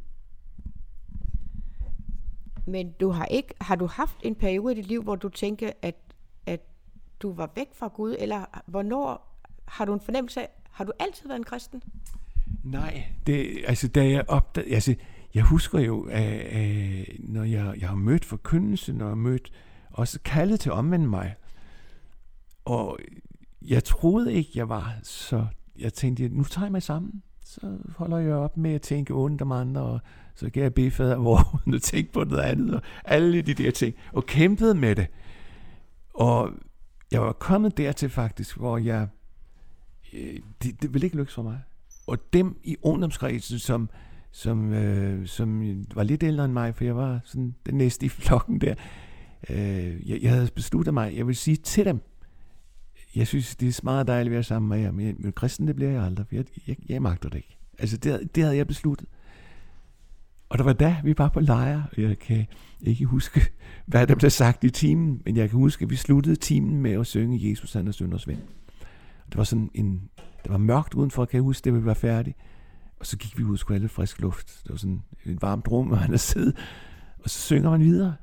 Men 2.66 2.92
du 2.92 3.11
har 3.11 3.24
ikke, 3.24 3.55
har 3.61 3.77
du 3.77 3.87
haft 3.87 4.16
en 4.22 4.35
periode 4.35 4.72
i 4.72 4.77
dit 4.77 4.87
liv, 4.87 5.03
hvor 5.03 5.16
du 5.16 5.29
tænker, 5.29 5.70
at, 5.83 5.94
at 6.46 6.61
du 7.20 7.33
var 7.33 7.50
væk 7.57 7.68
fra 7.74 7.88
Gud, 7.88 8.16
eller 8.18 8.62
hvornår 8.66 9.38
har 9.64 9.85
du 9.85 9.94
en 9.94 10.00
fornemmelse 10.00 10.40
af, 10.40 10.48
har 10.70 10.85
du 10.85 10.92
altid 10.98 11.29
været 11.29 11.38
en 11.38 11.44
kristen? 11.44 11.83
Nej, 12.62 13.05
det, 13.27 13.64
altså 13.66 13.88
da 13.88 14.09
jeg 14.09 14.24
opdagede, 14.29 14.74
altså 14.74 14.94
jeg 15.35 15.42
husker 15.42 15.79
jo, 15.79 16.03
at, 16.03 16.22
at 16.22 17.07
når 17.18 17.44
jeg, 17.44 17.74
jeg 17.81 17.88
har 17.88 17.96
mødt 17.96 18.24
forkyndelse, 18.24 18.92
når 18.92 19.05
jeg 19.05 19.11
har 19.11 19.14
mødt 19.14 19.53
også 19.90 20.20
kaldet 20.24 20.61
til 20.61 20.68
at 20.68 20.74
omvende 20.74 21.09
mig, 21.09 21.35
og 22.64 22.98
jeg 23.68 23.85
troede 23.85 24.33
ikke, 24.33 24.50
jeg 24.55 24.68
var 24.68 24.94
så, 25.03 25.46
jeg 25.79 25.92
tænkte, 25.92 26.29
nu 26.29 26.44
tager 26.44 26.64
jeg 26.64 26.72
mig 26.72 26.83
sammen, 26.83 27.22
så 27.44 27.79
holder 27.96 28.18
jeg 28.18 28.35
op 28.35 28.57
med 28.57 28.74
at 28.74 28.83
tænke 28.83 29.14
ondt 29.14 29.42
om 29.42 29.53
andre, 29.53 29.83
og 29.83 30.00
så 30.35 30.50
kan 30.50 30.62
jeg 30.62 30.74
bede 30.74 30.90
fader 30.90 31.16
hvor 31.16 31.61
og 31.74 31.83
tænke 31.83 32.12
på 32.12 32.24
noget 32.24 32.42
andet, 32.42 32.74
og 32.74 32.83
alle 33.05 33.42
de 33.42 33.55
der 33.55 33.70
ting, 33.70 33.94
og 34.12 34.27
kæmpede 34.27 34.74
med 34.74 34.96
det. 34.96 35.07
Og 36.14 36.50
jeg 37.11 37.22
var 37.22 37.33
kommet 37.33 37.77
dertil 37.77 38.11
faktisk, 38.11 38.57
hvor 38.57 38.79
jeg, 38.79 39.09
øh, 40.12 40.38
det, 40.62 40.83
det 40.83 40.94
ville 40.94 41.07
ikke 41.07 41.16
lykkes 41.16 41.35
for 41.35 41.42
mig. 41.42 41.61
Og 42.07 42.18
dem 42.33 42.61
i 42.64 42.77
ungdomskredsen, 42.83 43.59
som, 43.59 43.90
som, 44.33 44.72
øh, 44.72 45.27
som 45.27 45.62
var 45.94 46.03
lidt 46.03 46.22
ældre 46.22 46.44
end 46.44 46.53
mig, 46.53 46.74
for 46.74 46.85
jeg 46.85 46.96
var 46.96 47.20
sådan 47.24 47.55
den 47.66 47.74
næste 47.74 48.07
i 48.07 48.09
flokken 48.09 48.61
der, 48.61 48.74
øh, 49.50 50.11
jeg, 50.11 50.22
jeg 50.22 50.31
havde 50.31 50.48
besluttet 50.55 50.94
mig, 50.94 51.16
jeg 51.16 51.27
vil 51.27 51.37
sige 51.37 51.57
til 51.57 51.85
dem, 51.85 52.00
jeg 53.16 53.27
synes, 53.27 53.57
det 53.57 53.68
er 53.68 53.81
meget 53.83 54.07
dejligt 54.07 54.31
at 54.31 54.35
være 54.35 54.42
sammen 54.42 54.68
med 54.68 54.79
jer, 54.79 54.90
men, 54.90 55.16
men 55.18 55.33
kristen, 55.33 55.66
det 55.66 55.77
bliver 55.77 55.90
jeg 55.90 56.03
aldrig, 56.03 56.27
for 56.27 56.35
jeg, 56.35 56.44
jeg, 56.66 56.77
jeg 56.88 57.03
magter 57.03 57.29
det 57.29 57.37
ikke. 57.37 57.59
Altså, 57.79 57.96
det, 57.96 58.35
det 58.35 58.42
havde 58.42 58.57
jeg 58.57 58.66
besluttet. 58.66 59.09
Og 60.48 60.59
der 60.59 60.64
var 60.64 60.72
da, 60.72 60.96
vi 61.05 61.14
var 61.18 61.29
på 61.29 61.40
lejr, 61.40 61.83
og 61.92 62.03
jeg 62.03 62.18
kan 62.18 62.46
ikke 62.81 63.05
huske, 63.05 63.40
hvad 63.87 64.07
der 64.07 64.14
blev 64.14 64.31
sagt 64.31 64.64
i 64.64 64.70
timen, 64.70 65.22
men 65.24 65.37
jeg 65.37 65.50
kan 65.50 65.59
huske, 65.59 65.83
at 65.83 65.90
vi 65.90 65.96
sluttede 65.96 66.37
timen 66.37 66.83
med 66.83 66.92
at 66.92 67.07
synge 67.07 67.50
Jesus, 67.50 67.72
han 67.72 67.88
er 67.88 67.92
sønders 67.92 68.29
ven. 68.29 68.40
Det 69.29 69.37
var 69.37 69.44
sådan 69.44 69.70
en, 69.74 70.11
det 70.42 70.53
var 70.53 70.59
mørkt 70.59 70.94
udenfor, 70.94 71.24
kan 71.24 71.37
jeg 71.37 71.42
huske, 71.42 71.64
det 71.64 71.74
vi 71.74 71.85
var 71.85 71.94
færdige. 71.94 72.35
Og 73.00 73.07
så 73.07 73.16
gik 73.16 73.38
vi 73.38 73.44
ud 73.44 73.53
og 73.53 73.59
skulle 73.59 73.77
have 73.77 73.83
lidt 73.83 73.92
frisk 73.92 74.20
luft. 74.20 74.61
Det 74.62 74.70
var 74.70 74.77
sådan 74.77 75.03
en 75.27 75.38
varmt 75.42 75.68
rum, 75.68 75.87
hvor 75.87 75.96
han 75.96 76.12
er 76.12 76.16
siddet. 76.16 76.57
Og 77.18 77.31
så 77.31 77.40
synger 77.40 77.70
man 77.70 77.81
videre. 77.81 78.14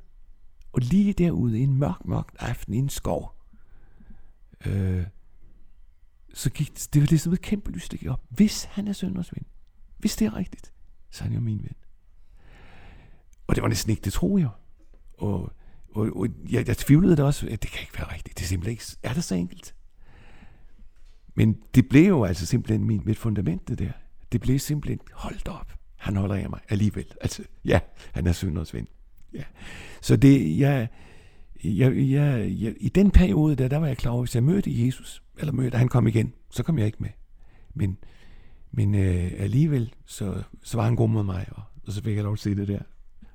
Og 0.73 0.81
lige 0.81 1.13
derude 1.13 1.59
i 1.59 1.63
en 1.63 1.73
mørk, 1.73 2.05
mørk 2.05 2.27
aften 2.39 2.73
i 2.73 2.77
en 2.77 2.89
skov, 2.89 3.40
øh, 4.65 5.05
så 6.33 6.49
gik 6.49 6.73
det, 6.73 6.93
det 6.93 7.01
var 7.01 7.07
ligesom 7.07 7.33
et 7.33 7.41
kæmpe 7.41 7.71
lys, 7.71 7.89
der 7.89 7.97
gik 7.97 8.09
op. 8.09 8.21
Hvis 8.29 8.63
han 8.63 8.87
er 8.87 8.93
sønders 8.93 9.33
ven, 9.33 9.45
hvis 9.97 10.15
det 10.15 10.25
er 10.25 10.35
rigtigt, 10.35 10.73
så 11.09 11.23
er 11.23 11.27
han 11.27 11.33
jo 11.33 11.41
min 11.41 11.59
ven. 11.63 11.75
Og 13.47 13.55
det 13.55 13.61
var 13.61 13.67
næsten 13.67 13.91
ikke 13.91 14.01
det, 14.01 14.13
troede 14.13 14.41
jeg. 14.41 14.49
Og, 15.17 15.53
og, 15.89 16.17
og 16.17 16.27
jeg, 16.49 16.67
jeg 16.67 16.77
tvivlede 16.77 17.15
det 17.15 17.25
også, 17.25 17.47
at 17.49 17.63
det 17.63 17.71
kan 17.71 17.81
ikke 17.81 17.97
være 17.97 18.13
rigtigt. 18.13 18.37
Det 18.37 18.43
er 18.43 18.47
simpelthen 18.47 18.71
ikke, 18.71 18.83
er 19.03 19.13
det 19.13 19.23
så 19.23 19.35
enkelt? 19.35 19.75
Men 21.35 21.57
det 21.75 21.89
blev 21.89 22.07
jo 22.07 22.23
altså 22.23 22.45
simpelthen 22.45 22.85
min, 22.85 23.01
mit 23.05 23.17
fundament, 23.17 23.67
det 23.67 23.79
der. 23.79 23.91
Det 24.31 24.41
blev 24.41 24.59
simpelthen, 24.59 24.99
holdt 25.13 25.47
op, 25.47 25.73
han 25.95 26.15
holder 26.15 26.35
af 26.35 26.49
mig 26.49 26.59
alligevel. 26.69 27.05
Altså, 27.21 27.43
ja, 27.65 27.79
han 28.11 28.27
er 28.27 28.31
sønders 28.31 28.73
ven. 28.73 28.87
Ja. 29.33 29.43
Så 30.01 30.15
det, 30.15 30.59
jeg, 30.59 30.87
jeg, 31.63 31.97
jeg, 31.97 32.55
jeg, 32.59 32.75
i 32.79 32.89
den 32.89 33.11
periode 33.11 33.55
der, 33.55 33.67
der 33.67 33.77
var 33.77 33.87
jeg 33.87 33.97
klar 33.97 34.11
over, 34.11 34.21
hvis 34.21 34.35
jeg 34.35 34.43
mødte 34.43 34.85
Jesus, 34.85 35.23
eller 35.39 35.53
mødte, 35.53 35.77
han 35.77 35.87
kom 35.87 36.07
igen, 36.07 36.33
så 36.49 36.63
kom 36.63 36.77
jeg 36.77 36.85
ikke 36.85 36.97
med. 36.99 37.09
Men, 37.73 37.97
men 38.71 38.95
øh, 38.95 39.31
alligevel, 39.37 39.93
så, 40.05 40.43
så 40.63 40.77
var 40.77 40.83
han 40.83 40.95
god 40.95 41.09
mod 41.09 41.23
mig, 41.23 41.45
og, 41.51 41.63
og 41.87 41.93
så 41.93 42.03
fik 42.03 42.15
jeg 42.15 42.23
lov 42.23 42.33
at 42.33 42.39
se 42.39 42.55
det 42.55 42.67
der. 42.67 42.79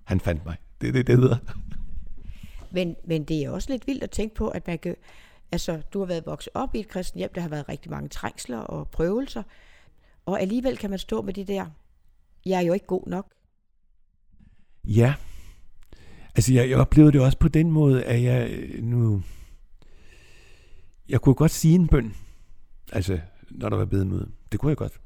Han 0.04 0.20
fandt 0.20 0.44
mig. 0.44 0.56
Det 0.80 0.88
er 0.88 0.92
det, 0.92 1.06
det 1.06 1.18
hedder. 1.18 1.36
Men, 2.70 2.96
men 3.04 3.24
det 3.24 3.44
er 3.44 3.50
også 3.50 3.72
lidt 3.72 3.86
vildt 3.86 4.02
at 4.02 4.10
tænke 4.10 4.34
på, 4.34 4.48
at 4.48 4.66
man 4.66 4.78
kan, 4.78 4.96
altså, 5.52 5.82
du 5.92 5.98
har 5.98 6.06
været 6.06 6.26
vokset 6.26 6.50
op 6.54 6.74
i 6.74 6.80
et 6.80 6.88
kristen 6.88 7.18
hjem, 7.18 7.30
der 7.34 7.40
har 7.40 7.48
været 7.48 7.68
rigtig 7.68 7.90
mange 7.90 8.08
trængsler 8.08 8.58
og 8.58 8.88
prøvelser, 8.88 9.42
og 10.26 10.40
alligevel 10.40 10.76
kan 10.76 10.90
man 10.90 10.98
stå 10.98 11.22
med 11.22 11.32
det 11.32 11.48
der, 11.48 11.66
jeg 12.46 12.56
er 12.56 12.66
jo 12.66 12.72
ikke 12.72 12.86
god 12.86 13.06
nok. 13.06 13.32
Ja, 14.84 15.14
Altså, 16.36 16.54
jeg, 16.54 16.70
jeg 16.70 16.78
oplevede 16.78 17.12
det 17.12 17.20
også 17.20 17.38
på 17.38 17.48
den 17.48 17.70
måde, 17.70 18.04
at 18.04 18.22
jeg 18.22 18.50
øh, 18.50 18.84
nu... 18.84 19.22
Jeg 21.08 21.20
kunne 21.20 21.34
godt 21.34 21.50
sige 21.50 21.74
en 21.74 21.88
bøn, 21.88 22.14
altså, 22.92 23.20
når 23.50 23.68
der 23.68 23.76
var 23.76 23.84
bedemøde. 23.84 24.30
Det 24.52 24.60
kunne 24.60 24.70
jeg 24.70 24.76
godt. 24.76 25.00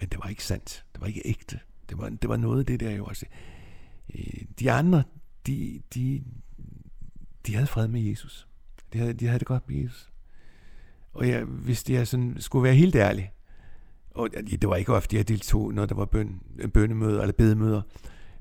Men 0.00 0.08
det 0.08 0.18
var 0.22 0.28
ikke 0.28 0.44
sandt. 0.44 0.84
Det 0.92 1.00
var 1.00 1.06
ikke 1.06 1.22
ægte. 1.24 1.60
Det 1.88 1.98
var, 1.98 2.08
det 2.08 2.28
var 2.28 2.36
noget 2.36 2.58
af 2.58 2.66
det 2.66 2.80
der 2.80 2.90
jo 2.90 3.04
også. 3.04 3.26
Øh, 4.14 4.42
de 4.60 4.70
andre, 4.70 5.02
de, 5.46 5.80
de, 5.94 6.24
de 7.46 7.54
havde 7.54 7.66
fred 7.66 7.88
med 7.88 8.00
Jesus. 8.00 8.48
De 8.92 8.98
havde, 8.98 9.12
de 9.12 9.26
havde 9.26 9.38
det 9.38 9.46
godt 9.46 9.68
med 9.68 9.76
Jesus. 9.76 10.10
Og 11.12 11.28
jeg, 11.28 11.44
hvis 11.44 11.90
jeg 11.90 12.08
sådan 12.08 12.36
skulle 12.38 12.62
være 12.62 12.74
helt 12.74 12.96
ærlig, 12.96 13.32
og 14.10 14.28
det 14.34 14.68
var 14.68 14.76
ikke 14.76 14.94
ofte, 14.94 15.16
jeg 15.16 15.28
deltog, 15.28 15.74
når 15.74 15.86
der 15.86 15.94
var 15.94 16.04
bøn, 16.04 16.40
bønnemøder 16.74 17.20
eller 17.20 17.32
bedemøder, 17.32 17.82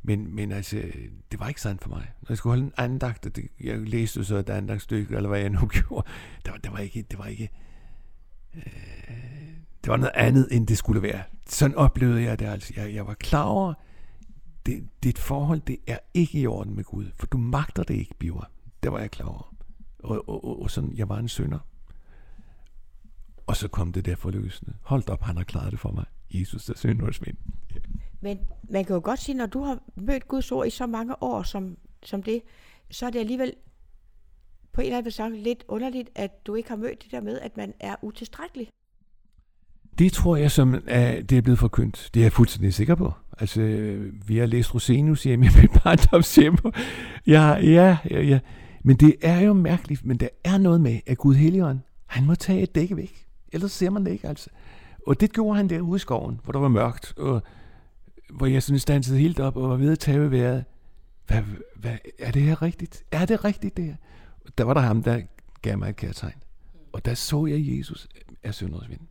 men, 0.03 0.35
men 0.35 0.51
altså, 0.51 0.83
det 1.31 1.39
var 1.39 1.47
ikke 1.47 1.61
sandt 1.61 1.81
for 1.81 1.89
mig. 1.89 2.11
Når 2.21 2.25
jeg 2.29 2.37
skulle 2.37 2.51
holde 2.51 2.63
en 2.63 2.73
andagt, 2.77 3.25
og 3.25 3.35
det, 3.35 3.47
jeg 3.59 3.79
læste 3.79 4.25
så 4.25 4.35
et 4.35 4.49
andagtstykke, 4.49 5.15
eller 5.15 5.29
hvad 5.29 5.39
jeg 5.39 5.49
nu 5.49 5.67
gjorde, 5.79 6.07
det 6.45 6.51
var, 6.51 6.57
det 6.57 6.71
var 6.71 6.79
ikke, 6.79 7.05
det 7.11 7.19
var 7.19 7.25
ikke, 7.25 7.49
øh, 8.55 8.63
det 9.83 9.91
var 9.91 9.97
noget 9.97 10.11
andet, 10.15 10.47
end 10.51 10.67
det 10.67 10.77
skulle 10.77 11.01
være. 11.01 11.23
Sådan 11.45 11.75
oplevede 11.75 12.23
jeg 12.23 12.39
det 12.39 12.45
altså. 12.45 12.73
Jeg, 12.75 12.93
jeg 12.93 13.07
var 13.07 13.13
klar 13.13 13.43
over, 13.43 13.73
det, 14.65 14.87
dit 15.03 15.19
forhold, 15.19 15.61
det 15.61 15.77
er 15.87 15.97
ikke 16.13 16.39
i 16.39 16.47
orden 16.47 16.75
med 16.75 16.83
Gud, 16.83 17.05
for 17.15 17.27
du 17.27 17.37
magter 17.37 17.83
det 17.83 17.93
ikke, 17.93 18.13
Biver. 18.19 18.51
Det 18.83 18.91
var 18.91 18.99
jeg 18.99 19.11
klar 19.11 19.25
over. 19.25 19.55
Og, 19.99 20.29
og, 20.29 20.45
og, 20.45 20.61
og 20.61 20.71
sådan, 20.71 20.93
jeg 20.95 21.09
var 21.09 21.17
en 21.17 21.27
synder. 21.27 21.59
Og 23.47 23.55
så 23.55 23.67
kom 23.67 23.93
det 23.93 24.05
der 24.05 24.15
forløsende. 24.15 24.73
Hold 24.81 25.09
op, 25.09 25.21
han 25.21 25.37
har 25.37 25.43
klaret 25.43 25.71
det 25.71 25.79
for 25.79 25.91
mig. 25.91 26.05
Jesus 26.31 26.69
er 26.69 26.93
min. 27.25 27.37
Yeah. 27.71 28.08
Men 28.21 28.39
man 28.69 28.85
kan 28.85 28.93
jo 28.93 29.01
godt 29.03 29.19
sige, 29.19 29.35
når 29.35 29.45
du 29.45 29.63
har 29.63 29.79
mødt 29.95 30.27
Guds 30.27 30.51
ord 30.51 30.67
i 30.67 30.69
så 30.69 30.87
mange 30.87 31.23
år 31.23 31.43
som, 31.43 31.77
som 32.03 32.23
det, 32.23 32.41
så 32.91 33.05
er 33.05 33.09
det 33.09 33.19
alligevel 33.19 33.53
på 34.73 34.81
en 34.81 34.87
eller 34.87 34.97
anden 34.97 35.31
måde 35.31 35.43
lidt 35.43 35.63
underligt, 35.67 36.09
at 36.15 36.47
du 36.47 36.55
ikke 36.55 36.69
har 36.69 36.75
mødt 36.75 37.03
det 37.03 37.11
der 37.11 37.21
med, 37.21 37.39
at 37.39 37.57
man 37.57 37.73
er 37.79 37.95
utilstrækkelig. 38.01 38.67
Det 39.99 40.11
tror 40.11 40.35
jeg, 40.35 40.51
som 40.51 40.75
er, 40.87 41.21
det 41.21 41.37
er 41.37 41.41
blevet 41.41 41.59
forkyndt. 41.59 42.09
Det 42.13 42.19
er 42.19 42.23
jeg 42.23 42.31
fuldstændig 42.31 42.73
sikker 42.73 42.95
på. 42.95 43.13
Altså, 43.37 43.61
vi 44.27 44.37
har 44.37 44.45
læst 44.45 44.75
Rosenius 44.75 45.23
hjemme 45.23 45.45
i 45.45 45.49
mit 45.61 45.71
barndomshjem. 45.83 46.57
Ja, 47.27 47.55
ja, 47.55 47.97
ja, 48.09 48.21
ja. 48.21 48.39
Men 48.83 48.95
det 48.95 49.15
er 49.21 49.39
jo 49.39 49.53
mærkeligt, 49.53 50.05
men 50.05 50.17
der 50.17 50.27
er 50.43 50.57
noget 50.57 50.81
med, 50.81 50.99
at 51.07 51.17
Gud 51.17 51.35
Helligånd, 51.35 51.79
han 52.05 52.25
må 52.25 52.35
tage 52.35 52.61
et 52.61 52.75
dække 52.75 52.97
væk. 52.97 53.25
Ellers 53.51 53.71
ser 53.71 53.89
man 53.89 54.05
det 54.05 54.11
ikke, 54.11 54.27
altså. 54.27 54.49
Og 55.07 55.21
det 55.21 55.33
gjorde 55.33 55.57
han 55.57 55.69
derude 55.69 55.95
i 55.95 55.99
skoven, 55.99 56.39
hvor 56.43 56.51
der 56.51 56.59
var 56.59 56.67
mørkt, 56.67 57.13
og 57.17 57.43
hvor 58.29 58.45
jeg 58.45 58.63
sådan 58.63 58.79
stansede 58.79 59.19
helt 59.19 59.39
op 59.39 59.57
og 59.57 59.69
var 59.69 59.75
ved 59.75 59.91
at 59.91 59.99
tage 59.99 60.31
vejret. 60.31 60.65
Hvad, 61.27 61.41
hvad, 61.75 61.97
er 62.19 62.31
det 62.31 62.41
her 62.41 62.61
rigtigt? 62.61 63.05
Er 63.11 63.25
det 63.25 63.45
rigtigt 63.45 63.77
det 63.77 63.85
her? 63.85 63.95
Der 64.57 64.63
var 64.63 64.73
der 64.73 64.81
ham, 64.81 65.03
der 65.03 65.21
gav 65.61 65.77
mig 65.77 65.89
et 65.89 65.95
kærtegn. 65.95 66.43
Og 66.91 67.05
der 67.05 67.13
så 67.13 67.45
jeg 67.45 67.77
Jesus 67.77 68.07
af 68.43 68.55
sønders 68.55 68.89
ven. 68.89 69.07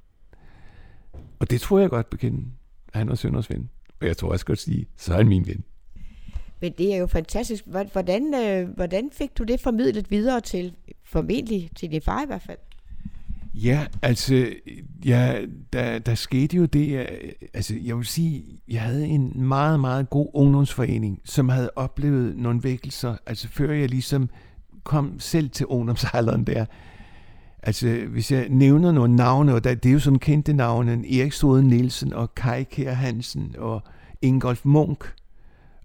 Og 1.38 1.50
det 1.50 1.60
tror 1.60 1.78
jeg 1.78 1.90
godt 1.90 2.10
bekende, 2.10 2.44
at 2.92 2.98
han 2.98 3.08
var 3.08 3.14
sønders 3.14 3.50
ven. 3.50 3.70
Og 4.00 4.06
jeg 4.06 4.16
tror 4.16 4.28
også 4.28 4.46
godt 4.46 4.58
sige, 4.58 4.86
så 4.96 5.12
er 5.12 5.16
han 5.16 5.28
min 5.28 5.46
ven. 5.46 5.64
Men 6.60 6.72
det 6.78 6.94
er 6.94 6.96
jo 6.96 7.06
fantastisk. 7.06 7.66
Hvordan, 7.66 8.34
øh, 8.34 8.68
hvordan 8.68 9.10
fik 9.12 9.38
du 9.38 9.44
det 9.44 9.60
formidlet 9.60 10.10
videre 10.10 10.40
til, 10.40 10.74
formentlig 11.04 11.70
til 11.76 11.90
din 11.92 12.02
far 12.02 12.22
i 12.22 12.26
hvert 12.26 12.42
fald? 12.42 12.58
Ja, 13.62 13.86
altså, 14.02 14.46
ja, 15.04 15.40
der, 15.72 15.98
der 15.98 16.14
skete 16.14 16.56
jo 16.56 16.64
det, 16.64 17.06
altså, 17.54 17.74
jeg 17.84 17.96
vil 17.96 18.06
sige, 18.06 18.44
jeg 18.68 18.82
havde 18.82 19.06
en 19.06 19.32
meget, 19.36 19.80
meget 19.80 20.11
god 20.11 20.30
ungdomsforening, 20.34 21.20
som 21.24 21.48
havde 21.48 21.70
oplevet 21.76 22.36
nogle 22.36 22.62
vækkelser, 22.62 23.16
altså 23.26 23.48
før 23.48 23.72
jeg 23.72 23.88
ligesom 23.88 24.28
kom 24.84 25.20
selv 25.20 25.50
til 25.50 25.66
ungdomsalderen 25.66 26.44
der. 26.44 26.64
Altså, 27.62 27.88
hvis 28.09 28.32
jeg 28.32 28.48
nævner 28.48 28.92
nogle 28.92 29.16
navne, 29.16 29.54
og 29.54 29.64
der, 29.64 29.74
det 29.74 29.88
er 29.88 29.92
jo 29.92 29.98
sådan 29.98 30.18
kendte 30.18 30.52
navne, 30.52 30.92
Erik 30.92 31.32
Sode 31.32 31.68
Nielsen 31.68 32.12
og 32.12 32.34
Kai 32.34 32.62
Kjær 32.62 32.92
Hansen 32.92 33.54
og 33.59 33.82
Ingolf 34.22 34.64
Munk, 34.64 35.14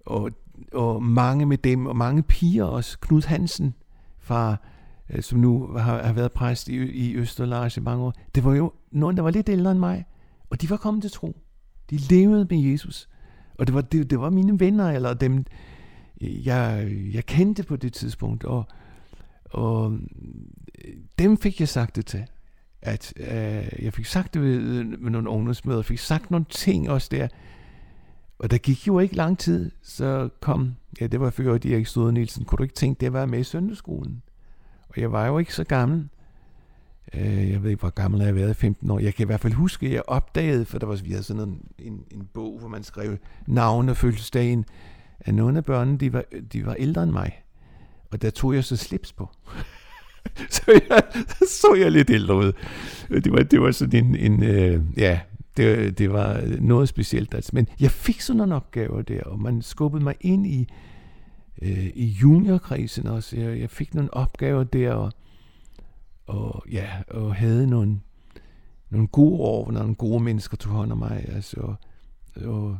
og, 0.06 0.30
og 0.72 1.02
mange 1.02 1.46
med 1.46 1.58
dem, 1.58 1.86
og 1.86 1.96
mange 1.96 2.22
piger 2.22 2.64
også, 2.64 2.98
Knud 2.98 3.22
Hansen 3.22 3.74
fra 4.20 4.56
Øh, 5.10 5.22
som 5.22 5.38
nu 5.38 5.66
har, 5.66 6.02
har 6.02 6.12
været 6.12 6.32
præst 6.32 6.68
i, 6.68 6.76
i 6.76 7.14
Østerlars 7.16 7.76
i 7.76 7.80
mange 7.80 8.04
år, 8.04 8.12
det 8.34 8.44
var 8.44 8.54
jo 8.54 8.72
nogen, 8.90 9.16
der 9.16 9.22
var 9.22 9.30
lidt 9.30 9.48
ældre 9.48 9.70
end 9.70 9.80
mig, 9.80 10.04
og 10.50 10.60
de 10.60 10.70
var 10.70 10.76
kommet 10.76 11.02
til 11.02 11.10
tro. 11.10 11.36
De 11.90 11.96
levede 11.96 12.46
med 12.50 12.58
Jesus. 12.58 13.08
Og 13.58 13.66
det 13.66 13.74
var, 13.74 13.80
det, 13.80 14.10
det 14.10 14.20
var 14.20 14.30
mine 14.30 14.60
venner, 14.60 14.90
eller 14.90 15.14
dem, 15.14 15.44
øh, 16.20 16.46
jeg, 16.46 16.92
jeg 17.14 17.26
kendte 17.26 17.62
på 17.62 17.76
det 17.76 17.92
tidspunkt, 17.92 18.44
og, 18.44 18.64
og 19.44 19.98
øh, 20.84 20.94
dem 21.18 21.38
fik 21.38 21.60
jeg 21.60 21.68
sagt 21.68 21.96
det 21.96 22.06
til. 22.06 22.24
At 22.82 23.12
øh, 23.16 23.84
jeg 23.84 23.92
fik 23.92 24.06
sagt 24.06 24.34
det 24.34 24.42
ved, 24.42 24.84
med 24.84 25.10
nogle 25.10 25.28
ungdomsmøder, 25.30 25.82
fik 25.82 25.98
sagt 25.98 26.30
nogle 26.30 26.46
ting 26.50 26.90
også 26.90 27.08
der. 27.10 27.28
Og 28.38 28.50
der 28.50 28.58
gik 28.58 28.86
jo 28.86 28.98
ikke 28.98 29.16
lang 29.16 29.38
tid, 29.38 29.70
så 29.82 30.28
kom, 30.40 30.74
ja 31.00 31.06
det 31.06 31.20
var 31.20 31.30
før 31.30 31.54
Erik 31.54 31.86
Stod 31.86 32.12
Nielsen, 32.12 32.44
kunne 32.44 32.56
du 32.56 32.62
ikke 32.62 32.74
tænke, 32.74 33.00
det 33.00 33.12
var 33.12 33.26
med 33.26 33.38
i 33.38 33.44
søndagsskolen? 33.44 34.22
Og 34.94 35.00
jeg 35.00 35.12
var 35.12 35.26
jo 35.26 35.38
ikke 35.38 35.54
så 35.54 35.64
gammel. 35.64 36.08
Øh, 37.14 37.50
jeg 37.50 37.62
ved 37.62 37.70
ikke, 37.70 37.80
hvor 37.80 37.90
gammel 37.90 38.18
jeg 38.20 38.26
har 38.26 38.32
været, 38.32 38.56
15 38.56 38.90
år. 38.90 38.98
Jeg 38.98 39.14
kan 39.14 39.24
i 39.24 39.26
hvert 39.26 39.40
fald 39.40 39.52
huske, 39.52 39.86
at 39.86 39.92
jeg 39.92 40.02
opdagede, 40.06 40.64
for 40.64 40.78
der 40.78 40.86
var, 40.86 41.00
vi 41.04 41.10
havde 41.10 41.22
sådan 41.22 41.42
en, 41.42 41.60
en, 41.78 42.04
en 42.10 42.28
bog, 42.34 42.58
hvor 42.58 42.68
man 42.68 42.82
skrev 42.82 43.16
navn 43.46 43.88
og 43.88 43.96
fødselsdagen, 43.96 44.64
at 45.20 45.34
nogle 45.34 45.58
af 45.58 45.64
børnene, 45.64 45.98
de 45.98 46.12
var, 46.12 46.24
de 46.52 46.66
var 46.66 46.74
ældre 46.74 47.02
end 47.02 47.10
mig. 47.10 47.42
Og 48.10 48.22
der 48.22 48.30
tog 48.30 48.54
jeg 48.54 48.64
så 48.64 48.76
slips 48.76 49.12
på. 49.12 49.28
så 50.50 50.80
jeg, 50.88 51.02
så 51.48 51.74
jeg 51.78 51.92
lidt 51.92 52.10
ældre 52.10 52.36
ud. 52.36 52.52
Det 53.08 53.32
var, 53.32 53.42
det 53.42 53.60
var 53.60 53.70
sådan 53.70 54.04
en, 54.04 54.16
en 54.16 54.42
øh, 54.42 54.80
ja, 54.96 55.20
det, 55.56 55.98
det 55.98 56.12
var 56.12 56.42
noget 56.60 56.88
specielt. 56.88 57.34
Altså. 57.34 57.50
Men 57.54 57.68
jeg 57.80 57.90
fik 57.90 58.20
sådan 58.20 58.38
nogle 58.38 58.54
opgaver 58.54 59.02
der, 59.02 59.22
og 59.22 59.40
man 59.40 59.62
skubbede 59.62 60.04
mig 60.04 60.14
ind 60.20 60.46
i, 60.46 60.68
øh, 61.62 61.86
i 61.94 62.06
juniorkredsen 62.06 63.06
også. 63.06 63.36
Jeg, 63.36 63.60
jeg 63.60 63.70
fik 63.70 63.94
nogle 63.94 64.14
opgaver 64.14 64.64
der, 64.64 64.92
og, 64.92 65.12
og, 66.26 66.64
ja, 66.70 66.88
og 67.10 67.34
havde 67.34 67.66
nogle, 67.66 68.00
nogle 68.90 69.08
gode 69.08 69.40
år, 69.40 69.64
hvor 69.64 69.72
nogle 69.72 69.94
gode 69.94 70.22
mennesker 70.22 70.56
tog 70.56 70.72
hånd 70.72 70.92
om 70.92 70.98
mig. 70.98 71.24
Altså, 71.28 71.60
og, 71.60 71.76
og, 72.44 72.78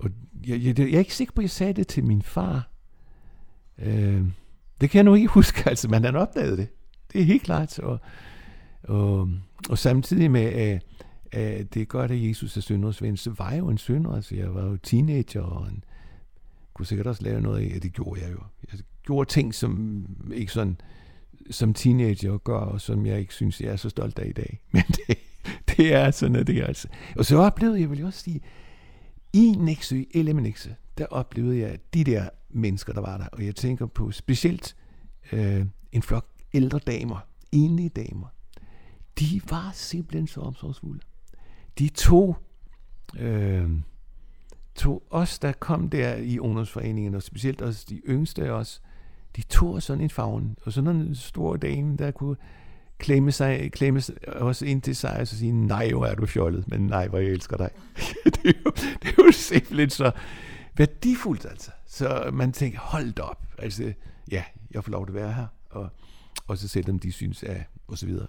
og 0.00 0.10
jeg, 0.46 0.60
jeg, 0.62 0.78
jeg 0.78 0.94
er 0.94 0.98
ikke 0.98 1.14
sikker 1.14 1.32
på, 1.34 1.40
at 1.40 1.44
jeg 1.44 1.50
sagde 1.50 1.72
det 1.72 1.86
til 1.86 2.04
min 2.04 2.22
far. 2.22 2.68
Øh, 3.78 4.24
det 4.80 4.90
kan 4.90 4.98
jeg 4.98 5.04
nu 5.04 5.14
ikke 5.14 5.28
huske, 5.38 5.68
altså, 5.68 5.88
men 5.88 6.04
han 6.04 6.16
opdagede 6.16 6.56
det. 6.56 6.68
Det 7.12 7.20
er 7.20 7.24
helt 7.24 7.42
klart. 7.42 7.78
Og, 7.78 7.98
og, 8.82 9.28
og 9.70 9.78
samtidig 9.78 10.30
med, 10.30 10.44
at, 10.44 10.82
at 11.32 11.74
det 11.74 11.82
er 11.82 11.86
godt, 11.86 12.10
at 12.10 12.28
Jesus 12.28 12.56
er 12.56 12.60
synderens 12.60 13.02
ven, 13.02 13.16
så 13.16 13.30
var 13.38 13.50
jeg 13.50 13.58
jo 13.58 13.68
en 13.68 13.78
synder. 13.78 14.12
Altså, 14.12 14.36
jeg 14.36 14.54
var 14.54 14.64
jo 14.64 14.76
teenager, 14.76 15.42
og 15.42 15.68
en, 15.68 15.84
kunne 16.80 16.86
sikkert 16.86 17.06
også 17.06 17.22
lave 17.22 17.40
noget 17.40 17.60
af, 17.60 17.70
ja, 17.74 17.78
det 17.78 17.92
gjorde 17.92 18.20
jeg 18.20 18.32
jo. 18.32 18.38
Jeg 18.72 18.80
gjorde 19.02 19.30
ting, 19.30 19.54
som 19.54 20.06
ikke 20.34 20.52
sådan, 20.52 20.80
som 21.50 21.74
teenager 21.74 22.38
gør, 22.38 22.58
og 22.58 22.80
som 22.80 23.06
jeg 23.06 23.20
ikke 23.20 23.34
synes, 23.34 23.60
jeg 23.60 23.72
er 23.72 23.76
så 23.76 23.88
stolt 23.88 24.18
af 24.18 24.28
i 24.28 24.32
dag. 24.32 24.60
Men 24.72 24.82
det, 24.88 25.18
det 25.76 25.94
er 25.94 26.10
sådan, 26.10 26.36
at 26.36 26.46
det 26.46 26.58
er 26.58 26.66
altså. 26.66 26.88
Og 27.16 27.24
så 27.24 27.36
oplevede 27.36 27.80
jeg, 27.80 27.90
vil 27.90 27.98
jeg 27.98 28.06
også 28.06 28.20
sige, 28.20 28.40
i 29.32 29.54
Nexø, 29.58 29.96
i 29.96 30.06
Elemenexø, 30.14 30.70
der 30.98 31.06
oplevede 31.06 31.58
jeg 31.58 31.78
de 31.94 32.04
der 32.04 32.28
mennesker, 32.50 32.92
der 32.92 33.00
var 33.00 33.18
der. 33.18 33.26
Og 33.26 33.46
jeg 33.46 33.56
tænker 33.56 33.86
på 33.86 34.10
specielt 34.10 34.76
øh, 35.32 35.66
en 35.92 36.02
flok 36.02 36.26
ældre 36.54 36.78
damer, 36.78 37.18
enlige 37.52 37.88
damer. 37.88 38.26
De 39.18 39.40
var 39.50 39.70
simpelthen 39.74 40.26
så 40.26 40.40
omsorgsfulde. 40.40 41.00
De 41.78 41.88
tog, 41.88 42.36
øh, 43.18 43.70
tog 44.80 45.02
os, 45.10 45.38
der 45.38 45.52
kom 45.52 45.90
der 45.90 46.16
i 46.16 46.38
ungdomsforeningen, 46.38 47.14
og 47.14 47.22
specielt 47.22 47.62
også 47.62 47.86
de 47.88 48.00
yngste 48.08 48.44
af 48.44 48.50
os, 48.50 48.82
de 49.36 49.42
tog 49.42 49.82
sådan 49.82 50.02
en 50.02 50.10
favn, 50.10 50.56
og 50.64 50.72
sådan 50.72 50.96
en 50.96 51.14
stor 51.14 51.56
dame, 51.56 51.96
der 51.96 52.10
kunne 52.10 52.36
klemme, 52.98 53.32
sig, 53.32 53.72
klemme 53.72 54.02
os 54.28 54.62
ind 54.62 54.82
til 54.82 54.96
sig 54.96 55.20
og 55.20 55.28
så 55.28 55.38
sige, 55.38 55.52
nej, 55.52 55.90
hvor 55.90 56.06
er 56.06 56.14
du 56.14 56.26
fjollet, 56.26 56.68
men 56.68 56.80
nej, 56.80 57.08
hvor 57.08 57.18
jeg 57.18 57.28
elsker 57.28 57.56
dig. 57.56 57.70
det, 58.24 58.44
er 58.44 58.60
jo, 58.66 58.70
det 59.02 59.08
er 59.08 59.24
jo 59.26 59.32
simpelthen 59.32 59.90
så 59.90 60.10
værdifuldt, 60.76 61.44
altså. 61.44 61.70
Så 61.86 62.30
man 62.32 62.52
tænker, 62.52 62.78
hold 62.78 63.20
op. 63.20 63.46
Altså, 63.58 63.92
ja, 64.30 64.44
jeg 64.70 64.84
får 64.84 64.92
lov 64.92 65.06
til 65.06 65.10
at 65.10 65.14
være 65.14 65.32
her. 65.32 65.46
Og, 65.70 65.88
og 66.46 66.58
så 66.58 66.68
selvom 66.68 66.98
de 66.98 67.12
synes, 67.12 67.42
at, 67.42 67.62
og 67.88 67.98
så 67.98 68.06
videre. 68.06 68.26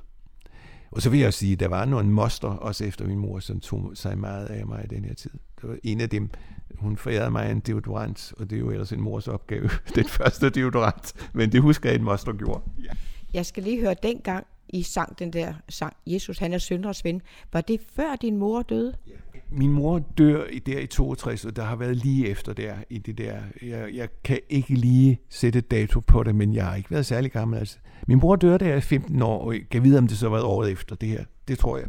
Og 0.91 1.01
så 1.01 1.09
vil 1.09 1.19
jeg 1.19 1.33
sige, 1.33 1.53
at 1.53 1.59
der 1.59 1.67
var 1.67 1.85
nogle 1.85 2.09
moster, 2.09 2.47
også 2.47 2.85
efter 2.85 3.05
min 3.05 3.17
mor, 3.17 3.39
som 3.39 3.59
tog 3.59 3.91
sig 3.93 4.17
meget 4.17 4.45
af 4.45 4.65
mig 4.65 4.85
i 4.85 4.95
den 4.95 5.05
her 5.05 5.13
tid. 5.13 5.31
Der 5.61 5.67
var 5.67 5.77
en 5.83 6.01
af 6.01 6.09
dem, 6.09 6.29
hun 6.75 6.97
forærede 6.97 7.31
mig 7.31 7.51
en 7.51 7.59
deodorant, 7.59 8.33
og 8.37 8.49
det 8.49 8.55
er 8.55 8.59
jo 8.59 8.69
ellers 8.69 8.91
en 8.91 9.01
mors 9.01 9.27
opgave, 9.27 9.69
den 9.95 10.05
første 10.05 10.49
deodorant, 10.49 11.13
men 11.33 11.51
det 11.51 11.61
husker 11.61 11.89
jeg, 11.89 11.99
en 11.99 12.03
moster 12.03 12.33
gjorde. 12.33 12.61
Ja. 12.83 12.89
Jeg 13.33 13.45
skal 13.45 13.63
lige 13.63 13.79
høre, 13.81 13.95
dengang 14.03 14.47
I 14.69 14.83
sang 14.83 15.19
den 15.19 15.33
der 15.33 15.53
sang, 15.69 15.93
Jesus 16.07 16.37
han 16.37 16.53
er 16.53 16.57
synders 16.57 17.05
ven, 17.05 17.21
var 17.53 17.61
det 17.61 17.81
før 17.95 18.15
din 18.15 18.37
mor 18.37 18.61
døde? 18.61 18.93
Ja. 19.07 19.30
Min 19.51 19.71
mor 19.71 19.99
dør 19.99 20.45
i 20.45 20.59
der 20.59 20.79
i 20.79 20.87
62, 20.87 21.45
og 21.45 21.55
der 21.55 21.63
har 21.63 21.75
været 21.75 21.97
lige 21.97 22.27
efter 22.27 22.53
der 22.53 22.75
i 22.89 22.97
det 22.97 23.17
der. 23.17 23.37
Jeg, 23.61 23.89
jeg 23.93 24.09
kan 24.23 24.39
ikke 24.49 24.73
lige 24.73 25.19
sætte 25.29 25.61
dato 25.61 25.99
på 25.99 26.23
det, 26.23 26.35
men 26.35 26.53
jeg 26.53 26.65
har 26.65 26.75
ikke 26.75 26.91
været 26.91 27.05
særlig 27.05 27.31
gammel. 27.31 27.59
Altså. 27.59 27.77
Min 28.07 28.19
bror 28.19 28.35
dør 28.35 28.57
der 28.57 28.75
i 28.75 28.81
15 28.81 29.21
år, 29.21 29.45
og 29.45 29.53
jeg 29.53 29.61
kan 29.71 29.83
vide, 29.83 29.97
om 29.97 30.07
det 30.07 30.17
så 30.17 30.25
har 30.25 30.31
været 30.31 30.45
året 30.45 30.71
efter 30.71 30.95
det 30.95 31.09
her. 31.09 31.23
Det 31.47 31.59
tror 31.59 31.77
jeg. 31.77 31.87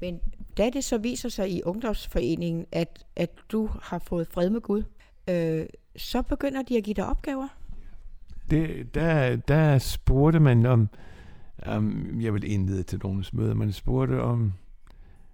Men 0.00 0.20
da 0.58 0.70
det 0.70 0.84
så 0.84 0.98
viser 0.98 1.28
sig 1.28 1.50
i 1.50 1.62
ungdomsforeningen, 1.62 2.66
at, 2.72 3.06
at 3.16 3.30
du 3.52 3.70
har 3.82 3.98
fået 3.98 4.28
fred 4.28 4.50
med 4.50 4.60
Gud, 4.60 4.82
øh, 5.28 5.66
så 5.96 6.22
begynder 6.22 6.62
de 6.62 6.76
at 6.76 6.84
give 6.84 6.94
dig 6.94 7.06
opgaver? 7.06 7.48
Det, 8.50 8.94
der, 8.94 9.36
der 9.36 9.78
spurgte 9.78 10.40
man 10.40 10.66
om, 10.66 10.88
um, 11.76 12.20
jeg 12.20 12.34
vil 12.34 12.52
indlede 12.52 12.82
til 12.82 13.00
nogle 13.02 13.24
møder, 13.32 13.54
man 13.54 13.72
spurgte 13.72 14.22
om 14.22 14.52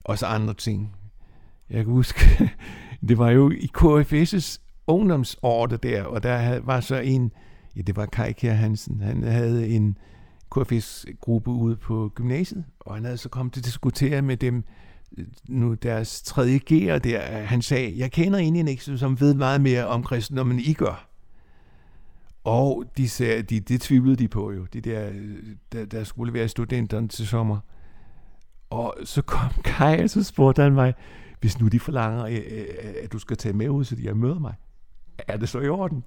også 0.05 0.27
andre 0.27 0.55
ting. 0.55 0.97
Jeg 1.71 1.85
kan 1.85 1.93
huske, 1.93 2.21
det 3.09 3.19
var 3.19 3.31
jo 3.31 3.51
i 3.51 3.71
KFS' 3.79 4.59
ungdomsår 4.87 5.67
der, 5.67 6.03
og 6.03 6.23
der 6.23 6.61
var 6.61 6.81
så 6.81 6.97
en, 6.97 7.33
ja, 7.77 7.81
det 7.81 7.97
var 7.97 8.07
Kai 8.07 8.33
Kjær 8.33 8.53
Hansen, 8.53 9.01
han 9.01 9.23
havde 9.23 9.69
en 9.69 9.99
KFS-gruppe 10.51 11.51
ude 11.51 11.77
på 11.77 12.12
gymnasiet, 12.14 12.64
og 12.81 12.95
han 12.95 13.05
havde 13.05 13.17
så 13.17 13.29
kommet 13.29 13.53
til 13.53 13.61
at 13.61 13.64
diskutere 13.64 14.23
med 14.23 14.37
dem, 14.37 14.64
øh, 15.19 15.27
nu 15.49 15.75
deres 15.75 16.23
tredje 16.23 16.61
G'er 16.71 16.99
der, 16.99 17.21
han 17.21 17.62
sagde, 17.62 17.99
jeg 17.99 18.12
kender 18.12 18.39
en 18.39 18.69
i 18.69 18.77
som 18.77 19.21
ved 19.21 19.35
meget 19.35 19.61
mere 19.61 19.87
om 19.87 20.03
kristendom, 20.03 20.51
end 20.51 20.61
I 20.61 20.73
gør. 20.73 21.09
Og 22.45 22.85
de 22.97 23.09
sagde, 23.09 23.43
de, 23.43 23.61
det 23.61 23.81
tvivlede 23.81 24.17
de 24.17 24.29
på 24.29 24.53
jo, 24.53 24.67
de 24.73 24.81
der, 24.81 25.09
øh, 25.09 25.37
der, 25.73 25.85
der 25.85 26.05
skulle 26.05 26.33
være 26.33 26.49
studenterne 26.49 27.09
til 27.09 27.27
sommer. 27.27 27.59
Og 28.71 28.95
så 29.05 29.23
kom 29.23 29.51
Kai, 29.64 30.03
og 30.03 30.11
så 30.11 30.23
spurgte 30.23 30.62
han 30.62 30.73
mig, 30.73 30.95
hvis 31.41 31.61
nu 31.61 31.68
de 31.68 31.80
forlanger, 31.80 32.24
øh, 32.24 32.34
øh, 32.51 32.64
at 33.03 33.12
du 33.12 33.18
skal 33.18 33.37
tage 33.37 33.53
med 33.53 33.68
ud, 33.68 33.84
så 33.84 33.97
de 33.97 34.14
møder 34.14 34.39
mig, 34.39 34.55
er 35.18 35.37
det 35.37 35.49
så 35.49 35.61
i 35.61 35.68
orden? 35.68 36.05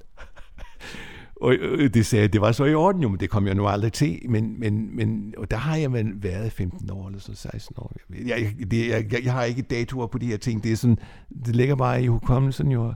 og 1.42 1.54
øh, 1.54 1.94
det 1.94 2.06
sagde 2.06 2.28
det 2.28 2.42
var 2.42 2.52
så 2.52 2.66
i 2.66 2.74
orden 2.74 3.02
jo, 3.02 3.10
men 3.10 3.20
det 3.20 3.30
kom 3.30 3.48
jeg 3.48 3.56
nu 3.56 3.68
aldrig 3.68 3.94
til. 3.94 4.20
Men, 4.30 4.60
men, 4.60 4.96
men 4.96 5.34
og 5.38 5.52
der 5.52 5.58
har 5.58 5.76
jeg 5.76 5.94
været 6.16 6.52
15 6.52 6.92
år 6.92 7.08
eller 7.08 7.20
så 7.20 7.36
16 7.36 7.76
år. 7.78 7.94
Jeg, 8.26 8.56
det, 8.72 8.88
jeg, 8.90 9.24
jeg 9.24 9.34
har 9.34 9.44
ikke 9.44 9.62
datoer 9.62 10.08
på 10.08 10.18
de 10.18 10.26
her 10.26 10.38
ting. 10.38 10.64
Det, 10.64 10.72
er 10.72 10.76
sådan, 10.76 10.98
det 11.46 11.56
ligger 11.56 11.76
bare 11.76 12.04
i 12.04 12.08
hukommelsen 12.08 12.72
jo. 12.72 12.94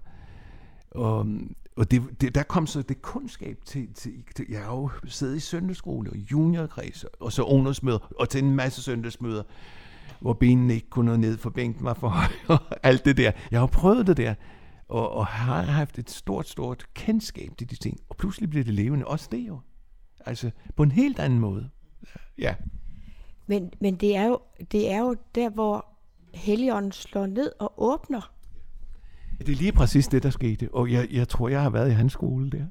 Og, 0.92 1.28
og 1.76 1.92
det, 1.92 2.02
det, 2.22 2.36
der 2.36 2.44
kom 2.44 2.68
så 2.68 2.82
det 2.82 3.02
kundskab 3.02 3.58
til, 3.66 3.94
til, 3.94 4.14
til 4.36 4.46
jeg 4.50 4.60
har 4.60 4.76
jo 4.76 4.90
siddet 5.06 5.36
i 5.36 5.40
søndagsskole 5.40 6.10
og 6.10 6.18
juniorkreds, 6.18 7.06
og 7.20 7.32
så 7.32 7.44
ungdomsmøder, 7.44 8.14
og 8.20 8.30
til 8.30 8.44
en 8.44 8.56
masse 8.56 8.82
søndagsmøder 8.82 9.44
hvor 10.24 10.34
benene 10.34 10.74
ikke 10.74 10.90
kunne 10.90 11.12
nå 11.12 11.18
ned, 11.18 11.38
for 11.38 11.50
bænken 11.50 11.86
var 11.86 11.94
for 11.94 12.08
høj, 12.08 12.28
og 12.58 12.60
alt 12.84 13.06
det 13.06 13.18
der. 13.18 13.32
Jeg 13.52 13.60
har 13.60 13.68
prøvet 13.68 14.08
det 14.08 14.18
der, 14.18 14.34
og, 14.88 15.12
og 15.12 15.26
har 15.28 15.62
haft 15.62 16.00
et 16.00 16.10
stort, 16.10 16.48
stort 16.48 16.86
kendskab 16.94 17.50
til 17.58 17.70
de 17.70 17.76
ting. 17.76 18.00
Og 18.10 18.16
pludselig 18.18 18.50
bliver 18.50 18.64
det 18.64 18.74
levende, 18.74 19.08
også 19.08 19.28
det 19.32 19.48
jo. 19.48 19.60
Altså, 20.26 20.52
på 20.76 20.84
en 20.84 20.92
helt 20.92 21.20
anden 21.20 21.40
måde. 21.40 21.70
Ja. 22.38 22.56
Men, 23.48 23.72
men 23.82 23.96
det, 23.96 24.16
er 24.16 24.26
jo, 24.26 24.40
det 24.72 24.92
er 24.92 25.00
jo 25.00 25.16
der, 25.36 25.50
hvor 25.50 25.86
Helligånden 26.34 26.92
slår 26.92 27.26
ned 27.26 27.52
og 27.60 27.74
åbner. 27.78 28.34
Det 29.40 29.50
er 29.50 29.56
lige 29.56 29.72
præcis 29.72 30.08
det, 30.08 30.24
der 30.24 30.30
skete. 30.30 30.70
Og 30.74 30.92
jeg, 30.92 31.08
jeg 31.12 31.30
tror, 31.30 31.50
jeg 31.50 31.62
har 31.62 31.70
været 31.70 31.90
i 31.90 31.94
hans 31.94 32.14
skole 32.14 32.50
der. 32.50 32.66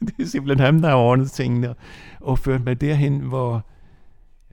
Det 0.06 0.14
er 0.18 0.26
simpelthen 0.26 0.66
ham, 0.66 0.80
der 0.80 0.88
har 0.88 0.96
ordnet 0.96 1.30
tingene 1.30 1.74
og 2.20 2.38
ført 2.38 2.64
mig 2.64 2.80
derhen, 2.80 3.20
hvor, 3.20 3.66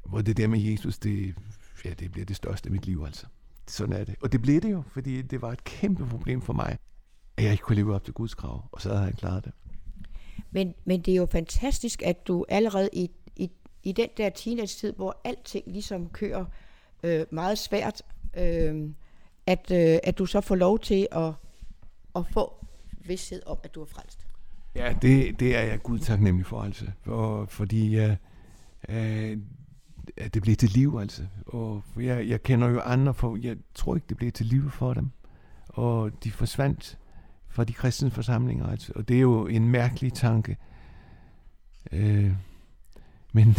hvor 0.06 0.22
det 0.22 0.38
der 0.38 0.48
med 0.48 0.60
Jesus, 0.60 0.98
det, 0.98 1.36
ja, 1.86 1.94
det 1.94 2.12
bliver 2.12 2.26
det 2.26 2.36
største 2.36 2.68
af 2.68 2.72
mit 2.72 2.86
liv, 2.86 3.04
altså. 3.06 3.26
Sådan 3.68 3.96
er 3.96 4.04
det. 4.04 4.16
Og 4.22 4.32
det 4.32 4.42
blev 4.42 4.62
det 4.62 4.72
jo, 4.72 4.84
fordi 4.88 5.22
det 5.22 5.42
var 5.42 5.52
et 5.52 5.64
kæmpe 5.64 6.08
problem 6.08 6.42
for 6.42 6.54
mig, 6.54 6.78
at 7.38 7.44
jeg 7.44 7.52
ikke 7.52 7.64
kunne 7.64 7.76
leve 7.76 7.96
op 7.96 8.04
til 8.04 8.14
Guds 8.14 8.34
krav, 8.34 8.70
og 8.72 8.82
så 8.82 8.90
havde 8.90 9.04
han 9.04 9.14
klaret 9.14 9.46
det. 9.46 9.52
Men, 10.52 10.74
men 10.86 11.02
det 11.02 11.12
er 11.12 11.16
jo 11.16 11.28
fantastisk, 11.32 12.02
at 12.02 12.28
du 12.28 12.46
allerede 12.50 12.90
i, 12.94 13.12
i, 13.36 13.52
i 13.84 13.92
den 13.92 14.10
der 14.18 14.30
teenage-tid, 14.30 14.94
hvor 14.94 15.22
alting 15.24 15.64
ligesom 15.68 16.10
kører 16.10 16.46
øh, 17.04 17.26
meget 17.32 17.58
svært, 17.58 18.02
øh, 18.38 18.90
at, 19.46 19.72
øh, 19.72 20.00
at 20.04 20.18
du 20.18 20.26
så 20.26 20.42
får 20.42 20.56
lov 20.56 20.80
til 20.80 21.08
at, 21.12 21.34
at 22.16 22.26
få 22.34 22.66
vidshed 23.06 23.42
om, 23.46 23.58
at 23.64 23.76
du 23.76 23.82
er 23.82 23.86
frelst. 23.86 24.28
Ja, 24.76 24.96
det, 25.02 25.40
det 25.40 25.56
er 25.56 25.62
jeg 25.62 25.82
Gud 25.84 26.00
taknemmelig 26.00 26.46
for, 26.46 26.62
altså. 26.62 26.86
For, 27.02 27.46
fordi 27.46 28.06
uh, 28.06 28.12
øh, 28.90 29.38
at 30.18 30.34
det 30.34 30.42
blev 30.42 30.56
til 30.56 30.70
liv, 30.70 30.98
altså. 31.02 31.24
Og 31.46 31.84
jeg, 32.00 32.28
jeg 32.28 32.44
kender 32.44 32.70
jo 32.70 32.80
andre, 32.80 33.14
for 33.14 33.38
jeg 33.42 33.58
tror 33.76 33.96
ikke, 33.96 34.08
det 34.10 34.18
blev 34.18 34.32
til 34.32 34.46
liv 34.46 34.70
for 34.70 34.94
dem. 34.94 35.10
Og 35.68 36.24
de 36.24 36.32
forsvandt 36.32 36.98
fra 37.50 37.64
de 37.64 37.74
kristne 37.74 38.12
forsamlinger, 38.12 38.68
altså. 38.68 38.92
Og 38.96 39.08
det 39.08 39.18
er 39.18 39.22
jo 39.22 39.48
en 39.48 39.70
mærkelig 39.70 40.14
tanke. 40.14 40.58
Øh, 41.92 42.32
men 43.34 43.56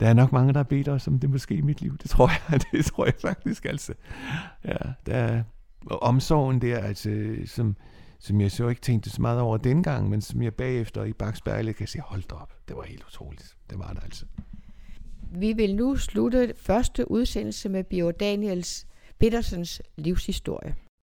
der 0.00 0.08
er 0.08 0.12
nok 0.12 0.32
mange, 0.32 0.52
der 0.52 0.58
har 0.58 0.64
bedt 0.64 0.88
os 0.88 1.08
om 1.08 1.18
det 1.18 1.30
måske 1.30 1.54
i 1.54 1.60
mit 1.60 1.80
liv. 1.80 1.98
Det 1.98 2.10
tror 2.10 2.28
jeg, 2.28 2.60
det 2.72 2.84
tror 2.84 3.04
jeg 3.04 3.14
faktisk, 3.20 3.64
altså. 3.64 3.94
Ja, 4.64 4.78
der 5.06 5.14
er 5.14 5.42
omsorgen 5.90 6.62
der, 6.62 6.78
altså, 6.78 7.36
som, 7.46 7.76
som 8.18 8.40
jeg 8.40 8.52
så 8.52 8.68
ikke 8.68 8.80
tænkte 8.80 9.10
så 9.10 9.22
meget 9.22 9.40
over 9.40 9.56
dengang, 9.56 10.10
men 10.10 10.20
som 10.20 10.42
jeg 10.42 10.54
bagefter 10.54 11.04
i 11.04 11.12
bagspejlet 11.12 11.76
kan 11.76 11.86
sige, 11.86 12.02
hold 12.02 12.22
da 12.22 12.34
op, 12.34 12.52
det 12.68 12.76
var 12.76 12.82
helt 12.82 13.04
utroligt. 13.08 13.56
Det 13.70 13.78
var 13.78 13.92
det 13.92 14.04
altså. 14.04 14.26
Vi 15.30 15.52
vil 15.52 15.74
nu 15.74 15.96
slutte 15.96 16.54
første 16.56 17.10
udsendelse 17.10 17.68
med 17.68 17.84
Bio 17.84 18.10
Daniels 18.10 18.86
Petersens 19.18 19.82
livshistorie. 19.96 20.74